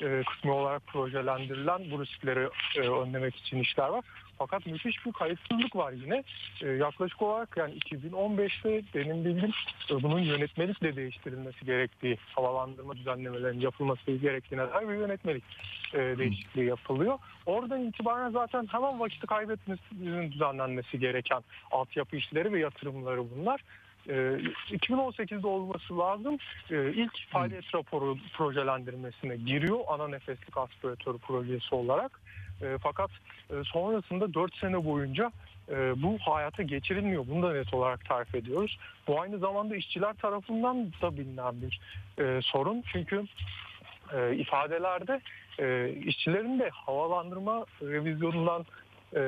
e, 0.02 0.22
kısmi 0.22 0.50
olarak 0.50 0.86
projelendirilen 0.86 1.90
bu 1.90 2.02
riskleri 2.02 2.48
e, 2.76 2.80
önlemek 2.80 3.36
için 3.36 3.58
işler 3.58 3.88
var. 3.88 4.04
Fakat 4.42 4.66
müthiş 4.66 5.06
bir 5.06 5.12
kayıtsızlık 5.12 5.76
var 5.76 5.92
yine. 5.92 6.24
E, 6.62 6.68
yaklaşık 6.68 7.22
olarak 7.22 7.56
yani 7.56 7.74
2015'te 7.74 8.82
benim 8.94 9.24
bildiğim 9.24 9.52
e, 9.90 10.02
bunun 10.02 10.18
yönetmelikle 10.18 10.96
değiştirilmesi 10.96 11.64
gerektiği, 11.64 12.18
havalandırma 12.34 12.96
düzenlemelerinin 12.96 13.60
yapılması 13.60 14.12
gerektiğine 14.12 14.70
dair 14.70 14.88
bir 14.88 14.94
yönetmelik 14.94 15.44
e, 15.94 15.98
değişikliği 15.98 16.66
yapılıyor. 16.66 17.18
Oradan 17.46 17.82
itibaren 17.82 18.30
zaten 18.30 18.66
hemen 18.72 19.00
vakit 19.00 19.26
kaybetmesinin 19.26 20.32
düzenlenmesi 20.32 20.98
gereken 20.98 21.42
altyapı 21.70 22.16
işleri 22.16 22.52
ve 22.52 22.60
yatırımları 22.60 23.30
bunlar. 23.36 23.60
e, 24.08 24.12
2018'de 24.70 25.46
olması 25.46 25.98
lazım. 25.98 26.38
E, 26.70 26.92
ilk 26.92 27.30
faaliyet 27.30 27.74
raporu 27.74 28.16
projelendirmesine 28.36 29.36
giriyor 29.36 29.78
ana 29.88 30.08
nefeslik 30.08 30.56
aspiratörü 30.56 31.18
projesi 31.18 31.74
olarak. 31.74 32.20
E, 32.62 32.78
fakat 32.82 33.10
e, 33.50 33.54
sonrasında 33.64 34.34
4 34.34 34.56
sene 34.56 34.84
boyunca 34.84 35.32
e, 35.68 36.02
bu 36.02 36.18
hayata 36.18 36.62
geçirilmiyor. 36.62 37.26
Bunu 37.28 37.42
da 37.42 37.52
net 37.52 37.74
olarak 37.74 38.04
tarif 38.04 38.34
ediyoruz. 38.34 38.78
Bu 39.06 39.20
aynı 39.20 39.38
zamanda 39.38 39.76
işçiler 39.76 40.12
tarafından 40.14 40.92
da 41.02 41.16
bilinen 41.16 41.54
bir 41.62 41.80
e, 42.18 42.42
sorun. 42.42 42.82
Çünkü 42.92 43.24
e, 44.14 44.34
ifadelerde 44.36 45.20
e, 45.58 45.94
işçilerin 46.04 46.58
de 46.58 46.70
havalandırma 46.70 47.66
revizyonundan 47.82 48.66
e, 49.12 49.20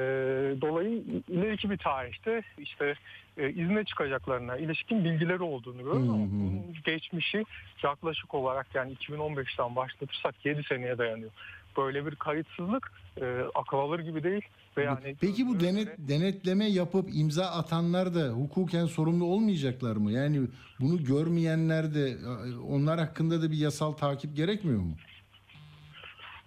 dolayı 0.61 1.05
ileriki 1.29 1.71
bir 1.71 1.79
tarihte 1.79 2.43
işte 2.59 2.95
e, 3.37 3.51
izne 3.51 3.85
çıkacaklarına 3.85 4.57
ilişkin 4.57 5.05
bilgileri 5.05 5.43
olduğunu 5.43 5.79
görüyoruz 5.79 6.09
ama 6.09 6.19
bunun 6.19 6.75
geçmişi 6.85 7.45
yaklaşık 7.83 8.35
olarak 8.35 8.75
yani 8.75 8.95
2015'ten 8.95 9.77
başlatırsak 9.77 10.35
7 10.45 10.63
seneye 10.63 10.99
dayanıyor. 10.99 11.31
Böyle 11.77 12.07
bir 12.07 12.15
kayıtsızlık 12.15 12.93
e, 13.21 13.41
akıl 13.55 13.77
alır 13.77 13.99
gibi 14.01 14.23
değil 14.23 14.43
ve 14.77 14.85
yani 14.85 15.17
Peki 15.21 15.47
bu 15.47 15.61
denet, 15.61 15.89
denetleme 15.99 16.65
yapıp 16.65 17.09
imza 17.15 17.45
atanlar 17.45 18.15
da 18.15 18.29
hukuken 18.29 18.87
sorumlu 18.87 19.25
olmayacaklar 19.25 19.97
mı? 19.97 20.13
Yani 20.13 20.41
bunu 20.81 21.05
görmeyenler 21.05 21.95
de 21.95 22.11
e, 22.11 22.57
onlar 22.57 22.99
hakkında 22.99 23.43
da 23.43 23.51
bir 23.51 23.57
yasal 23.57 23.93
takip 23.93 24.37
gerekmiyor 24.37 24.81
mu? 24.81 24.95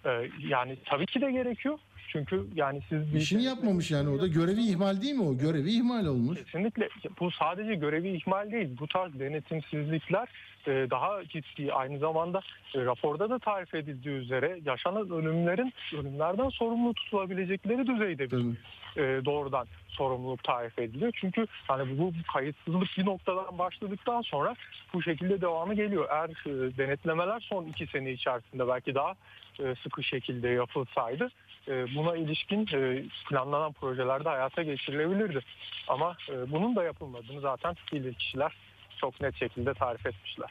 e, 0.04 0.30
yani 0.48 0.76
tabii 0.84 1.06
ki 1.06 1.20
de 1.20 1.30
gerekiyor. 1.30 1.78
Çünkü 2.12 2.46
yani 2.54 2.80
siz 2.88 3.14
bir 3.14 3.20
İşini 3.20 3.42
yapmamış 3.42 3.90
yani 3.90 4.08
o 4.08 4.20
da 4.20 4.26
görevi 4.26 4.60
ihmal 4.60 5.02
değil 5.02 5.14
mi 5.14 5.22
o? 5.22 5.38
Görevi 5.38 5.70
ihmal 5.70 6.06
olmuş. 6.06 6.38
Kesinlikle 6.38 6.88
bu 7.20 7.30
sadece 7.30 7.74
görevi 7.74 8.08
ihmal 8.08 8.52
değil. 8.52 8.68
Bu 8.80 8.86
tarz 8.86 9.18
denetimsizlikler 9.18 10.28
daha 10.66 11.24
ciddi. 11.24 11.72
Aynı 11.72 11.98
zamanda 11.98 12.40
e, 12.74 12.84
raporda 12.84 13.30
da 13.30 13.38
tarif 13.38 13.74
edildiği 13.74 14.14
üzere 14.14 14.60
yaşanan 14.64 15.10
ölümlerin 15.10 15.72
ölümlerden 15.94 16.48
sorumlu 16.48 16.94
tutulabilecekleri 16.94 17.86
düzeyde 17.86 18.30
bir 18.30 18.56
e, 18.96 19.24
doğrudan 19.24 19.66
sorumluluk 19.88 20.44
tarif 20.44 20.78
ediliyor. 20.78 21.12
Çünkü 21.20 21.46
hani 21.68 21.98
bu, 21.98 22.12
kayıtsızlık 22.32 22.88
bir 22.98 23.06
noktadan 23.06 23.58
başladıktan 23.58 24.22
sonra 24.22 24.54
bu 24.92 25.02
şekilde 25.02 25.40
devamı 25.40 25.74
geliyor. 25.74 26.08
Eğer 26.10 26.28
e, 26.28 26.76
denetlemeler 26.76 27.40
son 27.40 27.64
iki 27.64 27.86
sene 27.86 28.12
içerisinde 28.12 28.68
belki 28.68 28.94
daha 28.94 29.14
e, 29.60 29.74
sıkı 29.82 30.02
şekilde 30.02 30.48
yapılsaydı 30.48 31.30
e, 31.68 31.94
buna 31.94 32.16
ilişkin 32.16 32.68
e, 32.74 33.02
planlanan 33.28 33.72
projelerde 33.72 34.28
hayata 34.28 34.62
geçirilebilirdi. 34.62 35.40
Ama 35.88 36.16
e, 36.30 36.52
bunun 36.52 36.76
da 36.76 36.84
yapılmadığını 36.84 37.40
zaten 37.40 37.74
bilir 37.92 38.14
kişiler 38.14 38.52
çok 39.00 39.20
net 39.20 39.36
şekilde 39.36 39.74
tarif 39.74 40.06
etmişler. 40.06 40.50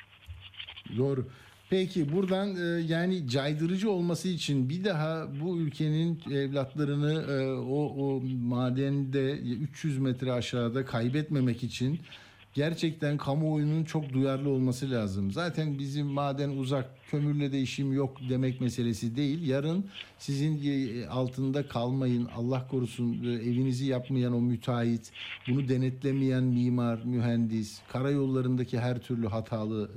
Doğru. 0.97 1.27
Peki 1.69 2.11
buradan 2.11 2.55
e, 2.55 2.81
yani 2.81 3.29
caydırıcı 3.29 3.91
olması 3.91 4.27
için 4.27 4.69
bir 4.69 4.83
daha 4.83 5.27
bu 5.41 5.57
ülkenin 5.57 6.21
evlatlarını 6.31 7.13
e, 7.31 7.53
o, 7.53 7.85
o 7.85 8.21
madende 8.41 9.31
300 9.31 9.97
metre 9.97 10.31
aşağıda 10.31 10.85
kaybetmemek 10.85 11.63
için 11.63 11.99
gerçekten 12.57 13.17
kamuoyunun 13.17 13.83
çok 13.83 14.13
duyarlı 14.13 14.49
olması 14.49 14.91
lazım. 14.91 15.31
Zaten 15.31 15.79
bizim 15.79 16.07
maden 16.07 16.49
uzak, 16.49 16.89
kömürle 17.11 17.51
de 17.51 17.61
işim 17.61 17.93
yok 17.93 18.17
demek 18.29 18.61
meselesi 18.61 19.15
değil. 19.15 19.47
Yarın 19.47 19.85
sizin 20.17 20.61
e, 20.65 21.07
altında 21.07 21.67
kalmayın, 21.67 22.27
Allah 22.35 22.67
korusun 22.67 23.23
e, 23.23 23.33
evinizi 23.33 23.85
yapmayan 23.85 24.33
o 24.33 24.41
müteahhit, 24.41 25.11
bunu 25.47 25.69
denetlemeyen 25.69 26.43
mimar, 26.43 26.99
mühendis, 27.05 27.81
karayollarındaki 27.87 28.79
her 28.79 28.99
türlü 28.99 29.27
hatalı 29.27 29.89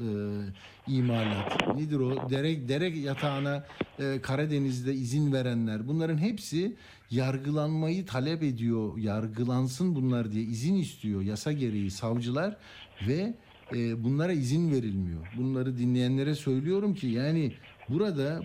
e, 0.87 0.93
imalat, 0.93 1.77
nedir 1.77 2.01
o? 2.01 2.31
Dere, 2.31 2.69
dere 2.69 2.99
yatağına 2.99 3.65
e, 3.99 4.21
Karadeniz'de 4.23 4.95
izin 4.95 5.33
verenler, 5.33 5.89
bunların 5.89 6.19
hepsi 6.19 6.77
yargılanmayı 7.11 8.07
talep 8.07 8.43
ediyor. 8.43 8.99
Yargılansın 8.99 9.95
bunlar 9.95 10.33
diye 10.33 10.45
izin 10.45 10.75
istiyor 10.75 11.23
yasa 11.23 11.53
gereği 11.53 11.91
savcılar 11.91 12.57
ve 13.09 13.35
e, 13.75 14.05
bunlara 14.05 14.33
izin 14.33 14.73
verilmiyor. 14.73 15.33
Bunları 15.37 15.79
dinleyenlere 15.79 16.35
söylüyorum 16.35 16.95
ki 16.95 17.07
yani 17.07 17.53
burada 17.89 18.41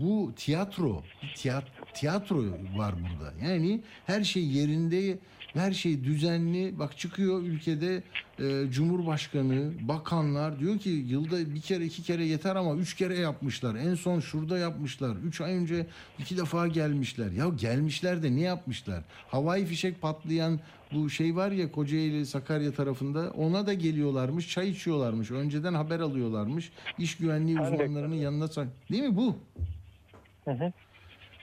bu 0.00 0.32
tiyatro, 0.36 1.02
tiyatro, 1.36 1.84
tiyatro 1.94 2.44
var 2.76 2.94
burada. 2.94 3.32
Yani 3.48 3.82
her 4.06 4.24
şey 4.24 4.44
yerinde, 4.46 5.18
her 5.56 5.72
şey 5.72 6.04
düzenli. 6.04 6.78
Bak 6.78 6.98
çıkıyor 6.98 7.42
ülkede 7.42 8.02
e, 8.38 8.70
Cumhurbaşkanı, 8.70 9.72
bakanlar 9.80 10.58
diyor 10.60 10.78
ki 10.78 10.90
yılda 10.90 11.54
bir 11.54 11.60
kere 11.60 11.84
iki 11.84 12.02
kere 12.02 12.24
yeter 12.24 12.56
ama 12.56 12.74
üç 12.74 12.94
kere 12.94 13.18
yapmışlar. 13.18 13.74
En 13.74 13.94
son 13.94 14.20
şurada 14.20 14.58
yapmışlar. 14.58 15.16
Üç 15.24 15.40
ay 15.40 15.54
önce 15.54 15.86
iki 16.18 16.36
defa 16.36 16.66
gelmişler. 16.66 17.30
Ya 17.30 17.48
gelmişler 17.48 18.22
de 18.22 18.36
ne 18.36 18.40
yapmışlar? 18.40 19.04
Havai 19.28 19.64
fişek 19.66 20.00
patlayan 20.02 20.60
bu 20.92 21.10
şey 21.10 21.36
var 21.36 21.50
ya 21.50 21.72
Kocaeli 21.72 22.26
Sakarya 22.26 22.72
tarafında 22.72 23.30
ona 23.30 23.66
da 23.66 23.74
geliyorlarmış 23.74 24.48
çay 24.48 24.70
içiyorlarmış 24.70 25.30
önceden 25.30 25.74
haber 25.74 26.00
alıyorlarmış 26.00 26.72
iş 26.98 27.16
güvenliği 27.16 27.60
uzmanlarının 27.60 28.14
yanına 28.14 28.48
değil 28.90 29.02
mi 29.02 29.16
bu? 29.16 29.36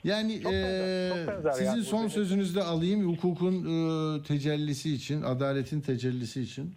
Yani 0.03 0.41
Çok 0.41 0.51
benzer, 0.51 1.09
çok 1.09 1.27
benzer 1.27 1.51
sizin 1.51 1.65
yani 1.71 1.83
son 1.83 2.07
sözünüzü 2.07 2.55
de 2.55 2.63
alayım 2.63 3.11
hukukun 3.13 3.53
eee, 3.53 4.23
tecellisi 4.23 4.93
için 4.93 5.21
adaletin 5.21 5.81
tecellisi 5.81 6.41
için. 6.41 6.75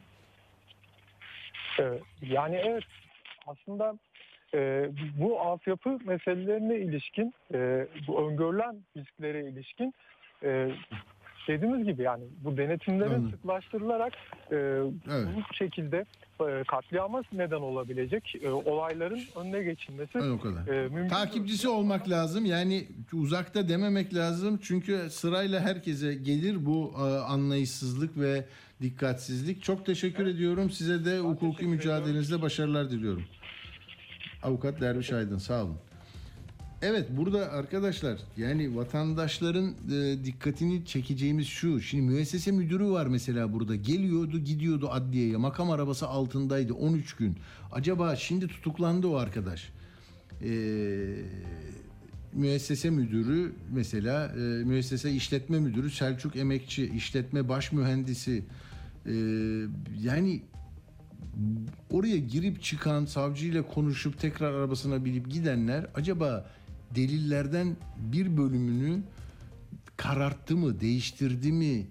Yani 2.23 2.57
evet 2.57 2.85
aslında 3.47 3.99
e, 4.55 4.91
bu 5.21 5.41
altyapı 5.41 5.99
meselelerine 6.05 6.79
ilişkin 6.79 7.35
e, 7.55 7.87
bu 8.09 8.29
öngörülen 8.29 8.77
risklere 8.97 9.49
ilişkin 9.49 9.95
e, 10.43 10.71
dediğimiz 11.49 11.87
gibi 11.87 12.03
yani 12.03 12.25
bu 12.45 12.57
denetimlerin 12.57 13.11
Anladım. 13.11 13.31
sıklaştırılarak 13.31 14.13
e, 14.53 14.57
bu 15.07 15.55
şekilde 15.55 15.97
e, 15.99 16.05
katliama 16.69 17.23
neden 17.33 17.61
olabilecek 17.61 18.35
e, 18.43 18.49
olayların 18.51 19.21
önüne 19.37 19.63
geçilmesi 19.63 20.11
Evet, 20.15 20.31
o 20.31 20.41
kadar. 20.41 20.67
e, 20.75 20.89
mümkün. 20.89 21.09
Takipçisi 21.09 21.69
olmak 21.69 22.09
lazım. 22.09 22.45
Yani 22.45 22.89
uzakta 23.13 23.69
dememek 23.69 24.15
lazım. 24.15 24.61
Çünkü 24.63 25.07
sırayla 25.11 25.61
herkese 25.61 26.15
gelir 26.15 26.67
bu 26.67 26.93
e, 26.99 27.01
anlayışsızlık 27.19 28.19
ve 28.19 28.45
dikkatsizlik. 28.83 29.63
Çok 29.63 29.87
teşekkür 29.87 30.27
ediyorum. 30.27 30.71
Size 30.71 31.05
de 31.05 31.19
hukuki 31.19 31.67
mücadelenizde 31.67 32.43
başarılar 32.43 32.91
diliyorum. 32.91 33.25
Avukat 34.43 34.81
Derviş 34.81 35.13
Aydın 35.13 35.39
sağ 35.39 35.65
olun. 35.65 35.79
Evet 36.83 37.07
burada 37.11 37.53
arkadaşlar 37.53 38.19
yani 38.37 38.77
vatandaşların 38.77 39.75
e, 39.93 40.25
dikkatini 40.25 40.87
çekeceğimiz 40.87 41.47
şu. 41.47 41.81
Şimdi 41.81 42.03
müessese 42.03 42.53
müdürü 42.53 42.91
var 42.91 43.07
mesela 43.07 43.53
burada. 43.53 43.75
Geliyordu 43.75 44.39
gidiyordu 44.39 44.89
adliyeye. 44.91 45.37
Makam 45.37 45.71
arabası 45.71 46.07
altındaydı 46.07 46.75
13 46.75 47.17
gün. 47.17 47.37
Acaba 47.73 48.17
şimdi 48.17 48.49
tutuklandı 48.49 49.07
o 49.07 49.17
arkadaş. 49.17 49.73
E, 50.43 50.51
müessese 52.33 52.91
müdürü 52.91 53.53
mesela 53.73 54.27
e, 54.27 54.39
müessese 54.41 55.13
işletme 55.13 55.59
müdürü 55.59 55.91
Selçuk 55.91 56.37
Emekçi, 56.37 56.87
işletme 56.97 57.49
baş 57.49 57.73
mühendisi 57.73 58.45
e, 59.07 59.13
yani 60.03 60.43
oraya 61.91 62.19
girip 62.19 62.63
çıkan 62.63 63.05
savcıyla 63.05 63.63
konuşup 63.63 64.21
tekrar 64.21 64.53
arabasına 64.53 65.05
binip 65.05 65.31
gidenler 65.31 65.87
acaba 65.95 66.47
delillerden 66.95 67.77
bir 68.13 68.37
bölümünü 68.37 69.03
kararttı 69.97 70.57
mı, 70.57 70.81
değiştirdi 70.81 71.53
mi, 71.53 71.87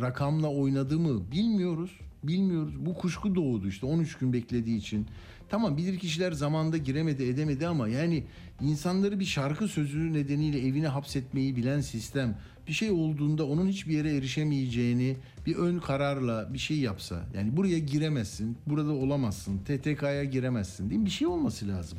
rakamla 0.00 0.48
oynadı 0.48 0.98
mı 0.98 1.30
bilmiyoruz. 1.32 1.90
Bilmiyoruz. 2.22 2.86
Bu 2.86 2.94
kuşku 2.94 3.34
doğdu 3.34 3.68
işte 3.68 3.86
13 3.86 4.18
gün 4.18 4.32
beklediği 4.32 4.78
için. 4.78 5.06
Tamam 5.48 5.76
bilir 5.76 5.98
kişiler 5.98 6.32
zamanda 6.32 6.76
giremedi 6.76 7.24
edemedi 7.24 7.66
ama 7.66 7.88
yani 7.88 8.24
insanları 8.60 9.20
bir 9.20 9.24
şarkı 9.24 9.68
sözü 9.68 10.12
nedeniyle 10.12 10.66
evine 10.66 10.88
hapsetmeyi 10.88 11.56
bilen 11.56 11.80
sistem 11.80 12.38
bir 12.68 12.72
şey 12.72 12.90
olduğunda 12.90 13.46
onun 13.46 13.68
hiçbir 13.68 13.92
yere 13.92 14.16
erişemeyeceğini 14.16 15.16
bir 15.46 15.56
ön 15.56 15.78
kararla 15.78 16.54
bir 16.54 16.58
şey 16.58 16.78
yapsa 16.78 17.24
yani 17.36 17.56
buraya 17.56 17.78
giremezsin, 17.78 18.56
burada 18.66 18.92
olamazsın, 18.92 19.58
TTK'ya 19.58 20.24
giremezsin 20.24 20.90
değil 20.90 21.00
mi? 21.00 21.06
Bir 21.06 21.10
şey 21.10 21.26
olması 21.26 21.68
lazım. 21.68 21.98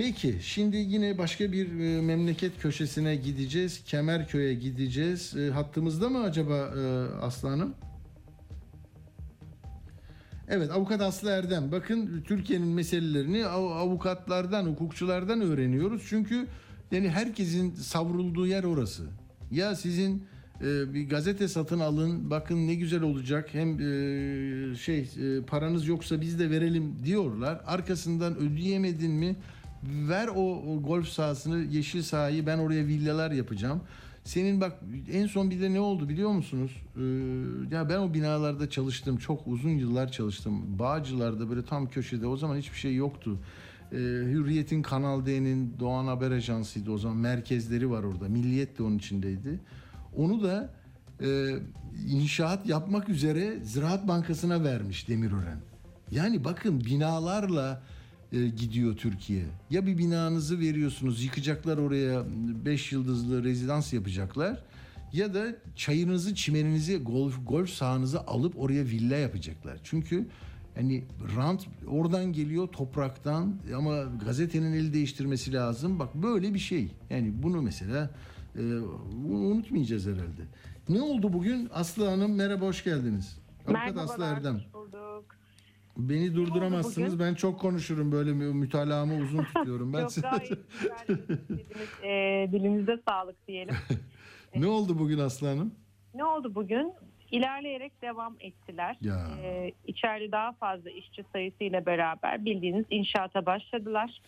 Peki 0.00 0.36
şimdi 0.42 0.76
yine 0.76 1.18
başka 1.18 1.52
bir 1.52 1.80
e, 1.80 2.00
memleket 2.00 2.58
köşesine 2.60 3.16
gideceğiz. 3.16 3.84
Kemerköy'e 3.84 4.54
gideceğiz. 4.54 5.36
E, 5.36 5.50
hattımızda 5.50 6.08
mı 6.08 6.22
acaba 6.22 6.56
e, 6.56 6.80
Aslı 7.22 7.48
Hanım? 7.48 7.74
Evet 10.48 10.70
avukat 10.70 11.00
Aslı 11.00 11.30
Erdem. 11.30 11.72
Bakın 11.72 12.24
Türkiye'nin 12.26 12.68
meselelerini 12.68 13.46
av- 13.46 13.70
avukatlardan, 13.70 14.66
hukukçulardan 14.66 15.40
öğreniyoruz. 15.40 16.02
Çünkü 16.08 16.46
yani 16.92 17.08
herkesin 17.08 17.74
savrulduğu 17.74 18.46
yer 18.46 18.64
orası. 18.64 19.06
Ya 19.50 19.76
sizin 19.76 20.24
e, 20.60 20.94
bir 20.94 21.08
gazete 21.08 21.48
satın 21.48 21.80
alın. 21.80 22.30
Bakın 22.30 22.68
ne 22.68 22.74
güzel 22.74 23.02
olacak. 23.02 23.48
Hem 23.52 23.68
e, 23.80 24.76
şey 24.76 25.00
e, 25.00 25.42
paranız 25.42 25.88
yoksa 25.88 26.20
biz 26.20 26.38
de 26.38 26.50
verelim 26.50 26.94
diyorlar. 27.04 27.60
Arkasından 27.66 28.36
ödeyemedin 28.36 29.12
mi? 29.12 29.36
Ver 29.84 30.28
o, 30.36 30.62
golf 30.82 31.08
sahasını, 31.08 31.58
yeşil 31.58 32.02
sahayı 32.02 32.46
ben 32.46 32.58
oraya 32.58 32.86
villalar 32.86 33.30
yapacağım. 33.30 33.80
Senin 34.24 34.60
bak 34.60 34.72
en 35.12 35.26
son 35.26 35.50
bir 35.50 35.60
de 35.60 35.72
ne 35.72 35.80
oldu 35.80 36.08
biliyor 36.08 36.30
musunuz? 36.30 36.70
Ee, 36.96 37.00
ya 37.74 37.88
ben 37.88 37.98
o 37.98 38.14
binalarda 38.14 38.70
çalıştım. 38.70 39.16
Çok 39.16 39.46
uzun 39.46 39.70
yıllar 39.70 40.12
çalıştım. 40.12 40.78
Bağcılar'da 40.78 41.50
böyle 41.50 41.64
tam 41.64 41.88
köşede. 41.88 42.26
O 42.26 42.36
zaman 42.36 42.56
hiçbir 42.56 42.78
şey 42.78 42.94
yoktu. 42.94 43.38
Ee, 43.92 43.96
Hürriyet'in 43.96 44.82
Kanal 44.82 45.26
D'nin 45.26 45.74
Doğan 45.78 46.06
Haber 46.06 46.30
Ajansı'ydı 46.30 46.90
o 46.90 46.98
zaman. 46.98 47.16
Merkezleri 47.16 47.90
var 47.90 48.02
orada. 48.02 48.28
Milliyet 48.28 48.78
de 48.78 48.82
onun 48.82 48.98
içindeydi. 48.98 49.60
Onu 50.16 50.42
da 50.42 50.74
e, 51.22 51.56
inşaat 52.08 52.66
yapmak 52.66 53.08
üzere 53.08 53.58
Ziraat 53.64 54.08
Bankası'na 54.08 54.64
vermiş 54.64 55.08
Demirören. 55.08 55.60
Yani 56.10 56.44
bakın 56.44 56.84
binalarla 56.84 57.82
e, 58.32 58.48
gidiyor 58.48 58.96
Türkiye. 58.96 59.44
Ya 59.70 59.86
bir 59.86 59.98
binanızı 59.98 60.60
veriyorsunuz 60.60 61.24
yıkacaklar 61.24 61.78
oraya 61.78 62.24
5 62.64 62.92
yıldızlı 62.92 63.44
rezidans 63.44 63.92
yapacaklar 63.92 64.62
ya 65.12 65.34
da 65.34 65.56
çayınızı, 65.76 66.34
çimeninizi, 66.34 66.96
golf 66.96 67.34
golf 67.46 67.70
sahanızı 67.70 68.20
alıp 68.20 68.58
oraya 68.58 68.84
villa 68.84 69.16
yapacaklar. 69.16 69.78
Çünkü 69.84 70.26
hani 70.74 71.04
rant 71.36 71.66
oradan 71.88 72.32
geliyor 72.32 72.68
topraktan 72.68 73.56
ama 73.76 74.02
gazetenin 74.24 74.72
el 74.72 74.92
değiştirmesi 74.92 75.52
lazım. 75.52 75.98
Bak 75.98 76.14
böyle 76.14 76.54
bir 76.54 76.58
şey. 76.58 76.92
Yani 77.10 77.32
bunu 77.42 77.62
mesela 77.62 78.10
e, 78.56 78.62
bunu 79.12 79.38
unutmayacağız 79.38 80.06
herhalde. 80.06 80.42
Ne 80.88 81.02
oldu 81.02 81.32
bugün? 81.32 81.68
Aslı 81.74 82.08
Hanım 82.08 82.34
merhaba 82.34 82.66
hoş 82.66 82.84
geldiniz. 82.84 83.38
Avukat 83.66 83.98
Aslı 83.98 84.24
Erdem. 84.24 84.60
bulduk. 84.74 85.39
Beni 85.96 86.34
durduramazsınız. 86.34 87.12
bugün? 87.14 87.26
Ben 87.26 87.34
çok 87.34 87.60
konuşurum 87.60 88.12
böyle 88.12 88.32
mü- 88.32 88.54
mütalaamı 88.54 89.14
uzun 89.16 89.44
tutuyorum. 89.44 89.92
Ben 89.92 90.00
Yok 90.00 90.10
gayet 90.22 90.58
güzel 90.80 90.96
dediniz. 91.08 91.40
Ee, 92.04 92.48
dilinize 92.52 92.98
sağlık 93.08 93.48
diyelim. 93.48 93.74
ne 94.56 94.66
oldu 94.66 94.98
bugün 94.98 95.18
Aslı 95.18 95.46
Hanım? 95.48 95.74
Ne 96.14 96.24
oldu 96.24 96.54
bugün? 96.54 96.92
İlerleyerek 97.30 98.02
devam 98.02 98.36
ettiler. 98.40 98.96
Ya. 99.00 99.26
Ee, 99.42 99.72
içeride 99.86 100.32
daha 100.32 100.52
fazla 100.52 100.90
işçi 100.90 101.24
sayısıyla 101.32 101.86
beraber 101.86 102.44
bildiğiniz 102.44 102.84
inşaata 102.90 103.46
başladılar. 103.46 104.20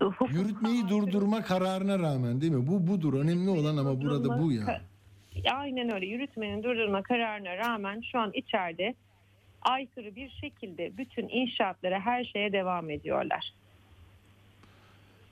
Hukuk 0.00 0.32
Yürütmeyi 0.32 0.88
durdurma 0.88 1.42
kararına 1.42 1.98
rağmen 1.98 2.40
değil 2.40 2.52
mi? 2.52 2.66
Bu 2.66 2.86
budur. 2.86 3.14
Önemli 3.14 3.50
olan 3.50 3.76
ama 3.76 4.00
burada 4.00 4.42
bu 4.42 4.52
ya. 4.52 4.80
Aynen 5.52 5.94
öyle. 5.94 6.06
Yürütmenin 6.06 6.62
durdurma 6.62 7.02
kararına 7.02 7.56
rağmen 7.56 8.02
şu 8.12 8.18
an 8.18 8.30
içeride 8.34 8.94
aykırı 9.62 10.16
bir 10.16 10.30
şekilde 10.30 10.96
bütün 10.96 11.28
inşaatlara 11.28 12.00
her 12.00 12.24
şeye 12.24 12.52
devam 12.52 12.90
ediyorlar. 12.90 13.52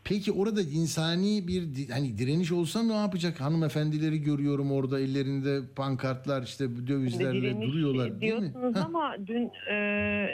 Peki 0.05 0.33
orada 0.33 0.61
insani 0.63 1.49
bir 1.49 1.89
hani 1.91 2.19
direniş 2.19 2.53
olsa 2.53 2.83
ne 2.83 2.95
yapacak? 2.95 3.41
Hanımefendileri 3.41 4.23
görüyorum 4.23 4.73
orada 4.73 5.01
ellerinde 5.01 5.61
pankartlar 5.77 6.43
işte 6.43 6.65
dövizlerle 6.87 7.43
Direniş 7.43 7.69
duruyorlar 7.69 8.21
değil 8.21 8.35
mi? 8.35 8.41
diyorsunuz 8.41 8.77
ama 8.77 9.17
dün 9.27 9.51
e, 9.71 10.29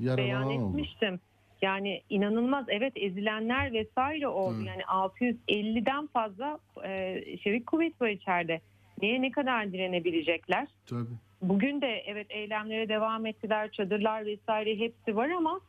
beyan 0.00 0.44
oldu. 0.44 0.68
etmiştim. 0.70 1.20
Yani 1.62 2.02
inanılmaz 2.10 2.66
evet 2.68 2.92
ezilenler 2.96 3.72
vesaire 3.72 4.28
oldu. 4.28 4.56
Hı. 4.60 4.64
Yani 4.64 4.82
650'den 4.82 6.06
fazla 6.06 6.58
e, 6.84 7.22
çevik 7.44 7.66
kuvvet 7.66 8.00
var 8.00 8.08
içeride. 8.08 8.60
Neye 9.02 9.22
ne 9.22 9.30
kadar 9.30 9.72
direnebilecekler? 9.72 10.66
Tabii. 10.86 11.04
Bugün 11.42 11.80
de 11.80 12.02
evet 12.06 12.26
eylemlere 12.30 12.88
devam 12.88 13.26
ettiler. 13.26 13.70
Çadırlar 13.72 14.26
vesaire 14.26 14.78
hepsi 14.78 15.16
var 15.16 15.28
ama 15.30 15.60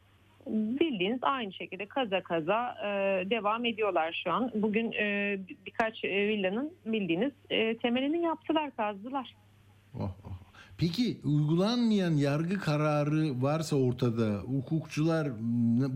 bildiğiniz 0.47 1.19
aynı 1.21 1.53
şekilde 1.53 1.86
kaza 1.86 2.21
kaza 2.23 2.76
e, 2.84 2.89
devam 3.30 3.65
ediyorlar 3.65 4.21
şu 4.23 4.32
an. 4.32 4.51
Bugün 4.55 4.91
e, 4.91 5.38
bir- 5.47 5.57
birkaç 5.65 6.03
e, 6.03 6.28
villanın 6.28 6.73
bildiğiniz 6.86 7.32
e, 7.49 7.78
temelini 7.78 8.21
yaptılar, 8.21 8.76
kazdılar. 8.76 9.36
Oh, 9.99 10.01
oh. 10.26 10.32
Peki 10.78 11.17
uygulanmayan 11.23 12.11
yargı 12.11 12.59
kararı 12.59 13.41
varsa 13.41 13.76
ortada 13.76 14.39
hukukçular 14.39 15.28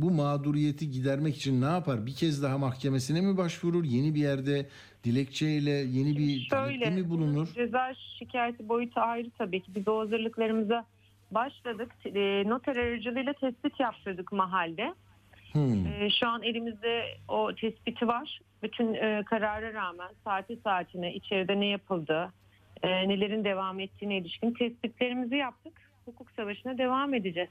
bu 0.02 0.12
mağduriyeti 0.12 0.92
gidermek 0.92 1.36
için 1.38 1.62
ne 1.62 1.66
yapar? 1.66 2.06
Bir 2.06 2.14
kez 2.14 2.44
daha 2.44 2.58
mahkemesine 2.58 3.22
mi 3.22 3.38
başvurur? 3.38 3.84
Yeni 3.84 4.16
bir 4.16 4.20
yerde 4.20 4.66
dilekçeyle 5.04 5.72
yeni 5.72 6.18
bir 6.18 6.50
talepte 6.50 6.90
mi 6.90 7.10
bulunur? 7.10 7.48
ceza 7.56 7.94
şikayeti 8.20 8.70
boyutu 8.70 9.00
ayrı 9.00 9.30
tabii 9.38 9.62
ki. 9.62 9.76
Biz 9.76 9.88
o 9.88 10.00
hazırlıklarımıza 10.00 10.86
başladık. 11.32 11.92
E, 12.06 12.44
noter 12.50 12.76
aracılığıyla 12.76 13.34
tespit 13.34 13.80
yaptırdık 13.80 14.32
mahalde. 14.32 14.94
Hmm. 15.52 15.88
E, 15.88 16.10
şu 16.20 16.28
an 16.28 16.44
elimizde 16.44 17.04
o 17.28 17.56
tespiti 17.56 18.08
var. 18.08 18.40
Bütün 18.64 18.94
e, 18.94 19.24
karara 19.26 19.74
rağmen 19.74 20.10
saati 20.24 20.58
saatine 20.64 21.14
içeride 21.14 21.60
ne 21.60 21.66
yapıldı, 21.66 22.34
e, 22.84 22.88
nelerin 22.88 23.44
devam 23.44 23.80
ettiğine 23.80 24.18
ilişkin 24.18 24.52
tespitlerimizi 24.52 25.36
yaptık. 25.36 25.74
Hukuk 26.06 26.32
savaşına 26.32 26.78
devam 26.78 27.14
edeceğiz. 27.14 27.50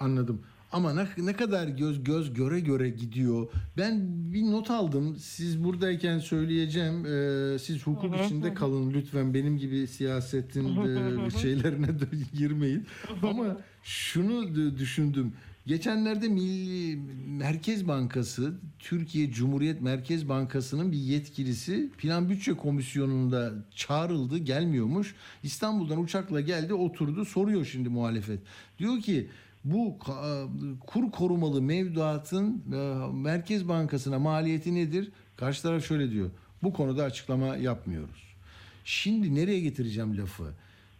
Anladım. 0.00 0.42
Ama 0.72 0.94
ne, 0.94 1.06
ne 1.18 1.32
kadar 1.32 1.68
göz 1.68 2.04
göz 2.04 2.34
göre 2.34 2.60
göre 2.60 2.90
gidiyor. 2.90 3.48
Ben 3.78 4.02
bir 4.32 4.42
not 4.42 4.70
aldım. 4.70 5.16
Siz 5.16 5.64
buradayken 5.64 6.18
söyleyeceğim. 6.18 7.06
Ee, 7.06 7.58
siz 7.58 7.86
hukuk 7.86 8.14
Hı 8.14 8.18
hı, 8.18 8.24
içinde 8.24 8.54
kalın 8.54 8.92
lütfen. 8.92 9.34
Benim 9.34 9.58
gibi 9.58 9.86
siyasetin 9.86 10.64
e, 11.26 11.30
şeylerine 11.30 11.88
girmeyin. 12.34 12.86
Ama 13.22 13.56
şunu 13.82 14.54
düşündüm. 14.78 15.32
Geçenlerde 15.66 16.28
Milli 16.28 16.96
Merkez 17.26 17.88
Bankası, 17.88 18.54
Türkiye 18.78 19.30
Cumhuriyet 19.30 19.80
Merkez 19.80 20.28
Bankası'nın 20.28 20.92
bir 20.92 20.96
yetkilisi 20.96 21.90
Plan 21.98 22.28
Bütçe 22.28 22.54
Komisyonu'nda 22.54 23.52
çağrıldı, 23.74 24.38
gelmiyormuş. 24.38 25.14
İstanbul'dan 25.42 26.00
uçakla 26.00 26.40
geldi, 26.40 26.74
oturdu, 26.74 27.24
soruyor 27.24 27.64
şimdi 27.64 27.88
muhalefet. 27.88 28.40
Diyor 28.78 29.00
ki 29.00 29.28
bu 29.66 29.96
ka- 30.00 30.78
kur 30.78 31.10
korumalı 31.10 31.62
mevduatın 31.62 32.64
e, 32.72 33.12
Merkez 33.12 33.68
Bankası'na 33.68 34.18
maliyeti 34.18 34.74
nedir? 34.74 35.12
Karşı 35.36 35.62
taraf 35.62 35.84
şöyle 35.84 36.10
diyor. 36.10 36.30
Bu 36.62 36.72
konuda 36.72 37.04
açıklama 37.04 37.56
yapmıyoruz. 37.56 38.36
Şimdi 38.84 39.34
nereye 39.34 39.60
getireceğim 39.60 40.18
lafı? 40.18 40.54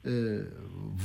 Ee, 0.06 0.38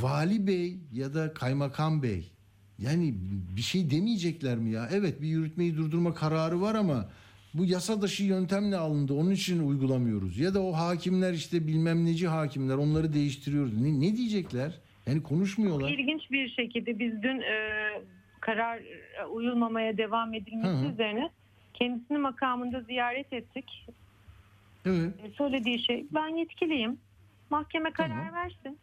Vali 0.01 0.47
Bey 0.47 0.77
ya 0.93 1.13
da 1.13 1.33
Kaymakam 1.33 2.03
Bey 2.03 2.31
yani 2.79 3.13
bir 3.55 3.61
şey 3.61 3.91
demeyecekler 3.91 4.57
mi 4.57 4.71
ya? 4.71 4.89
Evet 4.91 5.21
bir 5.21 5.27
yürütmeyi 5.27 5.77
durdurma 5.77 6.13
kararı 6.13 6.61
var 6.61 6.75
ama 6.75 7.09
bu 7.53 7.65
yasa 7.65 8.01
dışı 8.01 8.23
yöntemle 8.23 8.77
alındı. 8.77 9.13
Onun 9.13 9.31
için 9.31 9.67
uygulamıyoruz. 9.67 10.37
Ya 10.37 10.53
da 10.53 10.61
o 10.61 10.73
hakimler 10.73 11.33
işte 11.33 11.67
bilmem 11.67 12.05
neci 12.05 12.27
hakimler 12.27 12.75
onları 12.75 13.13
değiştiriyoruz. 13.13 13.73
Ne, 13.81 13.99
ne 13.99 14.17
diyecekler? 14.17 14.79
Yani 15.07 15.23
konuşmuyorlar. 15.23 15.89
İlginç 15.89 16.31
bir 16.31 16.49
şekilde 16.49 16.99
biz 16.99 17.23
dün 17.23 17.41
e, 17.41 17.91
karar 18.39 18.77
e, 18.77 19.25
uyulmamaya 19.25 19.97
devam 19.97 20.33
edilmesi 20.33 20.87
Hı 20.87 20.91
üzerine 20.91 21.29
kendisini 21.73 22.17
makamında 22.17 22.81
ziyaret 22.81 23.33
ettik. 23.33 23.87
Evet. 24.85 25.13
E, 25.23 25.29
söylediği 25.37 25.79
şey 25.79 26.05
ben 26.11 26.27
yetkiliyim. 26.27 26.97
Mahkeme 27.49 27.91
karar 27.91 28.33
versin. 28.33 28.77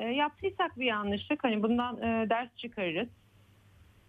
E, 0.00 0.04
yaptıysak 0.04 0.78
bir 0.78 0.84
yanlışlık 0.84 1.44
hani 1.44 1.62
bundan 1.62 1.96
e, 1.96 2.30
ders 2.30 2.48
çıkarırız. 2.56 3.08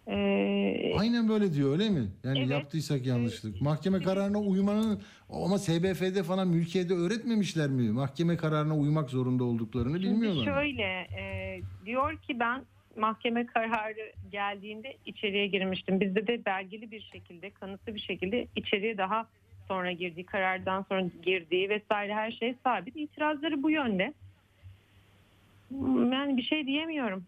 E, 0.08 0.94
Aynen 0.98 1.28
böyle 1.28 1.52
diyor 1.54 1.72
öyle 1.72 1.90
mi? 1.90 2.06
Yani 2.24 2.38
Evet. 2.38 2.50
yaptıysak 2.50 3.06
yanlışlık. 3.06 3.60
Mahkeme 3.60 4.02
kararına 4.02 4.38
uymanın 4.38 5.02
ama 5.28 5.58
SBF'de 5.58 6.22
falan 6.22 6.48
mülkiyede 6.48 6.94
öğretmemişler 6.94 7.68
mi? 7.68 7.90
Mahkeme 7.90 8.36
kararına 8.36 8.76
uymak 8.76 9.10
zorunda 9.10 9.44
olduklarını 9.44 9.94
bilmiyorlar. 9.94 10.44
şöyle 10.44 10.82
e, 11.18 11.60
diyor 11.86 12.16
ki 12.18 12.40
ben 12.40 12.62
mahkeme 12.96 13.46
kararı 13.46 14.12
geldiğinde 14.32 14.96
içeriye 15.06 15.46
girmiştim. 15.46 16.00
Bizde 16.00 16.26
de 16.26 16.44
belgeli 16.44 16.90
bir 16.90 17.00
şekilde, 17.12 17.50
kanıtlı 17.50 17.94
bir 17.94 18.00
şekilde 18.00 18.46
içeriye 18.56 18.98
daha 18.98 19.26
sonra 19.68 19.92
girdiği, 19.92 20.26
karardan 20.26 20.82
sonra 20.88 21.04
girdiği 21.22 21.68
vesaire 21.68 22.14
her 22.14 22.30
şey 22.30 22.54
sabit. 22.64 22.96
İtirazları 22.96 23.62
bu 23.62 23.70
yönde. 23.70 24.14
Yani 26.12 26.36
bir 26.36 26.42
şey 26.42 26.66
diyemiyorum. 26.66 27.24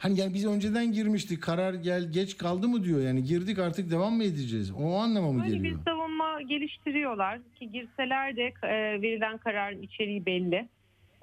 Hani 0.00 0.20
yani 0.20 0.34
biz 0.34 0.46
önceden 0.46 0.92
girmiştik 0.92 1.42
karar 1.42 1.74
gel 1.74 2.12
geç 2.12 2.36
kaldı 2.36 2.68
mı 2.68 2.84
diyor 2.84 3.00
yani 3.00 3.22
girdik 3.24 3.58
artık 3.58 3.90
devam 3.90 4.12
mı 4.14 4.24
edeceğiz? 4.24 4.72
O 4.82 4.94
anlama 4.94 5.32
mı 5.32 5.44
geliyor? 5.46 5.64
bir 5.64 5.84
savunma 5.84 6.42
geliştiriyorlar 6.42 7.38
ki 7.58 7.72
girseler 7.72 8.36
de 8.36 8.52
e, 8.62 9.02
verilen 9.02 9.38
kararın 9.38 9.82
içeriği 9.82 10.26
belli. 10.26 10.68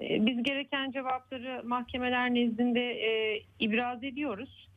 E, 0.00 0.26
biz 0.26 0.42
gereken 0.42 0.90
cevapları 0.90 1.62
mahkemeler 1.64 2.34
nezdinde 2.34 2.80
e, 2.80 3.42
ibraz 3.60 4.04
ediyoruz. 4.04 4.68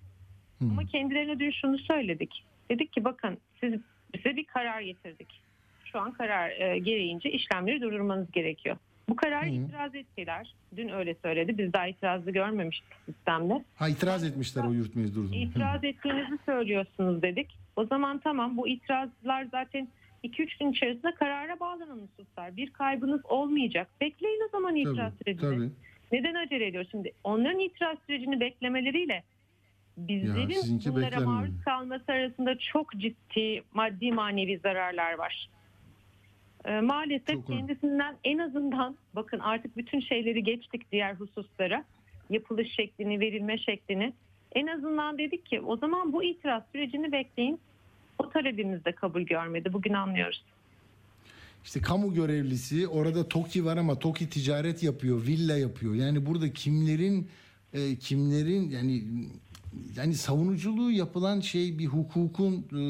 Ama 0.62 0.86
kendilerine 0.86 1.40
dün 1.40 1.52
şunu 1.52 1.78
söyledik. 1.78 2.44
Dedik 2.72 2.94
ki 2.94 3.04
bakın 3.04 3.38
siz 3.60 3.74
bize 4.16 4.36
bir 4.36 4.44
karar 4.44 4.82
getirdik. 4.82 5.42
şu 5.86 6.00
an 6.00 6.12
karar 6.12 6.76
gereğince 6.76 7.32
işlemleri 7.32 7.82
durdurmanız 7.82 8.32
gerekiyor. 8.32 8.78
Bu 9.12 9.16
kararı 9.16 9.46
Hı. 9.46 9.50
itiraz 9.50 9.96
ettiler. 9.96 10.56
Dün 10.76 10.90
öyle 10.90 11.16
söyledi. 11.16 11.58
Biz 11.58 11.74
daha 11.74 11.88
itirazı 11.88 12.32
görmemiştik 12.32 12.94
sistemde. 13.06 13.64
Ha 13.76 13.90
itiraz 13.90 14.24
etmişler 14.24 14.64
o 14.64 14.74
yürütmeyi 14.74 15.16
durdurun. 15.16 15.32
İtiraz 15.34 15.84
ettiğinizi 15.84 16.38
söylüyorsunuz 16.46 17.22
dedik. 17.22 17.58
O 17.76 17.86
zaman 17.86 18.20
tamam 18.20 18.58
bu 18.58 18.68
itirazlar 18.68 19.48
zaten 19.52 19.88
2-3 20.24 20.60
gün 20.60 20.72
içerisinde 20.72 21.16
karara 21.16 21.60
bağlanan 21.60 22.00
hususlar. 22.00 22.58
Bir 22.58 22.74
kaybınız 22.74 23.22
olmayacak. 23.26 23.88
Bekleyin 24.02 24.42
o 24.48 24.50
zaman 24.52 24.76
itiraz 24.76 25.14
sürecini. 25.14 25.56
Tabii. 25.56 25.70
Neden 26.12 26.36
acele 26.36 26.68
ediyor? 26.68 26.86
Şimdi 26.92 27.12
onların 27.24 27.60
itiraz 27.60 27.98
sürecini 28.08 28.40
beklemeleriyle 28.40 29.24
bizlerin 29.98 30.82
bunlara 30.86 31.06
beklenmiyor. 31.06 31.32
maruz 31.32 31.64
kalması 31.66 32.12
arasında 32.12 32.58
çok 32.58 32.92
ciddi 32.92 33.64
maddi 33.74 34.12
manevi 34.12 34.58
zararlar 34.58 35.14
var. 35.14 35.50
Ee, 36.66 36.82
maalesef 36.82 37.48
kendisinden 37.48 38.16
en 38.24 38.38
azından 38.38 38.98
bakın 39.16 39.40
artık 39.40 39.78
bütün 39.78 40.00
şeyleri 40.00 40.44
geçtik 40.44 40.92
diğer 40.92 41.16
hususlara. 41.16 41.86
Yapılış 42.30 42.76
şeklini, 42.76 43.20
verilme 43.20 43.58
şeklini. 43.58 44.14
En 44.56 44.68
azından 44.68 45.18
dedik 45.18 45.46
ki 45.46 45.62
o 45.62 45.78
zaman 45.78 46.14
bu 46.14 46.24
itiraz 46.24 46.64
sürecini 46.72 47.12
bekleyin. 47.12 47.60
O 48.20 48.30
talebimiz 48.30 48.86
de 48.86 48.92
kabul 48.92 49.22
görmedi. 49.22 49.74
Bugün 49.74 49.94
anlıyoruz. 49.94 50.44
İşte 51.64 51.82
kamu 51.82 52.14
görevlisi 52.14 52.88
orada 52.88 53.30
TOKİ 53.30 53.66
var 53.66 53.78
ama 53.78 54.00
TOKİ 54.00 54.30
ticaret 54.30 54.84
yapıyor, 54.84 55.26
villa 55.28 55.58
yapıyor. 55.58 55.96
Yani 55.96 56.26
burada 56.26 56.54
kimlerin 56.54 57.28
e, 57.74 57.96
kimlerin 57.96 58.70
yani 58.70 59.04
yani 59.96 60.14
savunuculuğu 60.14 60.92
yapılan 60.92 61.40
şey 61.40 61.80
bir 61.80 61.86
hukukun 61.86 62.54
e, 62.54 62.82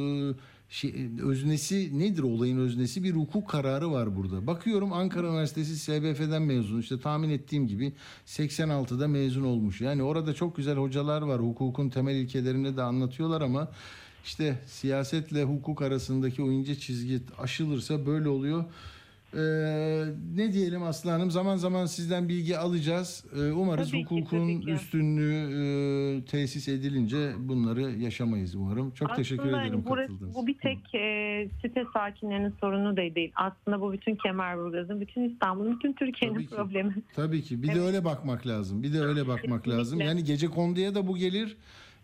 şey, 0.71 1.09
öznesi 1.23 1.99
nedir 1.99 2.23
olayın 2.23 2.57
öznesi 2.57 3.03
bir 3.03 3.11
hukuk 3.11 3.49
kararı 3.49 3.91
var 3.91 4.15
burada. 4.15 4.47
Bakıyorum 4.47 4.93
Ankara 4.93 5.27
Üniversitesi 5.27 5.77
SBF'den 5.77 6.41
mezun 6.41 6.79
işte 6.79 6.99
tahmin 6.99 7.29
ettiğim 7.29 7.67
gibi 7.67 7.93
86'da 8.25 9.07
mezun 9.07 9.43
olmuş. 9.43 9.81
Yani 9.81 10.03
orada 10.03 10.33
çok 10.33 10.55
güzel 10.55 10.77
hocalar 10.77 11.21
var 11.21 11.41
hukukun 11.41 11.89
temel 11.89 12.15
ilkelerini 12.15 12.77
de 12.77 12.81
anlatıyorlar 12.81 13.41
ama 13.41 13.71
işte 14.25 14.59
siyasetle 14.65 15.43
hukuk 15.43 15.81
arasındaki 15.81 16.43
o 16.43 16.51
ince 16.51 16.79
çizgi 16.79 17.19
aşılırsa 17.37 18.05
böyle 18.05 18.29
oluyor. 18.29 18.65
Ee, 19.33 19.39
ne 20.35 20.53
diyelim 20.53 20.83
Aslı 20.83 21.09
Hanım 21.09 21.31
zaman 21.31 21.55
zaman 21.55 21.85
sizden 21.85 22.29
bilgi 22.29 22.57
alacağız. 22.57 23.25
Ee, 23.35 23.51
umarız 23.51 23.91
Tabii 23.91 23.97
ki, 24.05 24.15
hukukun 24.15 24.39
tabii 24.39 24.65
ki. 24.65 24.71
üstünlüğü 24.71 25.33
e, 26.21 26.25
tesis 26.25 26.67
edilince 26.67 27.31
bunları 27.39 27.81
yaşamayız 27.81 28.55
umarım. 28.55 28.91
Çok 28.91 29.15
teşekkür 29.15 29.43
Aslında 29.43 29.61
ederim 29.61 29.73
hani 29.73 29.85
burası- 29.89 30.07
katıldığınız 30.07 30.35
Bu 30.35 30.47
bir 30.47 30.57
tek 30.57 30.95
e, 30.95 31.49
site 31.61 31.83
sakinlerinin 31.93 32.53
sorunu 32.61 32.97
da 32.97 33.15
değil. 33.15 33.31
Aslında 33.35 33.81
bu 33.81 33.93
bütün 33.93 34.15
Kemerburgaz'ın, 34.15 35.01
bütün 35.01 35.29
İstanbul'un, 35.29 35.75
bütün 35.75 35.93
Türkiye'nin 35.93 36.47
problemi. 36.47 36.95
Tabii 37.15 37.41
ki. 37.41 37.63
Bir 37.63 37.75
de 37.75 37.79
öyle 37.81 38.05
bakmak 38.05 38.47
lazım. 38.47 38.83
Bir 38.83 38.93
de 38.93 39.01
öyle 39.01 39.27
bakmak 39.27 39.67
lazım. 39.67 40.01
Yani 40.01 40.23
gece 40.23 40.47
konduya 40.47 40.95
da 40.95 41.07
bu 41.07 41.17
gelir. 41.17 41.57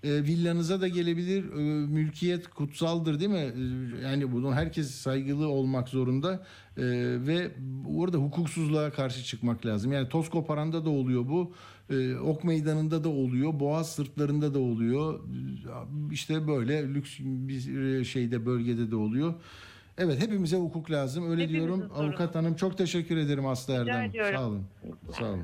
E, 0.04 0.10
villanıza 0.24 0.82
da 0.82 0.88
gelebilir. 0.88 1.44
E, 1.52 1.88
mülkiyet 1.88 2.48
kutsaldır 2.48 3.20
değil 3.20 3.32
mi? 3.32 3.38
E, 3.38 4.08
yani 4.08 4.32
bunun 4.32 4.54
herkes 4.54 4.92
saygılı 4.92 5.48
olmak 5.48 5.90
zorunda. 5.90 6.34
E, 6.78 6.84
ve 7.28 7.52
orada 7.98 8.18
hukuksuzluğa 8.18 8.92
karşı 8.92 9.24
çıkmak 9.24 9.66
lazım. 9.66 9.92
Yani 9.92 10.10
toz 10.10 10.30
koparanda 10.30 10.86
da 10.86 10.90
oluyor 10.90 11.28
bu. 11.28 11.54
E, 11.90 12.16
ok 12.16 12.44
meydanında 12.44 13.04
da 13.04 13.10
oluyor. 13.10 13.60
Boğaz 13.60 13.92
sırtlarında 13.92 14.54
da 14.54 14.60
oluyor. 14.60 15.20
İşte 16.12 16.48
böyle 16.48 16.94
lüks 16.94 17.20
bir 17.20 18.06
şeyde 18.06 18.46
bölgede 18.46 18.92
de 18.92 18.96
oluyor. 18.96 19.34
Evet 19.98 20.22
hepimize 20.22 20.58
hukuk 20.58 20.92
lazım. 20.92 21.32
Öyle 21.32 21.44
Hepimizin 21.44 21.68
diyorum. 21.68 21.92
Avukat 21.96 22.36
hanım 22.36 22.56
çok 22.56 22.78
teşekkür 22.78 23.18
ederim 23.18 23.46
Aslı 23.46 23.74
Erdem. 23.74 24.12
Sağ 24.36 24.48
olun. 24.48 24.64
Sağ 25.20 25.26
olun. 25.26 25.44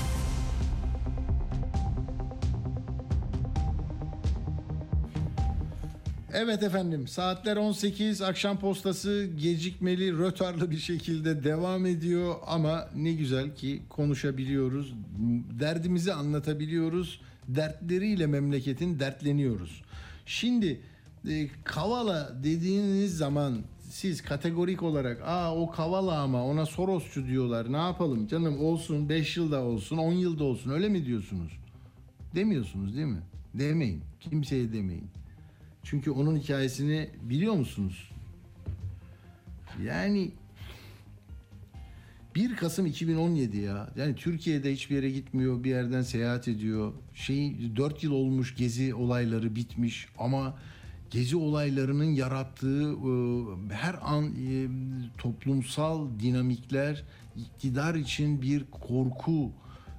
Evet 6.33 6.63
efendim 6.63 7.07
saatler 7.07 7.57
18 7.57 8.21
akşam 8.21 8.59
postası 8.59 9.29
gecikmeli 9.37 10.17
rötarlı 10.17 10.71
bir 10.71 10.77
şekilde 10.77 11.43
devam 11.43 11.85
ediyor 11.85 12.35
ama 12.47 12.89
ne 12.95 13.13
güzel 13.13 13.55
ki 13.55 13.81
konuşabiliyoruz 13.89 14.93
derdimizi 15.59 16.13
anlatabiliyoruz 16.13 17.21
dertleriyle 17.47 18.27
memleketin 18.27 18.99
dertleniyoruz. 18.99 19.81
Şimdi 20.25 20.81
e, 21.29 21.47
Kavala 21.63 22.35
dediğiniz 22.43 23.17
zaman 23.17 23.57
siz 23.89 24.21
kategorik 24.21 24.83
olarak 24.83 25.21
aa 25.25 25.55
o 25.55 25.71
Kavala 25.71 26.19
ama 26.21 26.45
ona 26.45 26.65
Sorosçu 26.65 27.27
diyorlar 27.27 27.73
ne 27.73 27.77
yapalım 27.77 28.27
canım 28.27 28.59
olsun 28.59 29.09
5 29.09 29.37
yılda 29.37 29.61
olsun 29.63 29.97
10 29.97 30.13
yılda 30.13 30.43
olsun 30.43 30.71
öyle 30.71 30.89
mi 30.89 31.05
diyorsunuz? 31.05 31.51
Demiyorsunuz 32.35 32.95
değil 32.95 33.07
mi? 33.07 33.21
Demeyin 33.53 34.01
kimseye 34.19 34.73
demeyin. 34.73 35.07
Çünkü 35.83 36.11
onun 36.11 36.37
hikayesini 36.37 37.09
biliyor 37.23 37.53
musunuz? 37.53 38.11
Yani 39.83 40.31
1 42.35 42.55
Kasım 42.55 42.85
2017 42.85 43.57
ya. 43.57 43.89
Yani 43.95 44.15
Türkiye'de 44.15 44.73
hiçbir 44.73 44.95
yere 44.95 45.09
gitmiyor, 45.09 45.63
bir 45.63 45.69
yerden 45.69 46.01
seyahat 46.01 46.47
ediyor. 46.47 46.93
Şey 47.13 47.55
4 47.75 48.03
yıl 48.03 48.11
olmuş 48.11 48.55
gezi 48.55 48.95
olayları 48.95 49.55
bitmiş 49.55 50.07
ama 50.17 50.57
gezi 51.09 51.35
olaylarının 51.35 52.11
yarattığı 52.11 52.91
e, 52.91 53.73
her 53.73 53.95
an 54.01 54.25
e, 54.25 54.67
toplumsal 55.17 56.07
dinamikler 56.19 57.03
iktidar 57.35 57.95
için 57.95 58.41
bir 58.41 58.65
korku 58.71 59.51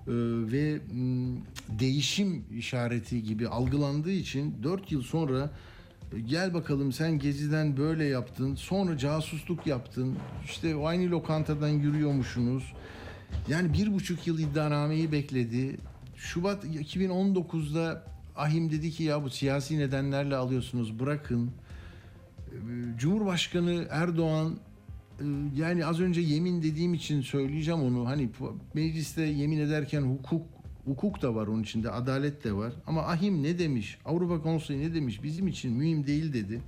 e, 0.07 0.13
ve 0.53 0.81
m, 0.93 1.37
değişim 1.69 2.45
işareti 2.59 3.23
gibi 3.23 3.49
algılandığı 3.49 4.13
için 4.13 4.55
4 4.63 4.93
yıl 4.93 5.03
sonra 5.03 5.51
gel 6.21 6.55
bakalım 6.55 6.93
sen 6.93 7.19
geziden 7.19 7.77
böyle 7.77 8.05
yaptın 8.05 8.55
sonra 8.55 8.99
casusluk 8.99 9.67
yaptın. 9.67 10.17
İşte 10.45 10.75
aynı 10.85 11.11
lokantadan 11.11 11.69
yürüyormuşsunuz. 11.69 12.73
Yani 13.49 13.73
bir 13.73 13.95
buçuk 13.95 14.27
yıl 14.27 14.39
iddianameyi 14.39 15.13
bekledi. 15.13 15.77
Şubat 16.17 16.65
2019'da 16.65 18.13
Ahim 18.37 18.71
dedi 18.71 18.91
ki 18.91 19.03
ya 19.03 19.25
bu 19.25 19.31
siyasi 19.31 19.79
nedenlerle 19.79 20.37
alıyorsunuz 20.37 21.01
bırakın. 21.01 21.51
E, 22.47 22.57
Cumhurbaşkanı 22.99 23.87
Erdoğan 23.91 24.59
e, 25.21 25.25
yani 25.57 25.87
az 25.87 26.01
önce 26.01 26.21
yemin 26.21 26.63
dediğim 26.63 26.95
için 26.95 27.21
söyleyeceğim 27.21 27.83
onu. 27.83 28.07
Hani 28.07 28.31
mecliste 28.75 29.23
yemin 29.23 29.59
ederken 29.59 30.03
hukuk 30.03 30.47
hukuk 30.85 31.23
da 31.23 31.35
var 31.35 31.47
onun 31.47 31.63
içinde, 31.63 31.91
adalet 31.91 32.45
de 32.45 32.53
var. 32.53 32.73
Ama 32.87 33.03
ahim 33.03 33.43
ne 33.43 33.59
demiş? 33.59 33.99
Avrupa 34.05 34.43
Konseyi 34.43 34.81
ne 34.81 34.95
demiş? 34.95 35.23
Bizim 35.23 35.49
için 35.49 35.73
mühim 35.73 36.07
değil 36.07 36.33
dedi. 36.33 36.63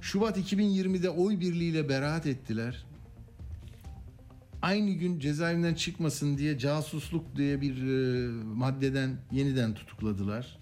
Şubat 0.00 0.38
2020'de 0.38 1.10
oy 1.10 1.40
birliğiyle 1.40 1.88
beraat 1.88 2.26
ettiler. 2.26 2.86
Aynı 4.62 4.90
gün 4.90 5.20
cezaevinden 5.20 5.74
çıkmasın 5.74 6.38
diye 6.38 6.58
casusluk 6.58 7.36
diye 7.36 7.60
bir 7.60 7.82
e, 7.82 8.28
maddeden 8.44 9.16
yeniden 9.32 9.74
tutukladılar. 9.74 10.58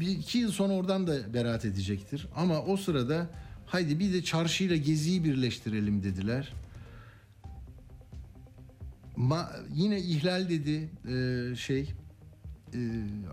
Bir 0.00 0.08
iki 0.08 0.38
yıl 0.38 0.52
sonra 0.52 0.72
oradan 0.72 1.06
da 1.06 1.34
beraat 1.34 1.64
edecektir. 1.64 2.26
Ama 2.36 2.62
o 2.62 2.76
sırada 2.76 3.30
haydi 3.66 3.98
bir 3.98 4.12
de 4.12 4.24
çarşıyla 4.24 4.76
geziyi 4.76 5.24
birleştirelim 5.24 6.02
dediler. 6.02 6.52
Ma, 9.16 9.50
yine 9.74 10.00
ihlal 10.00 10.48
dedi 10.48 10.90
e, 11.08 11.56
şey 11.56 11.92
e, 12.74 12.78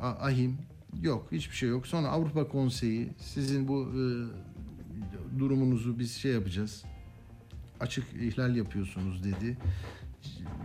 Ahim 0.01 0.57
yok 1.01 1.27
hiçbir 1.31 1.55
şey 1.55 1.69
yok. 1.69 1.87
Sonra 1.87 2.07
Avrupa 2.07 2.47
Konseyi 2.47 3.09
sizin 3.17 3.67
bu 3.67 3.89
e, 3.89 4.03
durumunuzu 5.39 5.99
biz 5.99 6.11
şey 6.11 6.31
yapacağız. 6.31 6.83
Açık 7.79 8.03
ihlal 8.13 8.55
yapıyorsunuz 8.55 9.23
dedi. 9.23 9.57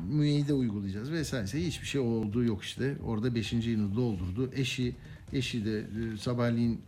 Müeyyide 0.09 0.53
uygulayacağız 0.53 1.13
vesaire. 1.13 1.67
Hiçbir 1.67 1.87
şey 1.87 2.01
olduğu 2.01 2.45
yok 2.45 2.63
işte. 2.63 2.97
Orada 3.05 3.35
5. 3.35 3.53
yılını 3.53 3.97
doldurdu. 3.97 4.51
Eşi 4.55 4.95
eşi 5.33 5.65
de 5.65 5.79
e, 5.79 6.17
sabahleyin 6.17 6.81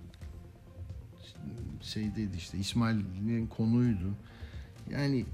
şeydeydi 1.82 2.36
işte 2.36 2.58
İsmail'in 2.58 3.46
konuydu. 3.46 4.14
Yani 4.90 5.24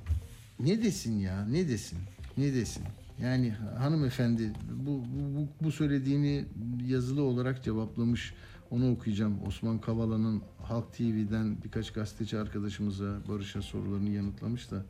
ne 0.60 0.82
desin 0.82 1.18
ya 1.18 1.46
ne 1.46 1.68
desin 1.68 1.98
ne 2.36 2.54
desin? 2.54 2.84
Yani 3.22 3.50
hanımefendi 3.78 4.52
bu, 4.86 4.86
bu, 4.86 5.36
bu, 5.36 5.48
bu 5.64 5.72
söylediğini 5.72 6.44
yazılı 6.86 7.22
olarak 7.22 7.64
cevaplamış. 7.64 8.34
Onu 8.70 8.92
okuyacağım. 8.92 9.38
Osman 9.46 9.78
Kavala'nın 9.78 10.42
Halk 10.62 10.92
TV'den 10.92 11.56
birkaç 11.64 11.92
gazeteci 11.92 12.38
arkadaşımıza 12.38 13.18
Barış'a 13.28 13.62
sorularını 13.62 14.10
yanıtlamış 14.10 14.70
da. 14.70 14.84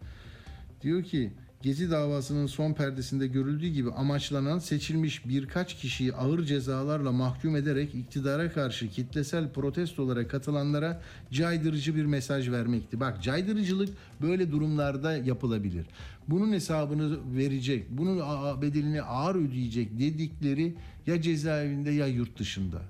Diyor 0.82 1.02
ki 1.02 1.32
Gezi 1.64 1.90
davasının 1.90 2.46
son 2.46 2.72
perdesinde 2.72 3.26
görüldüğü 3.26 3.68
gibi 3.68 3.90
amaçlanan 3.90 4.58
seçilmiş 4.58 5.28
birkaç 5.28 5.76
kişiyi 5.76 6.14
ağır 6.14 6.44
cezalarla 6.44 7.12
mahkum 7.12 7.56
ederek 7.56 7.94
iktidara 7.94 8.52
karşı 8.52 8.88
kitlesel 8.88 9.52
protestolara 9.52 10.28
katılanlara 10.28 11.02
caydırıcı 11.30 11.96
bir 11.96 12.04
mesaj 12.04 12.50
vermekti. 12.50 13.00
Bak 13.00 13.22
caydırıcılık 13.22 13.88
böyle 14.22 14.52
durumlarda 14.52 15.16
yapılabilir. 15.16 15.86
Bunun 16.28 16.52
hesabını 16.52 17.36
verecek, 17.36 17.86
bunun 17.90 18.18
bedelini 18.62 19.02
ağır 19.02 19.34
ödeyecek 19.34 19.98
dedikleri 19.98 20.74
ya 21.06 21.22
cezaevinde 21.22 21.90
ya 21.90 22.06
yurt 22.06 22.38
dışında. 22.38 22.82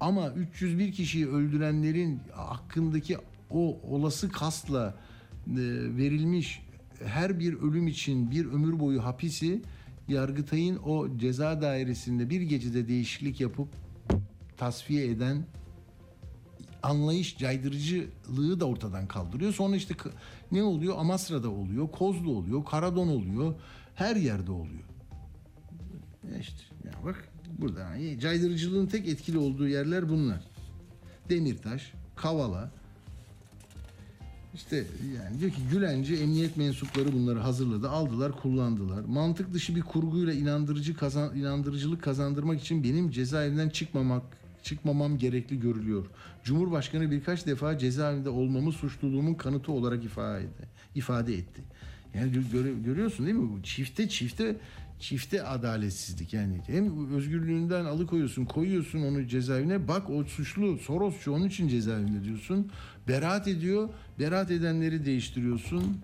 Ama 0.00 0.30
301 0.30 0.92
kişiyi 0.92 1.28
öldürenlerin 1.28 2.20
hakkındaki 2.32 3.16
o 3.50 3.80
olası 3.90 4.28
kasla 4.28 4.94
e, 5.46 5.56
verilmiş 5.96 6.63
her 7.04 7.38
bir 7.38 7.54
ölüm 7.54 7.86
için 7.86 8.30
bir 8.30 8.46
ömür 8.46 8.80
boyu 8.80 9.04
hapisi 9.04 9.62
Yargıtay'ın 10.08 10.76
o 10.76 11.18
ceza 11.18 11.62
dairesinde 11.62 12.30
bir 12.30 12.40
gecede 12.40 12.88
değişiklik 12.88 13.40
yapıp 13.40 13.68
tasfiye 14.56 15.06
eden 15.06 15.46
anlayış 16.82 17.38
caydırıcılığı 17.38 18.60
da 18.60 18.64
ortadan 18.64 19.08
kaldırıyor. 19.08 19.52
Sonra 19.52 19.76
işte 19.76 19.94
ne 20.52 20.62
oluyor? 20.62 20.98
Amasra'da 20.98 21.50
oluyor, 21.50 21.88
Kozlu 21.90 22.30
oluyor, 22.30 22.64
Karadon 22.64 23.08
oluyor, 23.08 23.54
her 23.94 24.16
yerde 24.16 24.52
oluyor. 24.52 24.84
Ya 26.32 26.38
işte 26.38 26.62
ya 26.84 26.92
bak 27.04 27.28
burada 27.58 28.18
caydırıcılığın 28.20 28.86
tek 28.86 29.08
etkili 29.08 29.38
olduğu 29.38 29.68
yerler 29.68 30.08
bunlar. 30.08 30.44
Demirtaş, 31.28 31.92
Kavala, 32.16 32.70
işte 34.54 34.84
yani 35.16 35.40
diyor 35.40 35.50
ki 35.50 35.60
Gülenci 35.70 36.16
emniyet 36.16 36.56
mensupları 36.56 37.12
bunları 37.12 37.38
hazırladı, 37.38 37.90
aldılar, 37.90 38.32
kullandılar. 38.32 39.04
Mantık 39.04 39.52
dışı 39.52 39.76
bir 39.76 39.82
kurguyla 39.82 40.32
inandırıcı 40.32 40.96
kazan, 40.96 41.36
inandırıcılık 41.36 42.02
kazandırmak 42.02 42.60
için 42.60 42.84
benim 42.84 43.10
cezaevinden 43.10 43.68
çıkmamak 43.68 44.22
çıkmamam 44.62 45.18
gerekli 45.18 45.60
görülüyor. 45.60 46.06
Cumhurbaşkanı 46.44 47.10
birkaç 47.10 47.46
defa 47.46 47.78
cezaevinde 47.78 48.28
olmamı 48.28 48.72
suçluluğumun 48.72 49.34
kanıtı 49.34 49.72
olarak 49.72 50.04
ifade 50.04 50.46
ifade 50.94 51.34
etti. 51.34 51.62
Yani 52.14 52.32
gö- 52.32 52.50
göre- 52.52 52.82
görüyorsun 52.84 53.26
değil 53.26 53.38
mi 53.38 53.48
bu 53.52 53.62
çifte 53.62 54.08
çifte 54.08 54.56
çifte 55.04 55.42
adaletsizlik. 55.42 56.32
Yani 56.32 56.60
hem 56.66 57.14
özgürlüğünden 57.14 57.84
alıkoyuyorsun 57.84 58.44
koyuyorsun 58.44 59.02
onu 59.02 59.26
cezaevine 59.26 59.88
bak 59.88 60.10
o 60.10 60.24
suçlu 60.24 60.78
Sorosçu 60.78 61.32
onun 61.32 61.48
için 61.48 61.68
cezaevinde 61.68 62.24
diyorsun. 62.24 62.70
Beraat 63.08 63.48
ediyor 63.48 63.88
beraat 64.18 64.50
edenleri 64.50 65.04
değiştiriyorsun. 65.04 65.98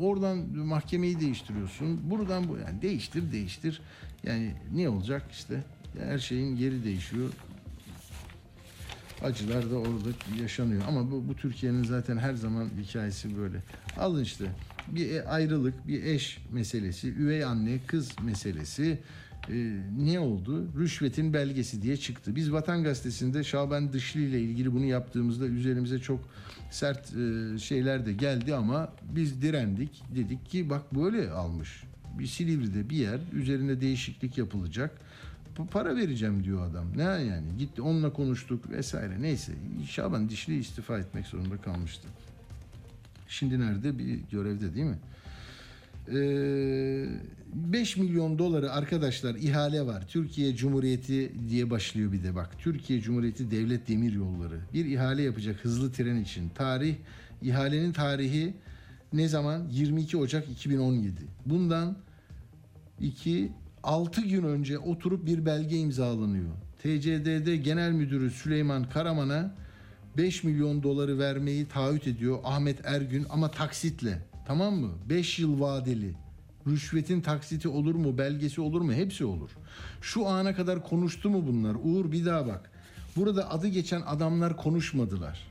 Oradan 0.00 0.38
mahkemeyi 0.56 1.20
değiştiriyorsun. 1.20 2.10
Buradan 2.10 2.48
bu 2.48 2.56
yani 2.56 2.82
değiştir 2.82 3.32
değiştir. 3.32 3.80
Yani 4.24 4.54
ne 4.74 4.88
olacak 4.88 5.22
işte? 5.32 5.64
Her 5.98 6.18
şeyin 6.18 6.56
yeri 6.56 6.84
değişiyor. 6.84 7.28
Acılar 9.22 9.70
da 9.70 9.76
orada 9.76 10.08
yaşanıyor. 10.40 10.82
Ama 10.88 11.10
bu, 11.10 11.28
bu 11.28 11.36
Türkiye'nin 11.36 11.84
zaten 11.84 12.18
her 12.18 12.34
zaman 12.34 12.68
hikayesi 12.82 13.38
böyle. 13.38 13.62
Alın 13.96 14.22
işte 14.22 14.44
bir 14.94 15.10
e- 15.10 15.24
ayrılık, 15.24 15.88
bir 15.88 16.04
eş 16.04 16.38
meselesi, 16.52 17.08
üvey 17.08 17.44
anne, 17.44 17.78
kız 17.86 18.10
meselesi 18.24 18.98
e, 19.48 19.76
ne 19.98 20.20
oldu? 20.20 20.66
Rüşvetin 20.78 21.32
belgesi 21.32 21.82
diye 21.82 21.96
çıktı. 21.96 22.36
Biz 22.36 22.52
Vatan 22.52 22.84
Gazetesi'nde 22.84 23.44
Şaban 23.44 23.92
Dışlı 23.92 24.20
ile 24.20 24.40
ilgili 24.40 24.72
bunu 24.72 24.84
yaptığımızda 24.84 25.46
üzerimize 25.46 25.98
çok 25.98 26.20
sert 26.70 27.16
e, 27.16 27.58
şeyler 27.58 28.06
de 28.06 28.12
geldi 28.12 28.54
ama 28.54 28.92
biz 29.16 29.42
direndik. 29.42 30.02
Dedik 30.16 30.50
ki 30.50 30.70
bak 30.70 30.94
böyle 30.94 31.30
almış. 31.30 31.84
Bir 32.18 32.26
Silivri'de 32.26 32.90
bir 32.90 32.96
yer 32.96 33.20
üzerine 33.32 33.80
değişiklik 33.80 34.38
yapılacak. 34.38 34.90
Para 35.70 35.96
vereceğim 35.96 36.44
diyor 36.44 36.70
adam. 36.70 36.86
Ne 36.96 37.02
yani? 37.02 37.46
Gitti 37.58 37.82
onunla 37.82 38.12
konuştuk 38.12 38.70
vesaire. 38.70 39.22
Neyse. 39.22 39.52
Şaban 39.88 40.28
Dişli 40.28 40.58
istifa 40.58 40.98
etmek 40.98 41.26
zorunda 41.26 41.56
kalmıştı. 41.56 42.08
Şimdi 43.28 43.60
nerede? 43.60 43.98
Bir 43.98 44.20
görevde 44.30 44.74
değil 44.74 44.86
mi? 44.86 44.98
Ee, 46.12 47.06
5 47.54 47.96
milyon 47.96 48.38
doları 48.38 48.72
arkadaşlar 48.72 49.34
ihale 49.34 49.86
var. 49.86 50.08
Türkiye 50.08 50.56
Cumhuriyeti 50.56 51.32
diye 51.48 51.70
başlıyor 51.70 52.12
bir 52.12 52.22
de 52.22 52.34
bak. 52.34 52.50
Türkiye 52.58 53.00
Cumhuriyeti 53.00 53.50
Devlet 53.50 53.88
Demir 53.88 54.12
Yolları. 54.12 54.60
Bir 54.74 54.84
ihale 54.84 55.22
yapacak 55.22 55.64
hızlı 55.64 55.92
tren 55.92 56.16
için. 56.16 56.48
Tarih, 56.48 56.94
ihalenin 57.42 57.92
tarihi 57.92 58.54
ne 59.12 59.28
zaman? 59.28 59.68
22 59.70 60.16
Ocak 60.16 60.48
2017. 60.48 61.12
Bundan 61.46 61.96
2 63.00 63.52
6 63.82 64.20
gün 64.20 64.42
önce 64.42 64.78
oturup 64.78 65.26
bir 65.26 65.46
belge 65.46 65.76
imzalanıyor. 65.76 66.50
TCDD 66.78 67.54
Genel 67.54 67.92
Müdürü 67.92 68.30
Süleyman 68.30 68.88
Karaman'a 68.88 69.54
5 70.18 70.44
milyon 70.44 70.82
doları 70.82 71.18
vermeyi 71.18 71.68
taahhüt 71.68 72.06
ediyor 72.06 72.38
Ahmet 72.44 72.86
Ergün 72.86 73.26
ama 73.30 73.50
taksitle. 73.50 74.18
Tamam 74.46 74.74
mı? 74.74 74.90
5 75.08 75.38
yıl 75.38 75.60
vadeli. 75.60 76.14
Rüşvetin 76.66 77.20
taksiti 77.20 77.68
olur 77.68 77.94
mu, 77.94 78.18
belgesi 78.18 78.60
olur 78.60 78.80
mu? 78.80 78.92
Hepsi 78.92 79.24
olur. 79.24 79.50
Şu 80.00 80.26
ana 80.26 80.54
kadar 80.54 80.84
konuştu 80.84 81.30
mu 81.30 81.46
bunlar? 81.46 81.76
Uğur 81.84 82.12
bir 82.12 82.26
daha 82.26 82.46
bak. 82.46 82.70
Burada 83.16 83.50
adı 83.50 83.68
geçen 83.68 84.00
adamlar 84.00 84.56
konuşmadılar. 84.56 85.46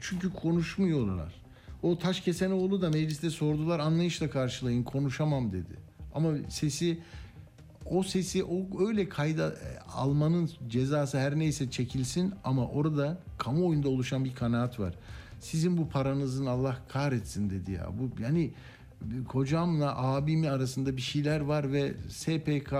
Çünkü 0.00 0.32
konuşmuyorlar. 0.32 1.34
O 1.82 1.98
taş 1.98 2.20
kesen 2.20 2.50
oğlu 2.50 2.82
da 2.82 2.90
mecliste 2.90 3.30
sordular 3.30 3.78
anlayışla 3.78 4.30
karşılayın 4.30 4.82
konuşamam 4.82 5.52
dedi. 5.52 5.76
Ama 6.14 6.32
sesi 6.48 6.98
o 7.92 8.02
sesi 8.02 8.44
o 8.44 8.86
öyle 8.86 9.08
kayda 9.08 9.48
e, 9.48 9.78
almanın 9.94 10.50
cezası 10.68 11.18
her 11.18 11.38
neyse 11.38 11.70
çekilsin 11.70 12.34
ama 12.44 12.68
orada 12.68 13.18
kamuoyunda 13.38 13.88
oluşan 13.88 14.24
bir 14.24 14.34
kanaat 14.34 14.80
var. 14.80 14.94
Sizin 15.40 15.76
bu 15.76 15.88
paranızın 15.88 16.46
Allah 16.46 16.78
kahretsin 16.88 17.50
dedi 17.50 17.72
ya. 17.72 17.88
Bu 17.98 18.22
yani 18.22 18.50
kocamla 19.28 20.02
abimi 20.02 20.50
arasında 20.50 20.96
bir 20.96 21.02
şeyler 21.02 21.40
var 21.40 21.72
ve 21.72 21.94
SPK 22.08 22.74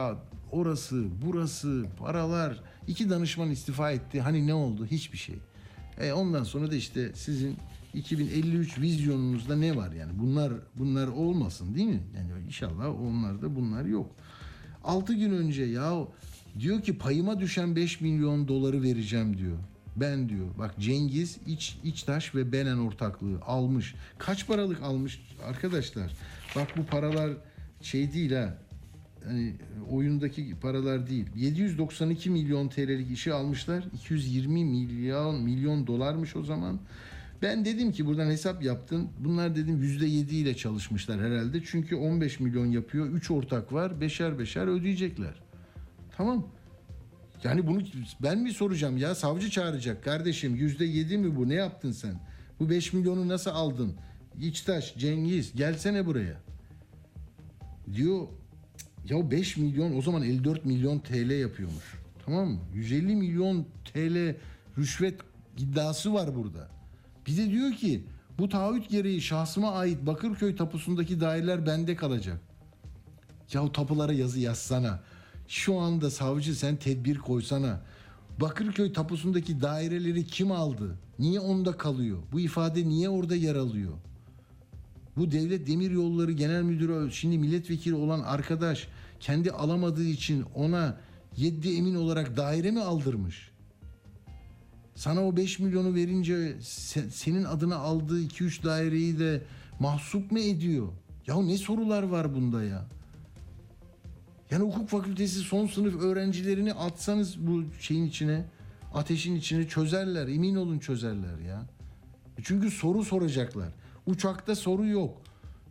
orası 0.52 1.04
burası 1.26 1.86
paralar 1.98 2.60
iki 2.86 3.10
danışman 3.10 3.50
istifa 3.50 3.90
etti. 3.90 4.20
Hani 4.20 4.46
ne 4.46 4.54
oldu? 4.54 4.86
Hiçbir 4.86 5.18
şey. 5.18 5.36
E 6.00 6.12
ondan 6.12 6.44
sonra 6.44 6.70
da 6.70 6.74
işte 6.74 7.12
sizin 7.14 7.56
2053 7.94 8.78
vizyonunuzda 8.78 9.56
ne 9.56 9.76
var 9.76 9.92
yani? 9.92 10.12
Bunlar 10.14 10.52
bunlar 10.74 11.08
olmasın 11.08 11.74
değil 11.74 11.88
mi? 11.88 12.02
Yani 12.16 12.44
inşallah 12.46 13.00
onlarda 13.00 13.56
bunlar 13.56 13.84
yok. 13.84 14.10
6 14.85 15.14
gün 15.14 15.30
önce 15.30 15.64
ya 15.64 16.07
diyor 16.61 16.83
ki 16.83 16.99
payıma 16.99 17.41
düşen 17.41 17.76
5 17.76 18.01
milyon 18.01 18.49
doları 18.49 18.83
vereceğim 18.83 19.39
diyor. 19.39 19.57
Ben 19.97 20.28
diyor. 20.28 20.47
Bak 20.59 20.74
Cengiz 20.78 21.39
İç 21.47 21.78
İçtaş 21.85 22.35
ve 22.35 22.53
Benen 22.53 22.78
ortaklığı 22.78 23.41
almış. 23.47 23.95
Kaç 24.18 24.47
paralık 24.47 24.83
almış 24.83 25.20
arkadaşlar? 25.45 26.12
Bak 26.57 26.68
bu 26.76 26.87
paralar 26.87 27.30
şey 27.83 28.12
değil 28.12 28.33
ha. 28.33 28.59
Hani 29.24 29.55
oyundaki 29.91 30.55
paralar 30.61 31.11
değil. 31.11 31.26
792 31.37 32.30
milyon 32.30 32.68
TL'lik 32.68 33.11
işi 33.11 33.33
almışlar. 33.33 33.85
220 33.95 34.64
milyon 34.64 35.43
milyon 35.43 35.87
dolarmış 35.87 36.37
o 36.37 36.45
zaman. 36.45 36.78
Ben 37.43 37.64
dedim 37.64 37.93
ki 37.93 38.07
buradan 38.07 38.26
hesap 38.26 38.62
yaptın. 38.62 39.09
Bunlar 39.18 39.57
dedim 39.57 39.82
%7 39.82 40.34
ile 40.34 40.57
çalışmışlar 40.57 41.20
herhalde. 41.20 41.64
Çünkü 41.64 41.97
15 41.97 42.40
milyon 42.40 42.66
yapıyor. 42.66 43.07
3 43.07 43.30
ortak 43.30 43.72
var. 43.72 44.01
Beşer 44.01 44.38
beşer 44.38 44.66
ödeyecekler. 44.66 45.34
Tamam. 46.16 46.49
Yani 47.45 47.66
bunu 47.66 47.82
ben 48.22 48.38
mi 48.38 48.53
soracağım 48.53 48.97
ya 48.97 49.14
savcı 49.14 49.51
çağıracak 49.51 50.05
kardeşim 50.05 50.57
yüzde 50.57 50.84
yedi 50.84 51.18
mi 51.18 51.36
bu 51.36 51.49
ne 51.49 51.55
yaptın 51.55 51.93
sen? 51.93 52.20
Bu 52.61 52.70
5 52.70 52.93
milyonu 52.93 53.28
nasıl 53.28 53.51
aldın? 53.51 53.95
İçtaş, 54.40 54.95
Cengiz 54.97 55.53
gelsene 55.57 56.07
buraya. 56.07 56.36
Diyor 57.95 58.28
ya 59.09 59.30
5 59.30 59.57
milyon 59.57 59.97
o 59.97 60.03
zaman 60.03 60.22
54 60.22 60.64
milyon 60.64 60.99
TL 60.99 61.30
yapıyormuş. 61.30 61.95
Tamam 62.26 62.49
mı? 62.49 62.61
150 62.74 63.16
milyon 63.16 63.66
TL 63.84 64.36
rüşvet 64.78 65.20
iddiası 65.59 66.14
var 66.14 66.36
burada. 66.36 66.82
Bir 67.27 67.37
de 67.37 67.51
diyor 67.51 67.73
ki 67.73 68.05
bu 68.39 68.49
taahhüt 68.49 68.91
gereği 68.91 69.20
şahsıma 69.20 69.73
ait 69.73 70.07
Bakırköy 70.07 70.57
tapusundaki 70.57 71.20
daireler 71.20 71.66
bende 71.66 71.97
kalacak. 71.97 72.41
Ya 73.53 73.73
tapulara 73.73 74.12
yazı 74.12 74.41
yazsana. 74.41 75.01
Şu 75.49 75.79
anda 75.79 76.11
savcı 76.11 76.55
sen 76.55 76.77
tedbir 76.77 77.18
koysana. 77.18 77.81
Bakırköy 78.41 78.93
tapusundaki 78.93 79.61
daireleri 79.61 80.27
kim 80.27 80.53
aldı? 80.53 80.99
Niye 81.18 81.41
onda 81.41 81.73
kalıyor? 81.73 82.18
Bu 82.33 82.41
ifade 82.41 82.89
niye 82.89 83.09
orada 83.09 83.37
yer 83.37 83.55
alıyor? 83.55 83.93
Bu 85.16 85.31
Devlet 85.31 85.66
Demiryolları 85.66 86.33
Genel 86.33 86.62
Müdürü 86.62 87.12
şimdi 87.12 87.39
milletvekili 87.39 87.95
olan 87.95 88.20
arkadaş 88.20 88.89
kendi 89.20 89.51
alamadığı 89.51 90.05
için 90.05 90.45
ona 90.55 90.99
yeddi 91.37 91.77
emin 91.77 91.95
olarak 91.95 92.37
daire 92.37 92.70
mi 92.70 92.81
aldırmış? 92.81 93.51
Sana 95.03 95.26
o 95.26 95.36
5 95.36 95.59
milyonu 95.59 95.94
verince 95.94 96.32
se- 96.61 97.11
senin 97.11 97.44
adına 97.44 97.76
aldığı 97.76 98.22
2-3 98.22 98.64
daireyi 98.64 99.18
de 99.18 99.42
mahsup 99.80 100.32
mu 100.32 100.38
ediyor? 100.38 100.88
Ya 101.26 101.42
ne 101.42 101.59
sorular 101.59 102.03
var 102.03 102.34
bunda 102.34 102.64
ya? 102.64 102.86
Yani 104.50 104.64
hukuk 104.64 104.88
fakültesi 104.88 105.38
son 105.38 105.66
sınıf 105.66 106.03
öğrencilerini 106.03 106.72
atsanız 106.72 107.46
bu 107.46 107.64
şeyin 107.80 108.07
içine, 108.07 108.44
ateşin 108.94 109.36
içine 109.36 109.68
çözerler. 109.68 110.28
Emin 110.28 110.55
olun 110.55 110.78
çözerler 110.78 111.38
ya. 111.38 111.66
Çünkü 112.42 112.70
soru 112.70 113.05
soracaklar. 113.05 113.68
Uçakta 114.07 114.55
soru 114.55 114.86
yok. 114.86 115.22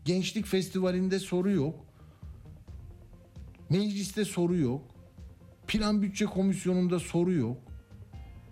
Gençlik 0.05 0.45
festivalinde 0.45 1.19
soru 1.19 1.51
yok. 1.51 1.75
Mecliste 3.69 4.25
soru 4.25 4.55
yok. 4.57 4.82
Plan 5.67 6.01
bütçe 6.01 6.25
komisyonunda 6.25 6.99
soru 6.99 7.34
yok. 7.34 7.70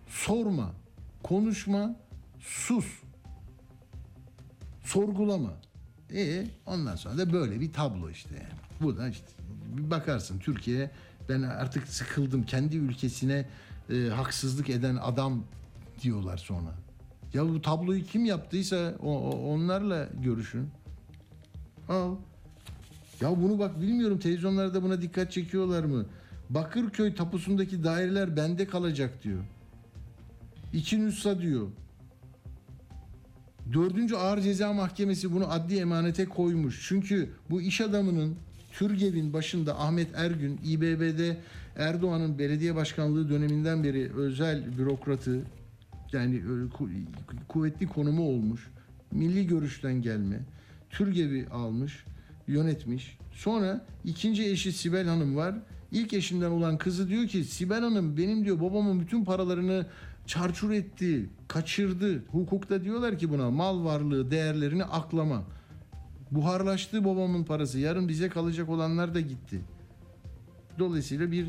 Sorma, 0.10 0.72
konuşma, 1.24 1.96
sus. 2.40 2.86
Sorgulama. 4.84 5.54
E 6.14 6.48
ondan 6.66 6.96
sonra 6.96 7.18
da 7.18 7.34
böyle 7.34 7.60
bir 7.60 7.74
tablo 7.74 8.10
işte 8.10 8.36
yani. 8.36 8.60
Bu 8.82 8.98
da 8.98 9.10
işte 9.10 9.28
bir 9.78 9.92
bakarsın 9.92 10.40
Türkiye 10.40 10.92
ben 11.30 11.42
artık 11.42 11.88
sıkıldım 11.88 12.44
kendi 12.44 12.78
ülkesine 12.78 13.46
e, 13.90 14.08
haksızlık 14.10 14.70
eden 14.70 14.96
adam 14.96 15.44
diyorlar 16.02 16.38
sonra. 16.38 16.72
Ya 17.34 17.50
bu 17.50 17.62
tabloyu 17.62 18.04
kim 18.04 18.26
yaptıysa 18.26 18.96
o, 19.02 19.18
o- 19.20 19.54
onlarla 19.54 20.10
görüşün. 20.24 20.70
Al. 21.90 22.16
Ya 23.22 23.42
bunu 23.42 23.60
bak 23.60 23.82
bilmiyorum 23.82 24.20
televizyonlarda 24.20 24.84
buna 24.84 25.02
dikkat 25.02 25.32
çekiyorlar 25.32 25.84
mı? 25.84 26.06
Bakırköy 26.50 27.16
tapusundaki 27.16 27.84
daireler 27.84 28.36
bende 28.38 28.68
kalacak 28.68 29.24
diyor. 29.24 29.44
İki 30.74 31.06
nüsha 31.06 31.42
diyor. 31.42 31.68
Dördüncü 33.74 34.16
Ağır 34.16 34.42
Ceza 34.42 34.74
Mahkemesi 34.74 35.34
bunu 35.34 35.52
adli 35.52 35.78
emanete 35.78 36.26
koymuş. 36.26 36.86
Çünkü 36.88 37.30
bu 37.50 37.62
iş 37.62 37.82
adamının 37.82 38.36
Türgev'in 38.72 39.34
başında 39.34 39.80
Ahmet 39.80 40.08
Ergün, 40.16 40.60
İBB'de 40.66 41.38
Erdoğan'ın 41.76 42.40
belediye 42.40 42.76
başkanlığı 42.76 43.30
döneminden 43.30 43.84
beri 43.84 44.12
özel 44.14 44.78
bürokratı 44.78 45.42
yani 46.12 46.36
e, 46.36 46.40
ku- 46.78 46.90
kuvvetli 47.48 47.88
konumu 47.88 48.24
olmuş. 48.24 48.68
Milli 49.12 49.48
görüşten 49.48 50.02
gelme. 50.02 50.40
Türgev'i 50.90 51.48
almış, 51.48 52.04
yönetmiş. 52.48 53.18
Sonra 53.34 53.86
ikinci 54.06 54.46
eşi 54.46 54.72
Sibel 54.72 55.08
Hanım 55.08 55.36
var. 55.36 55.56
İlk 55.92 56.14
eşinden 56.14 56.52
olan 56.52 56.78
kızı 56.78 57.10
diyor 57.10 57.28
ki 57.28 57.44
Sibel 57.44 57.82
Hanım 57.82 58.18
benim 58.18 58.46
diyor 58.46 58.62
babamın 58.62 59.00
bütün 59.00 59.26
paralarını 59.26 59.86
çarçur 60.30 60.72
etti, 60.72 61.30
kaçırdı. 61.48 62.24
Hukukta 62.32 62.84
diyorlar 62.84 63.18
ki 63.20 63.30
buna 63.30 63.52
mal 63.52 63.86
varlığı 63.86 64.32
değerlerini 64.32 64.84
aklama. 64.84 65.44
Buharlaştı 66.32 67.06
babamın 67.06 67.44
parası. 67.44 67.80
Yarın 67.80 68.08
bize 68.08 68.30
kalacak 68.30 68.70
olanlar 68.70 69.14
da 69.16 69.22
gitti. 69.22 69.62
Dolayısıyla 70.80 71.32
bir 71.32 71.48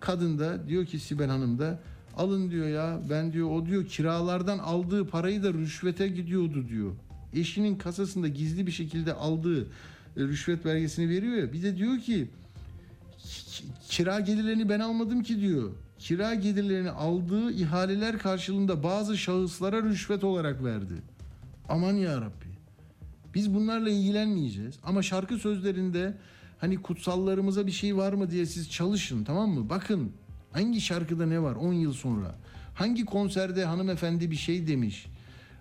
kadın 0.00 0.38
da 0.38 0.68
diyor 0.68 0.86
ki 0.86 0.98
Sibel 0.98 1.28
Hanım 1.28 1.58
da 1.58 1.80
alın 2.16 2.50
diyor 2.50 2.68
ya 2.68 3.00
ben 3.10 3.32
diyor 3.32 3.50
o 3.50 3.66
diyor 3.66 3.86
kiralardan 3.86 4.58
aldığı 4.58 5.06
parayı 5.06 5.42
da 5.42 5.52
rüşvete 5.52 6.08
gidiyordu 6.08 6.68
diyor. 6.68 6.92
Eşinin 7.34 7.78
kasasında 7.78 8.28
gizli 8.28 8.66
bir 8.66 8.72
şekilde 8.72 9.12
aldığı 9.14 9.62
e, 9.62 9.66
rüşvet 10.16 10.64
belgesini 10.64 11.08
veriyor 11.08 11.36
ya. 11.36 11.52
Bir 11.52 11.62
de 11.62 11.76
diyor 11.76 11.98
ki 11.98 12.28
ki- 13.18 13.64
kira 13.88 14.20
gelirlerini 14.20 14.68
ben 14.68 14.80
almadım 14.80 15.22
ki 15.22 15.40
diyor. 15.40 15.70
Kira 16.06 16.34
gelirlerini 16.34 16.90
aldığı 16.90 17.52
ihaleler 17.52 18.18
karşılığında 18.18 18.82
bazı 18.82 19.18
şahıslara 19.18 19.82
rüşvet 19.82 20.24
olarak 20.24 20.64
verdi. 20.64 20.94
Aman 21.68 21.92
ya 21.92 22.20
Rabbi. 22.20 22.46
Biz 23.34 23.54
bunlarla 23.54 23.90
ilgilenmeyeceğiz 23.90 24.78
ama 24.82 25.02
şarkı 25.02 25.38
sözlerinde 25.38 26.14
hani 26.58 26.82
kutsallarımıza 26.82 27.66
bir 27.66 27.72
şey 27.72 27.96
var 27.96 28.12
mı 28.12 28.30
diye 28.30 28.46
siz 28.46 28.70
çalışın 28.70 29.24
tamam 29.24 29.50
mı? 29.50 29.70
Bakın 29.70 30.12
hangi 30.52 30.80
şarkıda 30.80 31.26
ne 31.26 31.42
var 31.42 31.56
10 31.56 31.72
yıl 31.72 31.92
sonra? 31.92 32.34
Hangi 32.74 33.04
konserde 33.04 33.64
hanımefendi 33.64 34.30
bir 34.30 34.36
şey 34.36 34.66
demiş? 34.66 35.06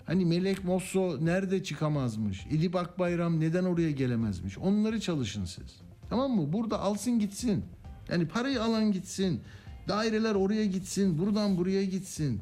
Hani 0.05 0.25
Melek 0.25 0.63
Mosso 0.63 1.25
nerede 1.25 1.63
çıkamazmış? 1.63 2.45
Edip 2.51 2.75
Akbayram 2.75 3.39
neden 3.39 3.63
oraya 3.63 3.91
gelemezmiş? 3.91 4.57
Onları 4.57 4.99
çalışın 4.99 5.45
siz. 5.45 5.81
Tamam 6.09 6.31
mı? 6.31 6.53
Burada 6.53 6.79
alsın 6.79 7.19
gitsin. 7.19 7.65
Yani 8.09 8.27
parayı 8.27 8.63
alan 8.63 8.91
gitsin. 8.91 9.41
Daireler 9.87 10.35
oraya 10.35 10.65
gitsin. 10.65 11.17
Buradan 11.17 11.57
buraya 11.57 11.85
gitsin. 11.85 12.41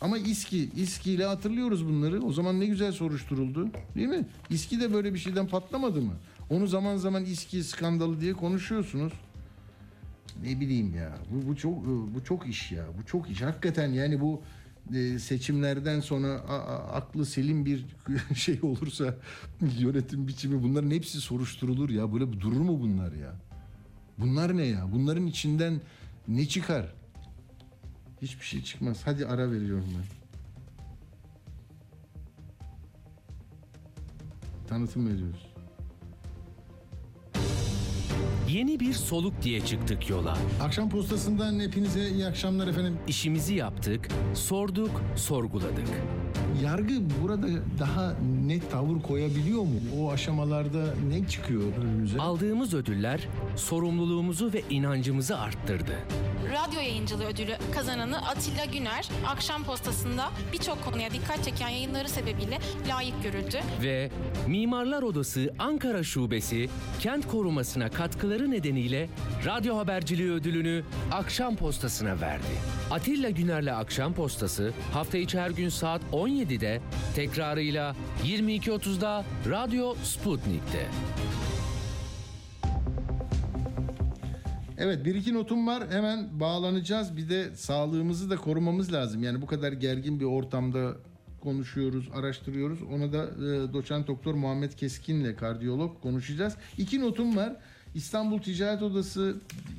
Ama 0.00 0.18
İSKİ, 0.18 0.70
İSKİ 0.76 1.12
ile 1.12 1.24
hatırlıyoruz 1.24 1.86
bunları. 1.86 2.22
O 2.22 2.32
zaman 2.32 2.60
ne 2.60 2.66
güzel 2.66 2.92
soruşturuldu. 2.92 3.68
Değil 3.94 4.08
mi? 4.08 4.26
İSKİ 4.50 4.80
de 4.80 4.92
böyle 4.92 5.14
bir 5.14 5.18
şeyden 5.18 5.46
patlamadı 5.46 6.02
mı? 6.02 6.12
Onu 6.50 6.66
zaman 6.66 6.96
zaman 6.96 7.24
İSKİ 7.24 7.64
skandalı 7.64 8.20
diye 8.20 8.32
konuşuyorsunuz. 8.32 9.12
Ne 10.42 10.60
bileyim 10.60 10.94
ya. 10.94 11.18
Bu, 11.30 11.48
bu 11.48 11.56
çok 11.56 11.86
bu 11.86 12.24
çok 12.24 12.46
iş 12.46 12.72
ya. 12.72 12.86
Bu 12.98 13.06
çok 13.06 13.30
iş. 13.30 13.42
Hakikaten 13.42 13.92
yani 13.92 14.20
bu 14.20 14.42
e, 14.94 15.18
seçimlerden 15.18 16.00
sonra 16.00 16.32
aklı 16.92 17.26
selim 17.26 17.64
bir 17.66 17.86
şey 18.34 18.58
olursa 18.62 19.14
yönetim 19.78 20.28
biçimi 20.28 20.62
bunların 20.62 20.90
hepsi 20.90 21.20
soruşturulur 21.20 21.90
ya. 21.90 22.12
Böyle 22.12 22.40
durur 22.40 22.60
mu 22.60 22.80
bunlar 22.80 23.12
ya? 23.12 23.34
Bunlar 24.18 24.56
ne 24.56 24.64
ya? 24.66 24.86
Bunların 24.92 25.26
içinden 25.26 25.80
ne 26.28 26.48
çıkar? 26.48 26.94
Hiçbir 28.22 28.44
şey 28.44 28.62
çıkmaz. 28.62 29.00
Hadi 29.04 29.26
ara 29.26 29.50
veriyorum 29.50 29.88
ben. 29.98 30.04
Tanıtım 34.68 35.08
veriyoruz. 35.08 35.52
Yeni 38.48 38.80
bir 38.80 38.92
soluk 38.92 39.42
diye 39.42 39.60
çıktık 39.60 40.10
yola. 40.10 40.38
Akşam 40.62 40.90
postasından 40.90 41.60
hepinize 41.60 42.08
iyi 42.10 42.26
akşamlar 42.26 42.66
efendim. 42.68 42.98
İşimizi 43.08 43.54
yaptık, 43.54 44.08
sorduk, 44.34 45.02
sorguladık. 45.16 45.88
Yargı 46.64 46.94
burada 47.22 47.46
daha 47.78 48.14
net 48.46 48.70
tavır 48.70 49.02
koyabiliyor 49.02 49.62
mu? 49.62 49.74
O 49.98 50.10
aşamalarda 50.10 50.84
ne 51.08 51.28
çıkıyor 51.28 51.62
önümüze? 51.82 52.18
Aldığımız 52.18 52.74
ödüller 52.74 53.28
sorumluluğumuzu 53.56 54.52
ve 54.52 54.62
inancımızı 54.70 55.38
arttırdı. 55.38 55.92
Radyo 56.52 56.80
yayıncılığı 56.80 57.24
ödülü 57.24 57.56
kazananı 57.74 58.28
Atilla 58.28 58.64
Güner, 58.64 59.08
akşam 59.26 59.64
postasında 59.64 60.30
birçok 60.52 60.84
konuya 60.84 61.10
dikkat 61.10 61.44
çeken 61.44 61.68
yayınları 61.68 62.08
sebebiyle 62.08 62.58
layık 62.88 63.22
görüldü. 63.22 63.60
Ve 63.82 64.10
Mimarlar 64.46 65.02
Odası 65.02 65.54
Ankara 65.58 66.02
Şubesi 66.02 66.68
kent 67.00 67.28
korumasına 67.28 67.90
katkıları 67.90 68.50
nedeniyle 68.50 69.08
radyo 69.46 69.76
haberciliği 69.76 70.30
ödülünü 70.30 70.84
Akşam 71.12 71.56
Postası'na 71.56 72.20
verdi. 72.20 72.44
Atilla 72.90 73.30
Güner'le 73.30 73.74
Akşam 73.76 74.14
Postası 74.14 74.72
hafta 74.92 75.18
içi 75.18 75.40
her 75.40 75.50
gün 75.50 75.68
saat 75.68 76.02
17'de 76.12 76.80
tekrarıyla 77.16 77.96
22.30'da 78.24 79.24
Radyo 79.50 79.94
Sputnik'te. 80.04 80.86
Evet 84.78 85.04
bir 85.04 85.14
iki 85.14 85.34
notum 85.34 85.66
var 85.66 85.90
hemen 85.90 86.40
bağlanacağız. 86.40 87.16
Bir 87.16 87.28
de 87.28 87.56
sağlığımızı 87.56 88.30
da 88.30 88.36
korumamız 88.36 88.92
lazım. 88.92 89.22
Yani 89.22 89.42
bu 89.42 89.46
kadar 89.46 89.72
gergin 89.72 90.20
bir 90.20 90.24
ortamda 90.24 90.96
konuşuyoruz, 91.40 92.08
araştırıyoruz. 92.14 92.78
Ona 92.82 93.12
da 93.12 93.24
e, 93.24 93.72
doçent 93.72 94.06
doktor 94.06 94.34
Muhammed 94.34 94.72
Keskin'le 94.72 95.36
kardiyolog 95.36 96.02
konuşacağız. 96.02 96.56
İki 96.78 97.00
notum 97.00 97.36
var. 97.36 97.56
İstanbul 97.94 98.38
Ticaret 98.38 98.82
Odası 98.82 99.36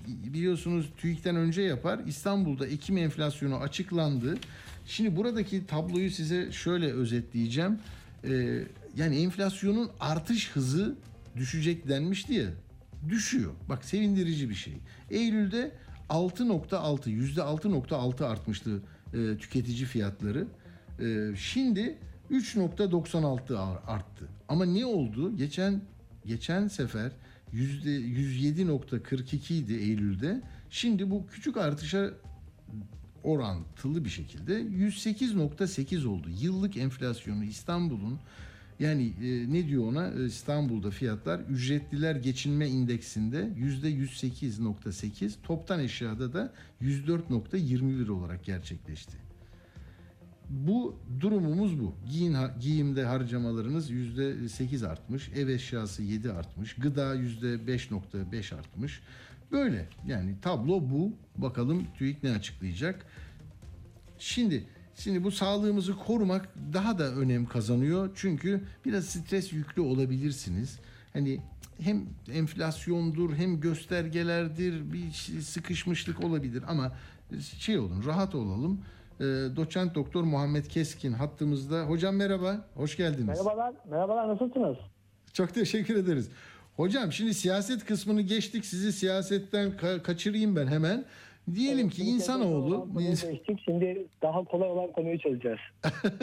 biliyorsunuz 0.07 0.89
TÜİK'ten 0.97 1.35
önce 1.35 1.61
yapar. 1.61 1.99
İstanbul'da 2.07 2.67
Ekim 2.67 2.97
enflasyonu 2.97 3.55
açıklandı. 3.55 4.37
Şimdi 4.85 5.15
buradaki 5.15 5.67
tabloyu 5.67 6.11
size 6.11 6.51
şöyle 6.51 6.91
özetleyeceğim. 6.93 7.79
Ee, 8.23 8.63
yani 8.97 9.15
enflasyonun 9.15 9.89
artış 9.99 10.51
hızı 10.51 10.95
düşecek 11.35 11.87
denmişti 11.87 12.33
ya. 12.33 12.49
Düşüyor. 13.09 13.51
Bak 13.69 13.85
sevindirici 13.85 14.49
bir 14.49 14.55
şey. 14.55 14.73
Eylül'de 15.09 15.71
6.6 16.09 17.09
%6.6 17.09 18.25
artmıştı 18.25 18.81
e, 19.13 19.37
tüketici 19.37 19.85
fiyatları. 19.85 20.47
E, 20.99 21.35
şimdi 21.35 21.97
3.96 22.31 23.57
arttı. 23.87 24.27
Ama 24.49 24.65
ne 24.65 24.85
oldu? 24.85 25.37
Geçen 25.37 25.81
geçen 26.25 26.67
sefer 26.67 27.11
yüzde 27.51 27.89
107.42 27.89 29.53
idi 29.53 29.73
Eylül'de. 29.73 30.41
Şimdi 30.69 31.11
bu 31.11 31.27
küçük 31.27 31.57
artışa 31.57 32.11
orantılı 33.23 34.05
bir 34.05 34.09
şekilde 34.09 34.61
108.8 34.61 36.07
oldu. 36.07 36.27
Yıllık 36.41 36.77
enflasyonu 36.77 37.43
İstanbul'un 37.43 38.19
yani 38.79 39.13
e, 39.23 39.53
ne 39.53 39.67
diyor 39.67 39.87
ona 39.87 40.07
E, 40.07 40.25
İstanbul'da 40.25 40.91
fiyatlar 40.91 41.39
ücretliler 41.39 42.15
geçinme 42.15 42.67
indeksinde 42.67 43.49
yüzde 43.57 43.91
108.8 43.91 45.31
toptan 45.43 45.79
eşyada 45.79 46.33
da 46.33 46.53
104.21 46.81 48.11
olarak 48.11 48.45
gerçekleşti. 48.45 49.17
Bu 50.49 50.95
durumumuz 51.19 51.79
bu. 51.79 51.95
Giyin, 52.11 52.35
giyimde 52.59 53.05
harcamalarınız 53.05 53.89
yüzde 53.89 54.49
8 54.49 54.83
artmış, 54.83 55.29
ev 55.35 55.47
eşyası 55.47 56.03
7 56.03 56.31
artmış, 56.31 56.73
gıda 56.73 57.15
yüzde 57.15 57.47
5.5 57.47 58.55
artmış. 58.55 59.01
Böyle 59.51 59.89
yani 60.07 60.35
tablo 60.41 60.89
bu. 60.89 61.13
Bakalım 61.37 61.87
TÜİK 61.97 62.23
ne 62.23 62.31
açıklayacak. 62.31 63.05
Şimdi 64.19 64.63
Şimdi 64.95 65.23
bu 65.23 65.31
sağlığımızı 65.31 65.95
korumak 65.97 66.49
daha 66.73 66.99
da 66.99 67.11
önem 67.15 67.45
kazanıyor. 67.45 68.09
Çünkü 68.15 68.61
biraz 68.85 69.05
stres 69.05 69.53
yüklü 69.53 69.81
olabilirsiniz. 69.81 70.79
Hani 71.13 71.39
hem 71.79 72.05
enflasyondur 72.33 73.33
hem 73.35 73.59
göstergelerdir 73.59 74.93
bir 74.93 75.11
sıkışmışlık 75.41 76.23
olabilir 76.23 76.63
ama 76.67 76.91
şey 77.41 77.77
olun 77.77 78.03
rahat 78.05 78.35
olalım. 78.35 78.81
E, 79.19 79.23
doçent 79.55 79.95
doktor 79.95 80.23
Muhammed 80.23 80.65
Keskin 80.65 81.13
hattımızda. 81.13 81.83
Hocam 81.83 82.15
merhaba, 82.15 82.65
hoş 82.75 82.97
geldiniz. 82.97 83.27
Merhabalar, 83.27 83.73
merhabalar 83.89 84.27
nasılsınız? 84.27 84.77
Çok 85.33 85.53
teşekkür 85.53 85.95
ederiz. 85.95 86.29
Hocam 86.75 87.11
şimdi 87.11 87.33
siyaset 87.33 87.85
kısmını 87.85 88.21
geçtik. 88.21 88.65
Sizi 88.65 88.93
siyasetten 88.93 89.69
ka- 89.71 90.03
kaçırayım 90.03 90.55
ben 90.55 90.67
hemen. 90.67 91.05
Diyelim 91.55 91.85
Evet, 91.85 91.93
ki 91.93 92.03
insanoğlu 92.03 92.89
geçtik. 92.99 93.61
Şimdi 93.65 94.07
daha 94.21 94.43
kolay 94.43 94.69
olan 94.69 94.91
konuyu 94.91 95.19
çözeceğiz. 95.19 95.59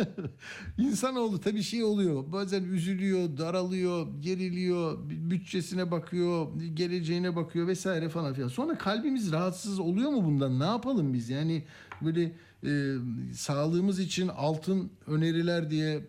insanoğlu 0.78 1.40
tabii 1.40 1.62
şey 1.62 1.84
oluyor. 1.84 2.32
Bazen 2.32 2.64
üzülüyor, 2.64 3.36
daralıyor, 3.36 4.06
geriliyor, 4.20 4.98
bütçesine 5.10 5.90
bakıyor, 5.90 6.46
geleceğine 6.74 7.36
bakıyor 7.36 7.66
vesaire 7.66 8.08
falan 8.08 8.34
filan. 8.34 8.48
Sonra 8.48 8.78
kalbimiz 8.78 9.32
rahatsız 9.32 9.78
oluyor 9.80 10.10
mu 10.10 10.24
bundan? 10.24 10.60
Ne 10.60 10.64
yapalım 10.64 11.14
biz? 11.14 11.30
Yani 11.30 11.62
böyle 12.02 12.32
e, 12.66 12.94
sağlığımız 13.34 14.00
için 14.00 14.28
altın 14.28 14.90
öneriler 15.06 15.70
diye 15.70 15.94
e, 15.96 16.02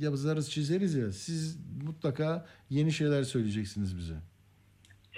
yazarız 0.00 0.50
çizeriz 0.50 0.94
ya. 0.94 1.12
Siz 1.12 1.58
mutlaka 1.84 2.46
yeni 2.70 2.92
şeyler 2.92 3.22
söyleyeceksiniz 3.22 3.98
bize. 3.98 4.14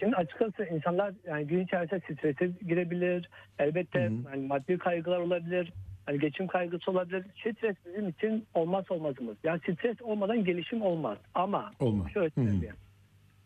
Şimdi 0.01 0.16
açıkçası 0.16 0.64
insanlar 0.64 1.14
yani 1.27 1.47
gün 1.47 1.64
içerisinde 1.64 2.01
strese 2.01 2.51
girebilir. 2.68 3.28
Elbette 3.59 4.01
yani 4.01 4.47
maddi 4.47 4.78
kaygılar 4.78 5.18
olabilir. 5.18 5.72
Hani 6.06 6.18
geçim 6.18 6.47
kaygısı 6.47 6.90
olabilir. 6.90 7.24
Stres 7.40 7.77
bizim 7.86 8.09
için 8.09 8.47
olmaz 8.55 8.90
olmazımız. 8.90 9.36
Yani 9.44 9.60
stres 9.60 10.02
olmadan 10.02 10.44
gelişim 10.44 10.82
olmaz. 10.82 11.18
Ama 11.35 11.72
Olmaz. 11.81 12.12
şöyle 12.12 12.31
söyleyeyim. 12.31 12.77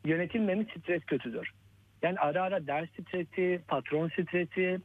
Yönetilmemiş 0.05 0.69
stres 0.79 1.05
kötüdür. 1.05 1.51
Yani 2.03 2.19
ara 2.19 2.43
ara 2.43 2.67
ders 2.67 2.89
stresi, 2.91 3.61
patron 3.69 4.09
stresi, 4.09 4.79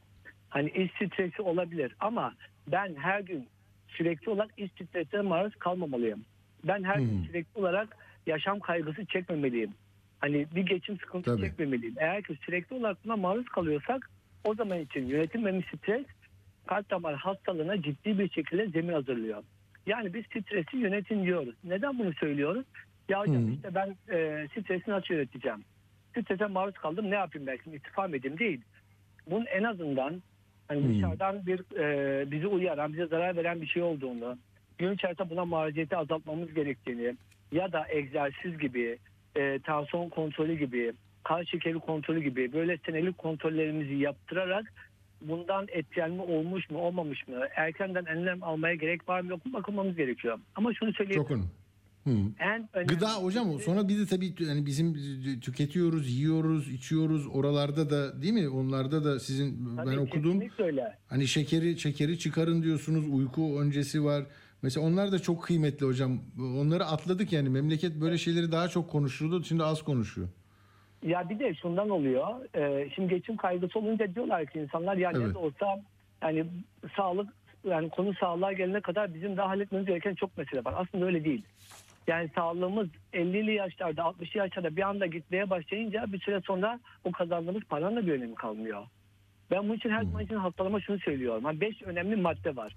hani 0.49 0.69
iş 0.69 0.91
stresi 0.91 1.41
olabilir. 1.41 1.95
Ama 1.99 2.33
ben 2.67 2.95
her 2.95 3.19
gün 3.19 3.47
sürekli 3.87 4.29
olarak 4.29 4.49
iş 4.57 4.71
stresine 4.71 5.21
maruz 5.21 5.55
kalmamalıyım. 5.55 6.25
Ben 6.63 6.83
her 6.83 6.95
gün 6.95 7.23
sürekli 7.23 7.59
olarak 7.59 7.97
yaşam 8.27 8.59
kaygısı 8.59 9.05
çekmemeliyim. 9.05 9.73
Hani 10.19 10.47
bir 10.55 10.65
geçim 10.65 10.99
sıkıntı 10.99 11.31
Tabii. 11.31 11.41
çekmemeliyim. 11.41 11.95
Eğer 11.97 12.23
ki 12.23 12.37
sürekli 12.45 12.75
olarak 12.75 12.97
buna 13.05 13.15
maruz 13.15 13.45
kalıyorsak 13.45 14.09
o 14.43 14.55
zaman 14.55 14.79
için 14.79 15.05
yönetilmemiş 15.05 15.65
stres 15.67 16.05
kalp 16.67 16.89
damar 16.89 17.15
hastalığına 17.15 17.81
ciddi 17.81 18.19
bir 18.19 18.29
şekilde 18.29 18.67
zemin 18.67 18.93
hazırlıyor. 18.93 19.43
Yani 19.85 20.13
biz 20.13 20.25
stresi 20.25 20.77
yönetin 20.77 21.23
diyoruz. 21.23 21.55
Neden 21.63 21.99
bunu 21.99 22.13
söylüyoruz? 22.13 22.65
Ya 23.09 23.19
hocam 23.19 23.47
Hı. 23.47 23.51
işte 23.51 23.75
ben 23.75 23.95
e, 24.15 24.47
stresi 24.47 24.91
nasıl 24.91 25.13
yöneteceğim? 25.13 25.63
Strese 26.11 26.45
maruz 26.45 26.73
kaldım 26.73 27.11
ne 27.11 27.15
yapayım 27.15 27.47
belki 27.47 27.71
istifa 27.71 28.07
edeyim 28.07 28.39
değil. 28.39 28.61
Bunun 29.29 29.45
en 29.45 29.63
azından 29.63 30.21
hani 30.67 30.83
Hı. 30.83 30.89
dışarıdan 30.89 31.45
bir 31.45 31.77
e, 31.79 32.31
bizi 32.31 32.47
uyaran, 32.47 32.93
bize 32.93 33.07
zarar 33.07 33.35
veren 33.35 33.61
bir 33.61 33.67
şey 33.67 33.81
olduğunu, 33.81 34.37
gün 34.77 34.91
içerisinde 34.91 35.29
buna 35.29 35.45
maruziyeti 35.45 35.97
azaltmamız 35.97 36.53
gerektiğini 36.53 37.15
ya 37.51 37.71
da 37.71 37.85
egzersiz 37.89 38.57
gibi, 38.59 38.97
e, 39.35 39.60
tansiyon 39.60 40.10
kontrolü 40.10 40.57
gibi, 40.57 40.93
kan 41.23 41.43
şekeri 41.43 41.80
kontrolü 41.80 42.23
gibi 42.23 42.53
böyle 42.53 42.77
senelik 42.85 43.18
kontrollerimizi 43.18 43.93
yaptırarak 43.93 44.73
bundan 45.22 45.68
etkilenme 45.72 46.22
olmuş 46.22 46.69
mu 46.69 46.80
olmamış 46.80 47.27
mı 47.27 47.39
erkenden 47.56 48.06
önlem 48.06 48.43
almaya 48.43 48.76
gerek 48.76 49.10
var 49.10 49.22
mı 49.22 49.30
yok 49.30 49.45
mu 49.45 49.53
bakılmamız 49.53 49.95
gerekiyor. 49.95 50.39
Ama 50.56 50.73
şunu 50.73 50.93
söyleyeyim. 50.93 51.22
Çok 51.22 51.31
önemli. 51.31 51.47
Hı. 52.03 52.11
En 52.39 52.69
önemli 52.73 52.88
Gıda 52.88 53.14
hocam 53.14 53.60
sonra 53.60 53.88
bir 53.88 53.99
de 53.99 54.06
tabii 54.06 54.34
yani 54.39 54.65
bizim 54.65 54.95
tüketiyoruz, 55.39 56.10
yiyoruz, 56.19 56.73
içiyoruz. 56.73 57.27
Oralarda 57.27 57.89
da 57.89 58.22
değil 58.22 58.34
mi? 58.34 58.49
Onlarda 58.49 59.03
da 59.03 59.19
sizin 59.19 59.76
Tabii 59.76 59.91
ben 59.91 59.97
okudum. 59.97 60.43
öyle. 60.60 60.97
Hani 61.07 61.27
şekeri 61.27 61.80
şekeri 61.80 62.19
çıkarın 62.19 62.64
diyorsunuz. 62.64 63.07
Uyku 63.10 63.61
öncesi 63.61 64.03
var. 64.03 64.26
Mesela 64.61 64.86
onlar 64.88 65.11
da 65.11 65.19
çok 65.19 65.44
kıymetli 65.44 65.86
hocam. 65.86 66.19
Onları 66.40 66.86
atladık 66.86 67.34
yani. 67.34 67.49
Memleket 67.49 67.95
böyle 68.02 68.18
şeyleri 68.18 68.52
daha 68.52 68.68
çok 68.68 68.90
konuşuyordu. 68.90 69.44
Şimdi 69.44 69.64
az 69.64 69.81
konuşuyor. 69.84 70.27
Ya 71.03 71.30
bir 71.30 71.40
de 71.40 71.56
şundan 71.56 71.90
oluyor. 71.90 72.27
e, 72.56 72.90
şimdi 72.95 73.10
geçim 73.15 73.38
kaygısı 73.38 73.80
olunca 73.80 74.15
diyorlar 74.15 74.45
ki 74.45 74.60
insanlar 74.60 74.98
ya 74.98 75.11
ne 75.11 75.23
Evet. 75.23 75.36
olsa 75.36 75.84
yani 76.22 76.45
sağlık 76.95 77.30
yani 77.69 77.90
konu 77.90 78.14
sağlığa 78.14 78.53
gelene 78.53 78.81
kadar 78.81 79.14
bizim 79.14 79.38
daha 79.38 79.49
halletmemiz 79.49 79.88
gereken 79.88 80.15
çok 80.15 80.38
mesele 80.38 80.65
var. 80.65 80.73
Aslında 80.77 81.06
öyle 81.06 81.23
değil. 81.23 81.44
Yani 82.07 82.30
sağlığımız 82.36 82.88
50'li 83.14 83.53
yaşlarda 83.53 84.02
60'lı 84.02 84.40
yaşlarda 84.40 84.76
bir 84.76 84.81
anda 84.81 85.06
gitmeye 85.06 85.49
başlayınca 85.49 86.06
bir 86.14 86.19
süre 86.19 86.41
sonra 86.41 86.80
o 87.03 87.11
kazandığımız 87.11 87.64
paranın 87.64 87.95
da 87.95 88.07
bir 88.07 88.11
önemi 88.14 88.36
kalmıyor. 88.36 88.84
Ben 89.52 89.64
bunun 89.64 89.77
için 89.77 89.90
her 89.90 90.03
zaman 90.03 90.26
için 90.26 90.36
hastalarıma 90.36 90.81
şunu 90.81 90.99
söylüyorum. 90.99 91.44
Hani 91.45 91.61
beş 91.61 91.81
önemli 91.81 92.15
madde 92.15 92.56
var. 92.56 92.76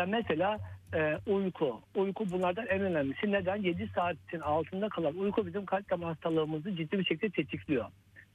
Ya 0.00 0.06
mesela 0.06 0.58
e, 0.94 1.18
uyku. 1.26 1.80
Uyku 1.94 2.30
bunlardan 2.30 2.66
en 2.66 2.80
önemlisi. 2.80 3.32
Neden? 3.32 3.56
7 3.56 3.90
saatin 3.94 4.40
altında 4.40 4.88
kalan 4.88 5.16
uyku 5.16 5.46
bizim 5.46 5.66
kalp 5.66 5.90
damar 5.90 6.08
hastalığımızı 6.08 6.76
ciddi 6.76 6.98
bir 6.98 7.04
şekilde 7.04 7.30
tetikliyor. 7.30 7.84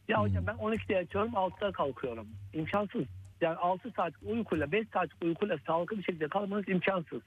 Ya 0.07 0.21
hocam 0.21 0.47
ben 0.47 0.55
12'de 0.55 0.93
yatıyorum 0.93 1.31
6'da 1.31 1.71
kalkıyorum. 1.71 2.27
İmkansız. 2.53 3.05
Yani 3.41 3.55
6 3.55 3.91
saat 3.91 4.13
uykuyla 4.25 4.71
5 4.71 4.87
saat 4.93 5.09
uykuyla 5.23 5.57
sağlıklı 5.67 5.97
bir 5.97 6.03
şekilde 6.03 6.27
kalmanız 6.27 6.69
imkansız. 6.69 7.21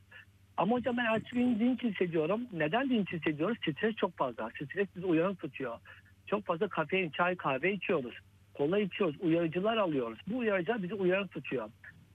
Ama 0.57 0.77
hocam 0.77 0.97
ben 0.97 1.05
ertesi 1.05 1.35
gün 1.35 1.59
dinç 1.59 1.83
hissediyorum. 1.83 2.41
Neden 2.53 2.91
dinç 2.91 3.13
hissediyoruz? 3.13 3.59
Stres 3.59 3.95
çok 3.95 4.17
fazla. 4.17 4.51
Stres 4.51 4.89
bizi 4.97 5.07
uyanık 5.07 5.41
tutuyor. 5.41 5.79
Çok 6.27 6.47
fazla 6.47 6.69
kafein, 6.69 7.11
çay, 7.11 7.37
kahve 7.37 7.73
içiyoruz. 7.73 8.15
Kola 8.55 8.79
içiyoruz. 8.79 9.17
Uyarıcılar 9.21 9.77
alıyoruz. 9.77 10.19
Bu 10.27 10.39
uyarıcılar 10.39 10.83
bizi 10.83 10.95
uyanık 10.95 11.33
tutuyor. 11.33 11.69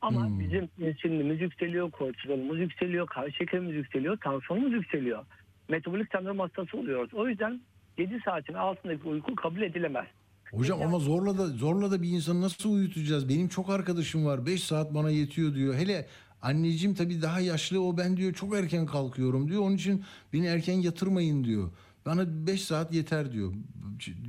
Ama 0.04 0.40
bizim 0.40 0.70
insülinimiz 0.80 1.42
yükseliyor, 1.42 1.92
kortizolumuz 1.92 2.60
yükseliyor, 2.60 3.08
kan 3.08 3.30
şekerimiz 3.30 3.76
yükseliyor, 3.76 4.18
tansiyonumuz 4.18 4.74
yükseliyor. 4.74 5.26
Metabolik 5.70 6.12
sendrom 6.12 6.40
hastası 6.40 6.78
oluyoruz. 6.78 7.14
O 7.14 7.28
yüzden 7.28 7.62
7 7.98 8.20
saatin 8.26 8.54
altındaki 8.54 9.08
uyku 9.08 9.36
kabul 9.36 9.62
edilemez. 9.62 10.06
Hocam 10.52 10.82
ama 10.82 11.00
zorla 11.00 11.38
da 11.38 11.48
zorla 11.48 11.92
da 11.92 12.02
bir 12.02 12.10
insanı 12.10 12.42
nasıl 12.42 12.74
uyutacağız? 12.74 13.30
Benim 13.30 13.48
çok 13.48 13.70
arkadaşım 13.70 14.26
var. 14.26 14.46
5 14.46 14.64
saat 14.64 14.94
bana 14.94 15.10
yetiyor 15.10 15.56
diyor. 15.56 15.76
Hele 15.76 16.06
anneciğim 16.42 16.96
tabii 16.96 17.22
daha 17.22 17.40
yaşlı 17.40 17.84
o 17.84 17.98
ben 17.98 18.18
diyor 18.18 18.34
çok 18.34 18.56
erken 18.56 18.86
kalkıyorum 18.86 19.48
diyor. 19.48 19.62
Onun 19.62 19.76
için 19.76 20.04
beni 20.34 20.46
erken 20.46 20.78
yatırmayın 20.78 21.44
diyor. 21.44 21.72
Bana 22.06 22.48
5 22.48 22.62
saat 22.62 22.94
yeter 22.94 23.32
diyor. 23.32 23.54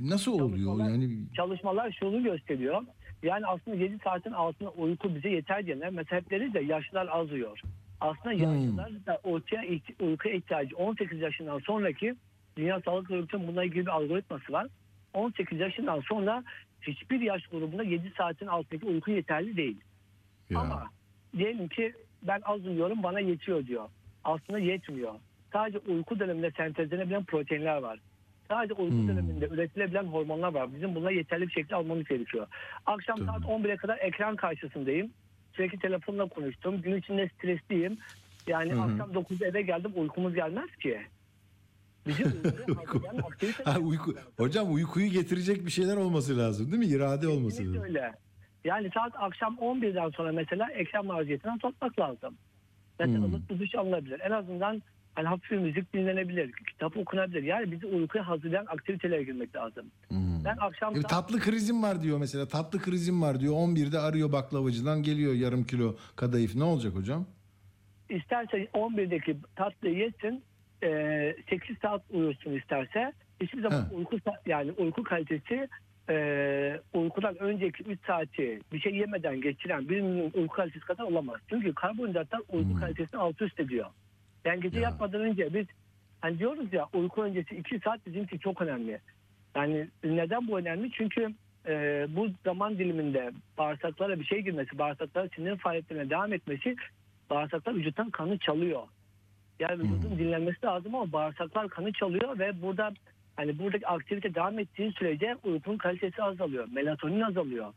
Nasıl 0.01 0.31
oluyor 0.39 0.79
yani? 0.79 1.19
Çalışmalar 1.35 1.97
şunu 1.99 2.23
gösteriyor. 2.23 2.81
Yani 3.23 3.45
aslında 3.45 3.77
7 3.77 3.97
saatin 4.03 4.31
altında 4.31 4.69
uyku 4.69 5.15
bize 5.15 5.29
yeter 5.29 5.65
diyenler 5.65 5.89
mesela 5.89 6.21
hep 6.21 6.29
deriz 6.29 6.55
ya 6.55 6.61
yaşlılar 6.61 7.07
az 7.11 7.31
uyuyor. 7.31 7.61
Aslında 8.01 8.33
yaşlılar 8.33 9.05
da 9.05 9.19
ortaya 9.23 9.61
uyku 10.01 10.29
ihtiyacı 10.29 10.75
18 10.75 11.19
yaşından 11.21 11.59
sonraki 11.59 12.15
Dünya 12.57 12.81
Sağlık 12.81 13.11
Örgütü'nün 13.11 13.47
bununla 13.47 13.63
ilgili 13.63 13.85
bir 13.85 13.91
algoritması 13.91 14.53
var. 14.53 14.67
18 15.13 15.59
yaşından 15.59 16.01
sonra 16.01 16.43
hiçbir 16.81 17.21
yaş 17.21 17.47
grubunda 17.47 17.83
7 17.83 18.11
saatin 18.17 18.47
altındaki 18.47 18.85
uyku 18.85 19.11
yeterli 19.11 19.57
değil. 19.57 19.77
Ama 20.55 20.83
diyelim 21.37 21.67
ki 21.67 21.93
ben 22.23 22.41
az 22.45 22.65
uyuyorum 22.65 23.03
bana 23.03 23.19
yetiyor 23.19 23.65
diyor. 23.67 23.89
Aslında 24.23 24.59
yetmiyor. 24.59 25.13
Sadece 25.53 25.79
uyku 25.79 26.19
döneminde 26.19 26.51
sentezlenebilen 26.51 27.23
proteinler 27.23 27.77
var. 27.77 27.99
Sadece 28.47 28.73
uyku 28.73 29.07
döneminde 29.07 29.47
üretilebilen 29.47 30.03
hormonlar 30.03 30.53
var. 30.53 30.75
Bizim 30.75 30.95
bunları 30.95 31.13
yeterli 31.13 31.47
bir 31.47 31.51
şekilde 31.51 31.75
almamız 31.75 32.03
gerekiyor. 32.07 32.47
Akşam 32.85 33.17
saat 33.17 33.41
11'e 33.43 33.77
kadar 33.77 33.97
ekran 33.97 34.35
karşısındayım. 34.35 35.11
Sürekli 35.53 35.79
telefonla 35.79 36.25
konuştum. 36.29 36.81
Gün 36.81 36.95
içinde 36.97 37.29
stresliyim. 37.29 37.97
Yani 38.47 38.71
Hı 38.71 38.75
hı. 38.75 38.81
akşam 38.81 39.11
9'da 39.11 39.47
eve 39.47 39.61
geldim 39.61 39.91
uykumuz 39.95 40.33
gelmez 40.35 40.69
ki. 40.75 40.99
Bizim 42.07 42.27
aktivite 43.27 43.63
Ha, 43.63 43.79
uyku, 43.79 44.15
hocam 44.37 44.73
uykuyu 44.73 45.07
getirecek 45.07 45.65
bir 45.65 45.71
şeyler 45.71 45.97
olması 45.97 46.37
lazım 46.37 46.71
değil 46.71 46.79
mi? 46.79 46.85
İrade 46.85 47.27
olması 47.27 47.61
lazım. 47.67 47.83
öyle. 47.83 48.13
Yani 48.65 48.89
saat 48.93 49.13
akşam 49.15 49.55
11'den 49.55 50.09
sonra 50.09 50.31
mesela 50.31 50.71
ekran 50.71 51.05
maruziyetinden 51.05 51.57
tutmak 51.57 51.99
lazım. 51.99 52.37
Mesela 52.99 53.25
Hmm. 53.27 53.33
bir 53.49 53.59
duş 53.59 53.75
alınabilir. 53.75 54.19
En 54.19 54.31
azından 54.31 54.81
hani 55.15 55.27
hafif 55.27 55.51
bir 55.51 55.57
müzik 55.57 55.93
dinlenebilir. 55.93 56.51
Kitap 56.51 56.97
okunabilir. 56.97 57.43
Yani 57.43 57.71
bizi 57.71 57.85
uykuya 57.87 58.27
hazırlayan 58.27 58.65
aktivitelere 58.65 59.23
girmek 59.23 59.55
lazım. 59.55 59.85
Ben 60.45 60.57
akşam 60.59 60.95
E, 60.95 61.01
tatlı 61.01 61.39
krizim 61.39 61.83
var 61.83 62.01
diyor 62.01 62.17
mesela. 62.19 62.47
Tatlı 62.47 62.79
krizim 62.79 63.21
var 63.21 63.39
diyor. 63.39 63.53
11'de 63.53 63.99
arıyor 63.99 64.31
baklavacıdan 64.31 65.03
geliyor 65.03 65.33
yarım 65.33 65.63
kilo 65.63 65.95
kadayıf. 66.15 66.55
Ne 66.55 66.63
olacak 66.63 66.95
hocam? 66.95 67.25
isterse 68.09 68.67
11'deki 68.73 69.37
tatlıyı 69.55 69.97
yesin, 69.97 70.43
e, 70.83 71.35
8 71.49 71.77
saat 71.81 72.01
uyusun 72.09 72.51
isterse. 72.51 73.13
Hiçbir 73.41 73.61
zaman 73.61 73.77
Ha. 73.77 73.87
uyku 73.95 74.17
yani 74.45 74.71
uyku 74.71 75.03
kalitesi 75.03 75.67
e, 76.09 76.15
uykudan 76.93 77.35
önceki 77.39 77.83
3 77.83 77.99
saati 78.07 78.59
bir 78.73 78.79
şey 78.79 78.95
yemeden 78.95 79.41
geçiren 79.41 79.89
birinin 79.89 80.31
uyku 80.33 80.47
kalitesi 80.55 80.85
kadar 80.85 81.03
olamaz. 81.03 81.39
Çünkü 81.49 81.73
karbonhidratlar 81.73 82.41
uyku 82.49 82.75
kalitesini 82.79 83.19
alt 83.19 83.41
üst 83.41 83.59
ediyor. 83.59 83.85
Yani 84.45 84.61
gece 84.61 84.79
yatmadan 84.79 85.21
önce 85.21 85.53
biz 85.53 85.65
hani 86.21 86.39
diyoruz 86.39 86.73
ya 86.73 86.87
uyku 86.93 87.23
öncesi 87.23 87.55
2 87.55 87.79
saat 87.79 88.05
bizim 88.05 88.23
için 88.23 88.37
çok 88.37 88.61
önemli. 88.61 88.99
Yani 89.55 89.87
neden 90.03 90.47
bu 90.47 90.59
önemli? 90.59 90.91
Çünkü 90.91 91.33
e, 91.67 92.05
bu 92.09 92.27
zaman 92.45 92.77
diliminde 92.77 93.31
bağırsaklara 93.57 94.19
bir 94.19 94.25
şey 94.25 94.39
girmesi, 94.41 94.77
bağırsaklara 94.77 95.29
sinir 95.35 95.57
faaliyetlerine 95.57 96.09
devam 96.09 96.33
etmesi 96.33 96.75
bağırsaklar 97.29 97.75
vücuttan 97.75 98.09
kanı 98.09 98.37
çalıyor. 98.37 98.81
Yani 99.59 99.83
vücudun 99.83 100.17
dinlenmesi 100.19 100.65
lazım 100.65 100.95
ama 100.95 101.11
bağırsaklar 101.11 101.69
kanı 101.69 101.93
çalıyor 101.93 102.39
ve 102.39 102.61
burada 102.61 102.93
hani 103.35 103.59
buradaki 103.59 103.87
aktivite 103.87 104.35
devam 104.35 104.59
ettiği 104.59 104.91
sürece 104.91 105.35
uykunun 105.43 105.77
kalitesi 105.77 106.23
azalıyor. 106.23 106.67
Melatonin 106.71 107.21
azalıyor. 107.21 107.73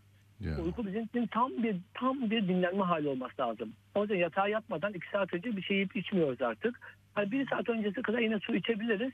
Uyku 0.64 0.86
bizim 0.86 1.04
için 1.04 1.26
tam 1.26 1.62
bir 1.62 1.76
tam 1.94 2.30
bir 2.30 2.48
dinlenme 2.48 2.82
hali 2.82 3.08
olması 3.08 3.32
lazım. 3.40 3.72
O 3.94 4.00
yüzden 4.02 4.16
yatağa 4.16 4.48
yatmadan 4.48 4.92
iki 4.92 5.10
saat 5.12 5.34
önce 5.34 5.56
bir 5.56 5.62
şey 5.62 5.76
yiyip 5.76 5.96
içmiyoruz 5.96 6.42
artık. 6.42 6.80
Hani 7.14 7.32
bir 7.32 7.48
saat 7.48 7.68
öncesi 7.68 8.02
kadar 8.02 8.18
yine 8.18 8.38
su 8.38 8.54
içebiliriz. 8.54 9.12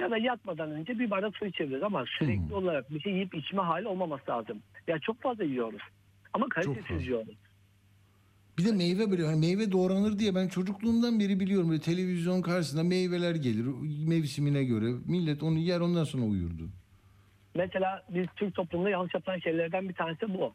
Ya 0.00 0.10
da 0.10 0.18
yatmadan 0.18 0.70
önce 0.70 0.98
bir 0.98 1.10
bardak 1.10 1.36
su 1.36 1.46
içebiliriz 1.46 1.82
ama 1.82 2.04
sürekli 2.18 2.54
olarak 2.54 2.90
bir 2.90 3.00
şey 3.00 3.12
yiyip 3.12 3.34
içme 3.34 3.62
hali 3.62 3.88
olmaması 3.88 4.30
lazım. 4.30 4.58
Ya 4.86 4.98
çok 4.98 5.22
fazla 5.22 5.44
yiyoruz. 5.44 5.82
Ama 6.32 6.48
kalitesiz 6.48 7.06
yiyoruz. 7.06 7.36
Bir 8.58 8.64
de 8.64 8.72
meyve 8.72 9.10
böyle 9.10 9.26
hani 9.26 9.40
meyve 9.40 9.72
doğranır 9.72 10.18
diye 10.18 10.34
ben 10.34 10.48
çocukluğumdan 10.48 11.20
beri 11.20 11.40
biliyorum. 11.40 11.70
Böyle 11.70 11.80
televizyon 11.80 12.42
karşısında 12.42 12.82
meyveler 12.82 13.34
gelir 13.34 13.66
mevsimine 14.06 14.64
göre. 14.64 14.86
Millet 15.06 15.42
onu 15.42 15.58
yer 15.58 15.80
ondan 15.80 16.04
sonra 16.04 16.24
uyurdu. 16.24 16.68
Mesela 17.58 18.02
biz 18.08 18.26
Türk 18.36 18.54
toplumunda 18.54 18.90
yanlış 18.90 19.14
yapılan 19.14 19.38
şeylerden 19.38 19.88
bir 19.88 19.94
tanesi 19.94 20.34
bu. 20.34 20.54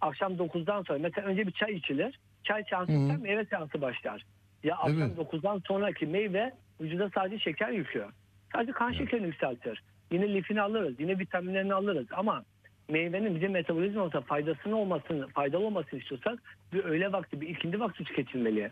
Akşam 0.00 0.32
9'dan 0.32 0.82
sonra 0.82 0.98
mesela 0.98 1.28
önce 1.28 1.46
bir 1.46 1.52
çay 1.52 1.72
içilir. 1.72 2.18
Çay 2.44 2.64
seansı 2.70 2.92
Hı. 2.92 3.04
biter, 3.04 3.16
meyve 3.16 3.44
seansı 3.44 3.80
başlar. 3.80 4.24
Ya 4.64 4.76
akşam 4.76 5.02
Evet. 5.02 5.18
9'dan 5.18 5.62
sonraki 5.66 6.06
meyve 6.06 6.52
vücuda 6.80 7.10
sadece 7.14 7.38
şeker 7.38 7.68
yüklüyor. 7.68 8.12
Sadece 8.52 8.72
kan 8.72 8.92
şekerini 8.92 9.26
yükseltir. 9.26 9.82
Yine 10.10 10.34
lifini 10.34 10.62
alırız, 10.62 11.00
yine 11.00 11.18
vitaminlerini 11.18 11.74
alırız 11.74 12.06
ama 12.12 12.44
meyvenin 12.88 13.34
bize 13.34 13.48
metabolizmamıza 13.48 14.20
faydasını 14.20 14.76
olmasını, 14.76 15.28
faydalı 15.28 15.66
olmasını 15.66 16.00
istiyorsak 16.00 16.42
bir 16.72 16.84
öğle 16.84 17.12
vakti, 17.12 17.40
bir 17.40 17.48
ikindi 17.48 17.80
vakti 17.80 18.04
tüketilmeli. 18.04 18.70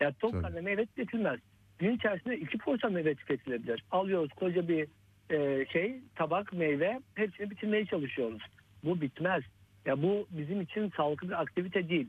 Ya 0.00 0.12
tok 0.12 0.42
karnına 0.42 0.60
meyve 0.62 0.86
tüketilmez. 0.86 1.40
Gün 1.78 1.96
içerisinde 1.96 2.38
iki 2.38 2.58
porsiyon 2.58 2.94
meyve 2.94 3.14
tüketilebilir. 3.14 3.84
Alıyoruz 3.90 4.32
koca 4.32 4.68
bir 4.68 4.88
e, 5.30 5.66
şey, 5.72 6.00
tabak 6.14 6.52
meyve, 6.52 7.00
hepsini 7.14 7.50
bitirmeye 7.50 7.86
çalışıyoruz. 7.86 8.42
Bu 8.84 9.00
bitmez. 9.00 9.42
Ya 9.86 10.02
bu 10.02 10.26
bizim 10.30 10.60
için 10.60 10.92
sağlıklı 10.96 11.28
bir 11.28 11.40
aktivite 11.42 11.88
değil. 11.88 12.08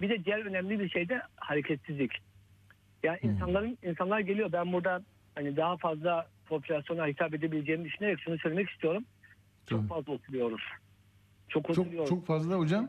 Bir 0.00 0.08
de 0.08 0.24
diğer 0.24 0.46
önemli 0.46 0.80
bir 0.80 0.88
şey 0.88 1.08
de 1.08 1.22
hareketsizlik. 1.36 2.12
Ya 3.02 3.18
insanların 3.22 3.78
insanlar 3.82 4.20
geliyor. 4.20 4.52
Ben 4.52 4.72
burada 4.72 5.02
hani 5.34 5.56
daha 5.56 5.76
fazla 5.76 6.26
popülasyona 6.46 7.06
hitap 7.06 7.34
edebileceğimi 7.34 7.84
düşünerek 7.84 8.20
şunu 8.20 8.38
söylemek 8.38 8.70
istiyorum. 8.70 9.04
Çok 9.66 9.88
fazla 9.88 10.12
oturuyoruz. 10.12 10.62
Çok 11.48 11.70
oturuyoruz. 11.70 12.08
Çok 12.08 12.18
çok 12.18 12.26
fazla 12.26 12.56
hocam. 12.56 12.88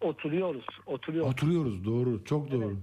Oturuyoruz. 0.00 0.66
Oturuyoruz. 0.86 1.30
Oturuyoruz 1.30 1.84
doğru. 1.84 2.24
Çok 2.24 2.50
doğru. 2.50 2.76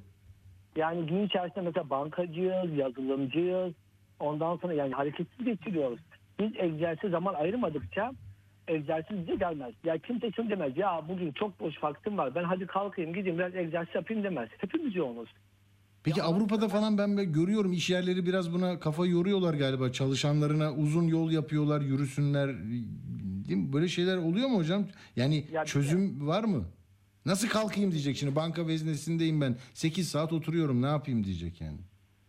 Yani 0.76 1.06
gün 1.06 1.26
içerisinde 1.26 1.62
mesela 1.62 1.90
bankacıyız, 1.90 2.78
yazılımcıyız. 2.78 3.74
Ondan 4.20 4.58
sonra 4.58 4.74
yani 4.74 4.94
hareketsiz 4.94 5.46
geçiriyoruz. 5.46 6.00
Biz 6.40 6.52
egzersiz 6.58 7.12
zaman 7.12 7.34
ayırmadıkça 7.34 8.12
egzersiz 8.68 9.18
bize 9.18 9.36
gelmez. 9.36 9.74
Ya 9.84 9.98
kimse 9.98 10.32
şunu 10.32 10.50
demez. 10.50 10.78
Ya 10.78 11.02
bugün 11.10 11.32
çok 11.32 11.60
boş 11.60 11.84
vaktim 11.84 12.18
var. 12.18 12.36
Ben 12.36 12.44
hadi 12.44 12.68
kalkayım 12.68 13.14
gideyim 13.14 13.38
biraz 13.38 13.56
egzersiz 13.56 13.96
yapayım 13.96 14.24
demez. 14.24 14.50
Hepimiz 14.58 14.96
yoğunuz. 14.96 15.30
Peki 16.04 16.24
Avrupa'da 16.24 16.68
falan 16.68 16.98
ben 16.98 17.34
görüyorum 17.34 17.74
iş 17.74 17.90
yerleri 17.90 18.26
biraz 18.26 18.54
buna 18.54 18.80
kafa 18.80 19.06
yoruyorlar 19.06 19.54
galiba. 19.54 19.92
Çalışanlarına 19.92 20.74
uzun 20.74 21.08
yol 21.08 21.32
yapıyorlar, 21.32 21.82
yürüsünler. 21.82 22.50
Değil 23.48 23.60
mi? 23.60 23.74
Böyle 23.74 23.88
şeyler 23.88 24.18
oluyor 24.18 24.50
mu 24.50 24.58
hocam? 24.58 24.86
Yani 25.16 25.46
Ya 25.52 25.66
çözüm 25.66 26.28
var 26.28 26.44
mı? 26.44 26.66
Nasıl 27.26 27.48
kalkayım 27.48 27.92
diyecek 27.92 28.18
şimdi 28.18 28.36
banka 28.36 28.68
veznesindeyim 28.68 29.42
ben. 29.42 29.56
8 29.74 30.10
saat 30.10 30.34
oturuyorum 30.34 30.82
ne 30.82 30.88
yapayım 30.88 31.24
diyecek 31.24 31.62
yani. 31.62 31.80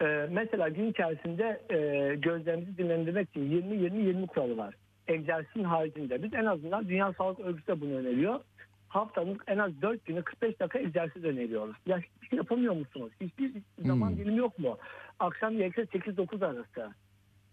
Ee, 0.02 0.26
mesela 0.30 0.68
gün 0.68 0.90
içerisinde 0.90 1.60
e, 1.70 2.14
gözlerimizi 2.14 2.78
dinlendirmek 2.78 3.28
için 3.28 3.62
20-20-20 3.62 4.26
kuralı 4.26 4.56
var. 4.56 4.74
Egzersizin 5.08 5.64
haricinde. 5.64 6.22
Biz 6.22 6.34
en 6.34 6.44
azından 6.44 6.88
Dünya 6.88 7.12
Sağlık 7.12 7.40
Örgütü 7.40 7.66
de 7.66 7.80
bunu 7.80 7.94
öneriyor. 7.94 8.40
Haftanın 8.88 9.38
en 9.46 9.58
az 9.58 9.82
4 9.82 10.04
günü 10.04 10.22
45 10.22 10.60
dakika 10.60 10.78
egzersiz 10.78 11.24
öneriyoruz. 11.24 11.76
Ya 11.86 11.98
hiçbir 11.98 12.28
şey 12.28 12.36
yapamıyor 12.36 12.74
musunuz? 12.74 13.12
Hiçbir 13.20 13.52
zaman 13.78 14.10
Hmm. 14.10 14.16
dilimi 14.16 14.38
yok 14.38 14.58
mu? 14.58 14.78
Akşam 15.18 15.56
gerekirse 15.56 15.98
8-9 15.98 16.42
arası. 16.46 16.94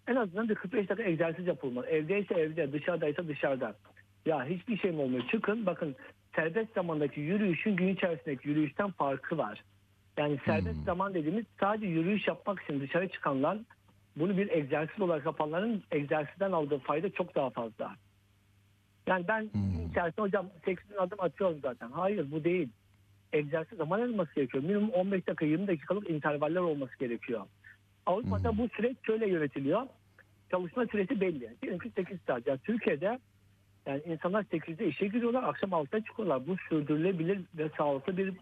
En 0.07 0.15
azından 0.15 0.49
bir 0.49 0.55
45 0.55 0.89
dakika 0.89 1.09
egzersiz 1.09 1.47
yapılmalı. 1.47 1.85
Evdeyse 1.87 2.33
evde, 2.33 2.71
dışarıdaysa 2.71 3.27
dışarıda. 3.27 3.75
Ya 4.25 4.45
hiçbir 4.45 4.77
şey 4.77 4.91
mi 4.91 5.01
olmuyor? 5.01 5.23
Çıkın 5.31 5.65
bakın 5.65 5.95
serbest 6.35 6.73
zamandaki 6.73 7.19
yürüyüşün 7.21 7.75
gün 7.75 7.87
içerisindeki 7.87 8.49
yürüyüşten 8.49 8.91
farkı 8.91 9.37
var. 9.37 9.63
Yani 10.17 10.39
serbest 10.45 10.83
zaman 10.83 11.13
dediğimiz 11.13 11.45
sadece 11.59 11.87
yürüyüş 11.87 12.27
yapmak 12.27 12.63
için 12.63 12.79
dışarı 12.79 13.07
çıkanlar 13.09 13.57
bunu 14.15 14.37
bir 14.37 14.49
egzersiz 14.49 15.01
olarak 15.01 15.25
yapanların 15.25 15.83
egzersizden 15.91 16.51
aldığı 16.51 16.79
fayda 16.79 17.09
çok 17.09 17.35
daha 17.35 17.49
fazla. 17.49 17.95
Yani 19.07 19.27
ben 19.27 19.49
gün 19.53 19.89
içerisinde 19.89 20.21
hocam 20.21 20.49
8 20.65 20.89
bin 20.89 20.95
adım 20.95 21.19
atıyorum 21.21 21.59
zaten. 21.61 21.91
Hayır 21.91 22.31
bu 22.31 22.43
değil. 22.43 22.69
Egzersiz 23.33 23.77
zaman 23.77 23.99
alınması 24.01 24.35
gerekiyor. 24.35 24.63
Minimum 24.63 24.89
15 24.89 25.27
dakika 25.27 25.45
20 25.45 25.67
dakikalık 25.67 26.09
intervaller 26.09 26.59
olması 26.59 26.99
gerekiyor. 26.99 27.45
Avrupa'da 28.05 28.57
bu 28.57 28.69
süreç 28.69 28.97
şöyle 29.05 29.29
yönetiliyor. 29.29 29.81
Çalışma 30.51 30.85
süresi 30.85 31.21
belli. 31.21 31.55
Diyelim 31.61 31.79
ki 31.79 31.91
8 31.95 32.17
saat. 32.27 32.47
Yani 32.47 32.59
Türkiye'de 32.63 33.19
yani 33.85 34.01
insanlar 34.05 34.43
8'de 34.43 34.87
işe 34.87 35.07
giriyorlar, 35.07 35.43
akşam 35.43 35.69
6'da 35.69 36.01
çıkıyorlar. 36.01 36.47
Bu 36.47 36.55
sürdürülebilir 36.69 37.41
ve 37.57 37.69
sağlıklı 37.77 38.17
bir 38.17 38.33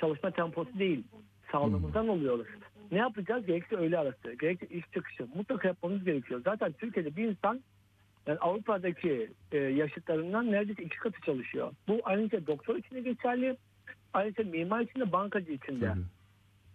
çalışma 0.00 0.30
temposu 0.30 0.78
değil. 0.78 1.04
Sağlığımızdan 1.52 2.08
oluyoruz. 2.08 2.46
Ne 2.92 2.98
yapacağız? 2.98 3.46
Gerekli 3.46 3.76
öğle 3.76 3.98
arası, 3.98 4.32
gerekli 4.40 4.78
iş 4.78 4.84
çıkışı. 4.94 5.26
Mutlaka 5.34 5.68
yapmamız 5.68 6.04
gerekiyor. 6.04 6.40
Zaten 6.44 6.72
Türkiye'de 6.72 7.16
bir 7.16 7.28
insan 7.28 7.60
yani 8.26 8.38
Avrupa'daki 8.38 9.30
e, 9.52 9.58
yaşıtlarından 9.58 10.52
neredeyse 10.52 10.82
iki 10.82 10.96
katı 10.96 11.20
çalışıyor. 11.20 11.72
Bu 11.88 12.00
ayrıca 12.04 12.46
doktor 12.46 12.76
için 12.76 12.96
de 12.96 13.00
geçerli. 13.00 13.56
Ayrıca 14.12 14.44
mimar 14.44 14.80
için 14.80 15.00
de 15.00 15.12
bankacı 15.12 15.52
için 15.52 15.80
de. 15.80 15.94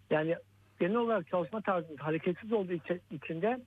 Yani 0.09 0.35
genel 0.79 0.95
olarak 0.95 1.27
çalışma 1.27 1.61
tarzımız 1.61 1.99
hareketsiz 1.99 2.53
olduğu 2.53 2.73
için, 2.73 3.01
içinde 3.11 3.59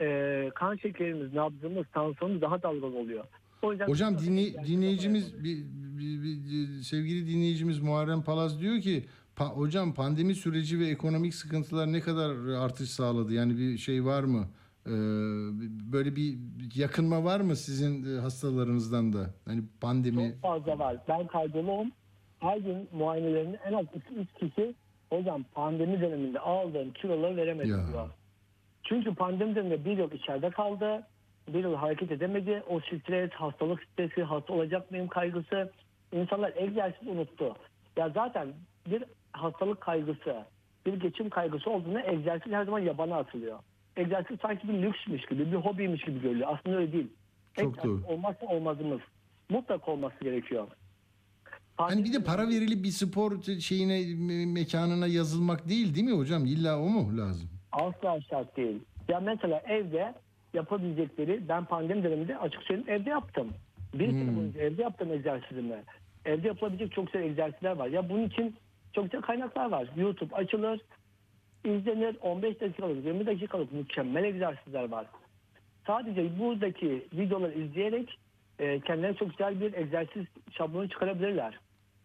e, 0.00 0.50
kan 0.54 0.76
şekerimiz, 0.76 1.34
nabzımız, 1.34 1.86
tansiyonumuz 1.92 2.42
daha 2.42 2.62
dalgalı 2.62 2.98
oluyor. 2.98 3.24
O 3.62 3.70
yüzden 3.72 3.88
Hocam 3.88 4.14
dinley- 4.14 4.66
dinleyicimiz 4.66 5.44
bir, 5.44 5.56
bir- 5.98 6.22
bir- 6.22 6.82
sevgili 6.82 7.26
dinleyicimiz 7.28 7.80
Muharrem 7.80 8.22
Palaz 8.22 8.60
diyor 8.60 8.80
ki 8.80 9.04
"Pa- 9.36 9.44
hocam 9.56 9.94
pandemi 9.94 10.34
süreci 10.34 10.78
ve 10.80 10.86
ekonomik 10.86 11.34
sıkıntılar 11.34 11.92
ne 11.92 12.00
kadar 12.00 12.30
artış 12.58 12.90
sağladı? 12.90 13.34
Yani 13.34 13.58
bir 13.58 13.78
şey 13.78 14.04
var 14.04 14.22
mı? 14.24 14.48
Ee, 14.86 14.90
böyle 15.92 16.16
bir 16.16 16.38
yakınma 16.74 17.24
var 17.24 17.40
mı 17.40 17.56
sizin 17.56 18.16
e, 18.16 18.20
hastalarınızdan 18.20 19.12
da? 19.12 19.30
Hani 19.44 19.62
pandemi 19.80 20.30
Çok 20.32 20.40
fazla 20.42 20.78
var. 20.78 20.96
Ben 21.08 21.26
kardiyoloğum. 21.26 21.92
Her 22.38 22.56
gün 22.58 22.88
muayenelerini 22.92 23.56
en 23.68 23.72
az 23.72 23.84
2-3 23.84 24.26
kişi 24.40 24.74
hocam 25.10 25.42
pandemi 25.54 26.00
döneminde 26.00 26.38
aldığım 26.38 26.92
kiloları 26.92 27.36
veremedim 27.36 27.70
Ya. 27.70 27.88
diyor. 27.92 28.08
Çünkü 28.82 29.14
pandemi 29.14 29.54
döneminde 29.54 29.84
bir 29.84 29.98
yıl 29.98 30.10
içeride 30.12 30.50
kaldı. 30.50 31.06
Bir 31.54 31.64
yıl 31.64 31.74
hareket 31.74 32.10
edemedi. 32.12 32.62
O 32.68 32.80
stres, 32.80 33.30
hastalık 33.30 33.82
stresi, 33.84 34.22
hasta 34.22 34.52
olacak 34.52 34.90
mıyım 34.90 35.08
kaygısı. 35.08 35.72
İnsanlar 36.12 36.52
egzersiz 36.56 37.08
unuttu. 37.08 37.54
Ya 37.96 38.10
zaten 38.14 38.48
bir 38.90 39.04
hastalık 39.32 39.80
kaygısı, 39.80 40.44
bir 40.86 41.00
geçim 41.00 41.30
kaygısı 41.30 41.70
olduğunda 41.70 42.02
egzersiz 42.06 42.52
her 42.52 42.64
zaman 42.64 42.78
yabana 42.78 43.16
atılıyor. 43.16 43.58
Egzersiz 43.96 44.36
sanki 44.42 44.68
bir 44.68 44.82
lüksmüş 44.82 45.26
gibi, 45.26 45.52
bir 45.52 45.56
hobiymiş 45.56 46.02
gibi 46.04 46.20
görülüyor. 46.22 46.48
Aslında 46.58 46.76
öyle 46.76 46.92
değil. 46.92 47.08
Çok 47.54 47.64
Egzersiz 47.68 47.90
doğru. 47.90 48.14
olmazsa 48.14 48.46
olmazımız. 48.46 49.00
Mutlaka 49.50 49.92
olması 49.92 50.24
gerekiyor. 50.24 50.66
Hani 51.76 52.04
bir 52.04 52.12
de 52.12 52.24
para 52.24 52.48
verilip 52.48 52.84
bir 52.84 52.88
spor 52.90 53.42
şeyine 53.60 54.00
me- 54.00 54.52
mekanına 54.52 55.06
yazılmak 55.06 55.68
değil 55.68 55.94
değil 55.94 56.06
mi 56.06 56.18
hocam? 56.18 56.46
İlla 56.46 56.78
o 56.78 56.88
mu 56.88 57.18
lazım? 57.18 57.48
Asla 57.72 58.20
şart 58.20 58.56
değil. 58.56 58.78
Ya 59.08 59.20
mesela 59.20 59.62
evde 59.68 60.14
yapabilecekleri 60.54 61.48
ben 61.48 61.64
pandemi 61.64 62.02
döneminde 62.04 62.38
açık 62.38 62.62
söyleyeyim 62.62 63.00
evde 63.00 63.10
yaptım. 63.10 63.48
Bir 63.94 64.10
sene 64.10 64.24
Hmm. 64.24 64.36
boyunca 64.36 64.60
evde 64.60 64.82
yaptım 64.82 65.12
egzersizimi. 65.12 65.76
Evde 66.24 66.48
yapılabilecek 66.48 66.92
çok 66.92 67.06
güzel 67.12 67.26
egzersizler 67.26 67.76
var. 67.76 67.86
Ya 67.86 68.08
bunun 68.08 68.24
için 68.26 68.56
çok 68.92 69.04
güzel 69.04 69.20
kaynaklar 69.20 69.70
var. 69.70 69.88
YouTube 69.96 70.34
açılır, 70.36 70.80
izlenir 71.64 72.16
15 72.20 72.60
dakikalık, 72.60 73.04
20 73.04 73.26
dakikalık 73.26 73.72
mükemmel 73.72 74.24
egzersizler 74.24 74.88
var. 74.88 75.06
Sadece 75.86 76.38
buradaki 76.38 77.06
videoları 77.12 77.52
izleyerek 77.52 78.18
e, 78.58 78.80
kendilerine 78.80 79.16
çok 79.16 79.30
güzel 79.30 79.60
bir 79.60 79.72
egzersiz 79.74 80.24
şablonu 80.52 80.88
çıkarabilirler. 80.88 81.58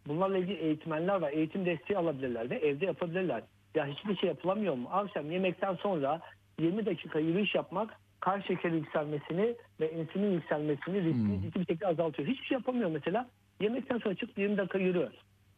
Bunlarla 0.07 0.37
ilgili 0.37 0.57
eğitmenler 0.57 1.15
var. 1.21 1.31
Eğitim 1.31 1.65
desteği 1.65 1.97
alabilirler 1.97 2.49
ve 2.49 2.55
evde 2.55 2.85
yapabilirler. 2.85 3.41
Ya 3.75 3.85
hiçbir 3.85 4.15
şey 4.15 4.29
yapılamıyor 4.29 4.73
mu? 4.75 4.89
Akşam 4.91 5.31
yemekten 5.31 5.75
sonra 5.75 6.21
20 6.59 6.85
dakika 6.85 7.19
yürüyüş 7.19 7.55
yapmak 7.55 7.93
kan 8.25 8.41
şekeri 8.41 8.75
yükselmesini 8.75 9.55
ve 9.79 9.91
insülin 9.91 10.31
yükselmesini 10.31 11.03
riskini 11.03 11.41
ciddi 11.41 11.59
bir 11.59 11.65
şekilde 11.65 11.87
azaltıyor. 11.87 12.27
Hiçbir 12.27 12.45
şey 12.45 12.55
yapamıyor 12.55 12.91
mesela. 12.91 13.29
Yemekten 13.61 13.97
sonra 13.97 14.15
çık 14.15 14.37
20 14.37 14.57
dakika 14.57 14.77
yürü. 14.77 15.09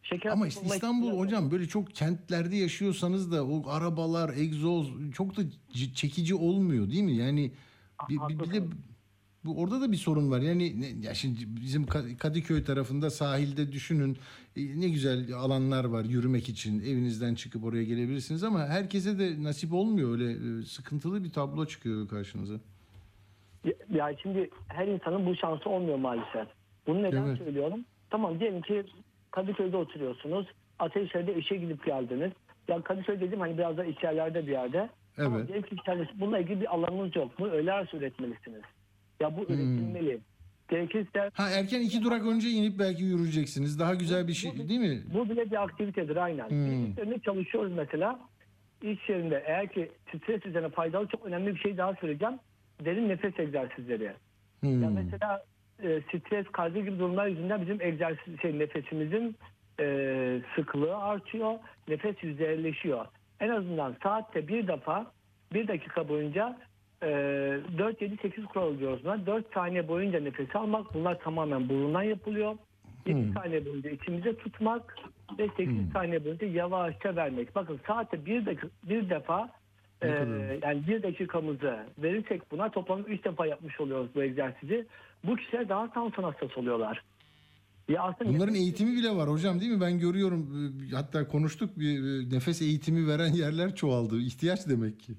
Şeker 0.03 0.29
Ama 0.31 0.47
işte 0.47 0.65
İstanbul 0.65 1.07
ihtimali- 1.07 1.17
hocam 1.17 1.51
böyle 1.51 1.65
çok 1.65 1.95
kentlerde 1.95 2.55
yaşıyorsanız 2.55 3.31
da 3.31 3.45
o 3.47 3.69
arabalar, 3.69 4.29
egzoz 4.37 5.11
çok 5.13 5.37
da 5.37 5.41
çekici 5.95 6.35
olmuyor 6.35 6.89
değil 6.91 7.03
mi? 7.03 7.15
Yani 7.15 7.51
bir, 8.09 8.17
bir, 8.29 8.39
bir 8.39 8.53
de 8.53 8.63
bu 9.47 9.61
orada 9.61 9.81
da 9.81 9.91
bir 9.91 9.97
sorun 9.97 10.31
var. 10.31 10.39
Yani 10.41 10.81
ne, 10.81 11.07
ya 11.07 11.13
şimdi 11.13 11.39
bizim 11.61 11.83
Ka- 11.83 12.17
Kadıköy 12.17 12.63
tarafında 12.63 13.09
sahilde 13.09 13.71
düşünün 13.71 14.17
e, 14.57 14.61
ne 14.81 14.89
güzel 14.89 15.33
alanlar 15.33 15.85
var 15.85 16.05
yürümek 16.05 16.49
için. 16.49 16.79
Evinizden 16.79 17.35
çıkıp 17.35 17.63
oraya 17.63 17.83
gelebilirsiniz 17.83 18.43
ama 18.43 18.59
herkese 18.59 19.19
de 19.19 19.43
nasip 19.43 19.73
olmuyor 19.73 20.11
öyle 20.11 20.31
e, 20.31 20.61
sıkıntılı 20.63 21.23
bir 21.23 21.29
tablo 21.29 21.65
çıkıyor 21.65 22.07
karşınıza. 22.07 22.53
Ya, 23.65 23.73
ya 23.89 24.15
şimdi 24.23 24.49
her 24.67 24.87
insanın 24.87 25.25
bu 25.25 25.35
şansı 25.35 25.69
olmuyor 25.69 25.97
maalesef. 25.97 26.47
Bunu 26.87 27.03
neden 27.03 27.25
Evet. 27.27 27.37
söylüyorum? 27.37 27.85
Tamam 28.09 28.39
diyelim 28.39 28.61
ki 28.61 28.83
Kadıköy'de 29.31 29.77
oturuyorsunuz. 29.77 30.47
Ateşehir'de 30.79 31.35
işe 31.35 31.55
gidip 31.55 31.85
geldiniz. 31.85 32.31
Ya 32.67 32.81
Kadıköy 32.81 33.19
dedim 33.19 33.39
hani 33.39 33.57
biraz 33.57 33.77
da 33.77 33.85
içerilerde 33.85 34.47
bir 34.47 34.51
yerde. 34.51 34.89
Evet. 35.17 35.47
diyelim 35.47 35.63
ki 35.63 35.75
içeride 35.81 36.09
bununla 36.19 36.39
ilgili 36.39 36.61
bir 36.61 36.73
alanınız 36.75 37.15
yok. 37.15 37.31
Bunu 37.39 37.49
öğle 37.49 37.73
arası 37.73 37.97
üretmelisiniz. 37.97 38.61
Ya 39.19 39.37
bu 39.37 39.41
Hmm. 39.47 39.55
üretilmeli. 39.55 40.19
Gerekirse 40.69 41.29
Ha 41.33 41.49
erken 41.49 41.81
iki 41.81 42.03
durak 42.03 42.25
önce 42.25 42.49
inip 42.49 42.79
belki 42.79 43.03
yürüyeceksiniz. 43.03 43.79
Daha 43.79 43.93
güzel 43.95 44.27
bir 44.27 44.33
şey 44.33 44.69
değil 44.69 44.79
mi? 44.79 44.99
Bu 45.13 45.29
bile 45.29 45.51
bir 45.51 45.63
aktivitedir 45.63 46.15
aynen. 46.15 46.49
Hmm. 46.49 46.91
İş 46.91 46.97
yerinde 46.97 47.19
çalışıyoruz 47.19 47.71
mesela. 47.75 48.19
İş 48.81 49.09
yerinde 49.09 49.43
eğer 49.47 49.67
ki 49.67 49.91
stres 50.15 50.45
üzerine 50.45 50.69
faydalı 50.69 51.07
çok 51.07 51.25
önemli 51.25 51.55
bir 51.55 51.59
şey 51.59 51.77
daha 51.77 51.95
söyleyeceğim. 51.95 52.35
Derin 52.85 53.09
nefes 53.09 53.39
egzersizleri. 53.39 54.11
Hmm. 54.59 54.83
Ya 54.83 54.89
mesela 54.89 55.43
e, 55.83 56.01
stres, 56.01 56.45
kaygı 56.51 56.79
gibi 56.79 56.99
durumlar 56.99 57.27
yüzünden 57.27 57.61
bizim 57.61 57.81
egzersiz 57.81 58.41
şey 58.41 58.59
nefesimizin 58.59 59.35
e, 59.79 59.85
sıklığı 60.55 60.97
artıyor. 60.97 61.53
Nefes 61.87 62.23
yüzeyleşiyor. 62.23 63.05
En 63.39 63.49
azından 63.49 63.95
saatte 64.03 64.47
bir 64.47 64.67
defa 64.67 65.11
bir 65.53 65.67
dakika 65.67 66.09
boyunca 66.09 66.57
4-7-8 67.01 68.45
kural 68.45 68.79
diyoruz 68.79 69.03
buna. 69.03 69.25
4 69.25 69.53
saniye 69.53 69.87
boyunca 69.87 70.19
nefes 70.19 70.55
almak. 70.55 70.93
Bunlar 70.93 71.19
tamamen 71.19 71.69
burundan 71.69 72.03
yapılıyor. 72.03 72.55
7 73.05 73.19
Hmm. 73.19 73.33
saniye 73.33 73.65
boyunca 73.65 73.89
içimize 73.89 74.35
tutmak 74.37 74.95
ve 75.39 75.49
8 75.57 75.91
saniye 75.93 76.25
boyunca 76.25 76.47
yavaşça 76.47 77.15
vermek. 77.15 77.55
Bakın 77.55 77.79
saatte 77.87 78.25
bir, 78.25 78.45
dakika, 78.45 78.67
bir 78.89 79.09
defa 79.09 79.49
e, 80.01 80.07
yani 80.63 80.87
bir 80.87 81.03
dakikamızı 81.03 81.77
verirsek 81.97 82.51
buna 82.51 82.71
toplam 82.71 83.01
3 83.07 83.25
defa 83.25 83.45
yapmış 83.45 83.79
oluyoruz 83.79 84.09
bu 84.15 84.23
egzersizi. 84.23 84.85
Bu 85.23 85.35
kişiler 85.35 85.69
daha 85.69 85.93
tansiyon 85.93 86.31
hastası 86.31 86.59
oluyorlar. 86.59 87.03
Ya 87.89 88.01
aslında 88.03 88.33
Bunların 88.33 88.55
eğitimi 88.55 88.91
bile 88.97 89.09
var 89.15 89.29
hocam 89.29 89.59
değil 89.59 89.71
mi? 89.71 89.81
Ben 89.81 89.99
görüyorum 89.99 90.71
e, 90.91 90.95
hatta 90.95 91.27
konuştuk 91.27 91.79
bir 91.79 91.99
e, 91.99 92.35
nefes 92.35 92.61
eğitimi 92.61 93.07
veren 93.07 93.33
yerler 93.33 93.75
çoğaldı. 93.75 94.19
İhtiyaç 94.19 94.67
demek 94.69 94.99
ki. 94.99 95.13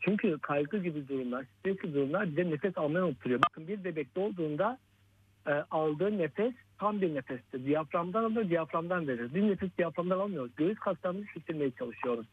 Çünkü 0.00 0.38
kaygı 0.38 0.78
gibi 0.78 1.08
durumlar, 1.08 1.44
stres 1.58 1.76
gibi 1.82 1.94
durumlar 1.94 2.30
bize 2.30 2.50
nefes 2.50 2.78
almayı 2.78 3.04
unutturuyor. 3.04 3.40
Bakın 3.50 3.68
bir 3.68 3.84
bebek 3.84 4.16
doğduğunda 4.16 4.78
e, 5.46 5.50
aldığı 5.70 6.18
nefes 6.18 6.54
tam 6.78 7.00
bir 7.00 7.14
nefestir. 7.14 7.64
Diyaframdan 7.64 8.24
alır, 8.24 8.50
diyaframdan 8.50 9.08
verir. 9.08 9.34
Bir 9.34 9.42
nefes 9.50 9.70
diyaframdan 9.78 10.18
almıyoruz. 10.18 10.52
Göğüs 10.56 10.78
kaslarımızı 10.78 11.26
şişirmeye 11.26 11.70
çalışıyoruz. 11.70 12.26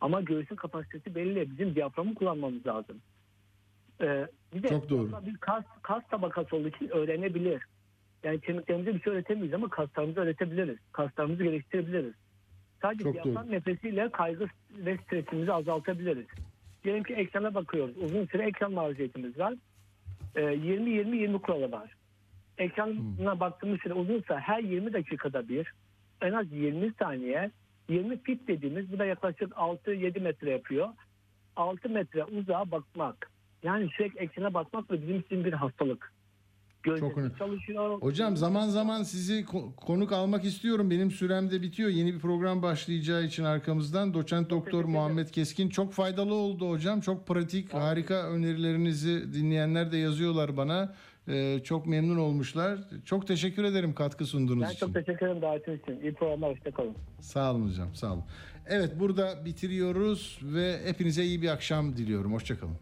Ama 0.00 0.20
göğsün 0.20 0.56
kapasitesi 0.56 1.14
belli. 1.14 1.50
Bizim 1.50 1.74
diyaframı 1.74 2.14
kullanmamız 2.14 2.66
lazım. 2.66 2.96
E, 4.00 4.26
bir 4.54 4.62
de 4.62 4.68
Çok 4.68 4.90
doğru. 4.90 5.26
bir 5.26 5.36
kas, 5.36 5.64
kas 5.82 6.02
tabakası 6.10 6.56
olduğu 6.56 6.68
için 6.68 6.88
öğrenebilir. 6.88 7.62
Yani 8.24 8.40
kemiklerimize 8.40 8.94
bir 8.94 9.00
şey 9.00 9.12
öğretemeyiz 9.12 9.54
ama 9.54 9.68
kaslarımızı 9.68 10.20
öğretebiliriz. 10.20 10.78
Kaslarımızı 10.92 11.42
geliştirebiliriz. 11.44 12.14
Sadece 12.82 13.04
Çok 13.04 13.12
diyafram 13.14 13.46
doğru. 13.46 13.52
nefesiyle 13.52 14.08
kaygı 14.10 14.46
ve 14.70 14.98
stresimizi 14.98 15.52
azaltabiliriz. 15.52 16.26
Diyelim 16.84 17.02
ki 17.02 17.14
ekrana 17.14 17.54
bakıyoruz. 17.54 17.96
Uzun 17.96 18.26
süre 18.26 18.46
ekran 18.46 18.72
maruziyetimiz 18.72 19.38
var. 19.38 19.54
Ee, 20.36 20.40
20-20-20 20.40 21.38
kuralı 21.38 21.72
var. 21.72 21.94
Ekrana 22.58 23.40
baktığımız 23.40 23.80
süre 23.80 23.94
uzunsa 23.94 24.40
her 24.40 24.62
20 24.62 24.92
dakikada 24.92 25.48
bir 25.48 25.72
en 26.20 26.32
az 26.32 26.52
20 26.52 26.92
saniye 26.98 27.50
20 27.88 28.22
fit 28.22 28.48
dediğimiz 28.48 28.92
bu 28.92 28.98
da 28.98 29.04
yaklaşık 29.04 29.52
6-7 29.52 30.20
metre 30.20 30.50
yapıyor. 30.50 30.88
6 31.56 31.88
metre 31.88 32.24
uzağa 32.24 32.70
bakmak. 32.70 33.30
Yani 33.62 33.88
sürekli 33.96 34.18
ekrana 34.18 34.54
bakmak 34.54 34.88
da 34.90 35.02
bizim 35.02 35.20
için 35.20 35.44
bir 35.44 35.52
hastalık. 35.52 36.12
Önemli. 36.90 37.38
çalışıyor. 37.38 38.02
Hocam 38.02 38.36
zaman 38.36 38.68
zaman 38.68 39.02
sizi 39.02 39.40
ko- 39.44 39.74
konuk 39.76 40.12
almak 40.12 40.44
istiyorum. 40.44 40.90
Benim 40.90 41.10
sürem 41.10 41.50
de 41.50 41.62
bitiyor. 41.62 41.90
Yeni 41.90 42.14
bir 42.14 42.18
program 42.18 42.62
başlayacağı 42.62 43.24
için 43.24 43.44
arkamızdan 43.44 44.14
doçent 44.14 44.50
doktor 44.50 44.84
Muhammed 44.84 45.28
Keskin 45.28 45.68
çok 45.68 45.92
faydalı 45.92 46.34
oldu 46.34 46.70
hocam. 46.70 47.00
Çok 47.00 47.26
pratik, 47.26 47.74
harika 47.74 48.14
önerilerinizi 48.30 49.34
dinleyenler 49.34 49.92
de 49.92 49.96
yazıyorlar 49.96 50.56
bana. 50.56 50.94
Ee, 51.28 51.60
çok 51.64 51.86
memnun 51.86 52.16
olmuşlar. 52.18 52.78
Çok 53.04 53.26
teşekkür 53.26 53.64
ederim 53.64 53.94
katkı 53.94 54.26
sunduğunuz 54.26 54.62
Ben 54.62 54.70
için. 54.70 54.78
çok 54.86 54.94
teşekkür 54.94 55.26
ederim 55.26 55.42
davetiniz 55.42 55.80
için. 55.80 56.00
İyi 56.00 56.14
programlar. 56.14 56.50
Hoşçakalın. 56.50 56.94
Sağ 57.20 57.52
olun 57.52 57.68
hocam, 57.68 57.94
sağ 57.94 58.12
olun. 58.12 58.24
Evet 58.66 58.92
burada 59.00 59.44
bitiriyoruz 59.44 60.38
ve 60.42 60.78
hepinize 60.84 61.24
iyi 61.24 61.42
bir 61.42 61.48
akşam 61.48 61.96
diliyorum. 61.96 62.32
Hoşçakalın. 62.32 62.76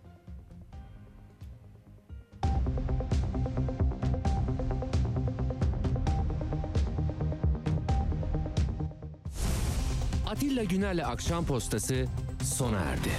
Atilla 10.40 10.64
Güner'le 10.64 11.04
Akşam 11.06 11.46
Postası 11.46 12.06
sona 12.42 12.78
erdi. 12.78 13.10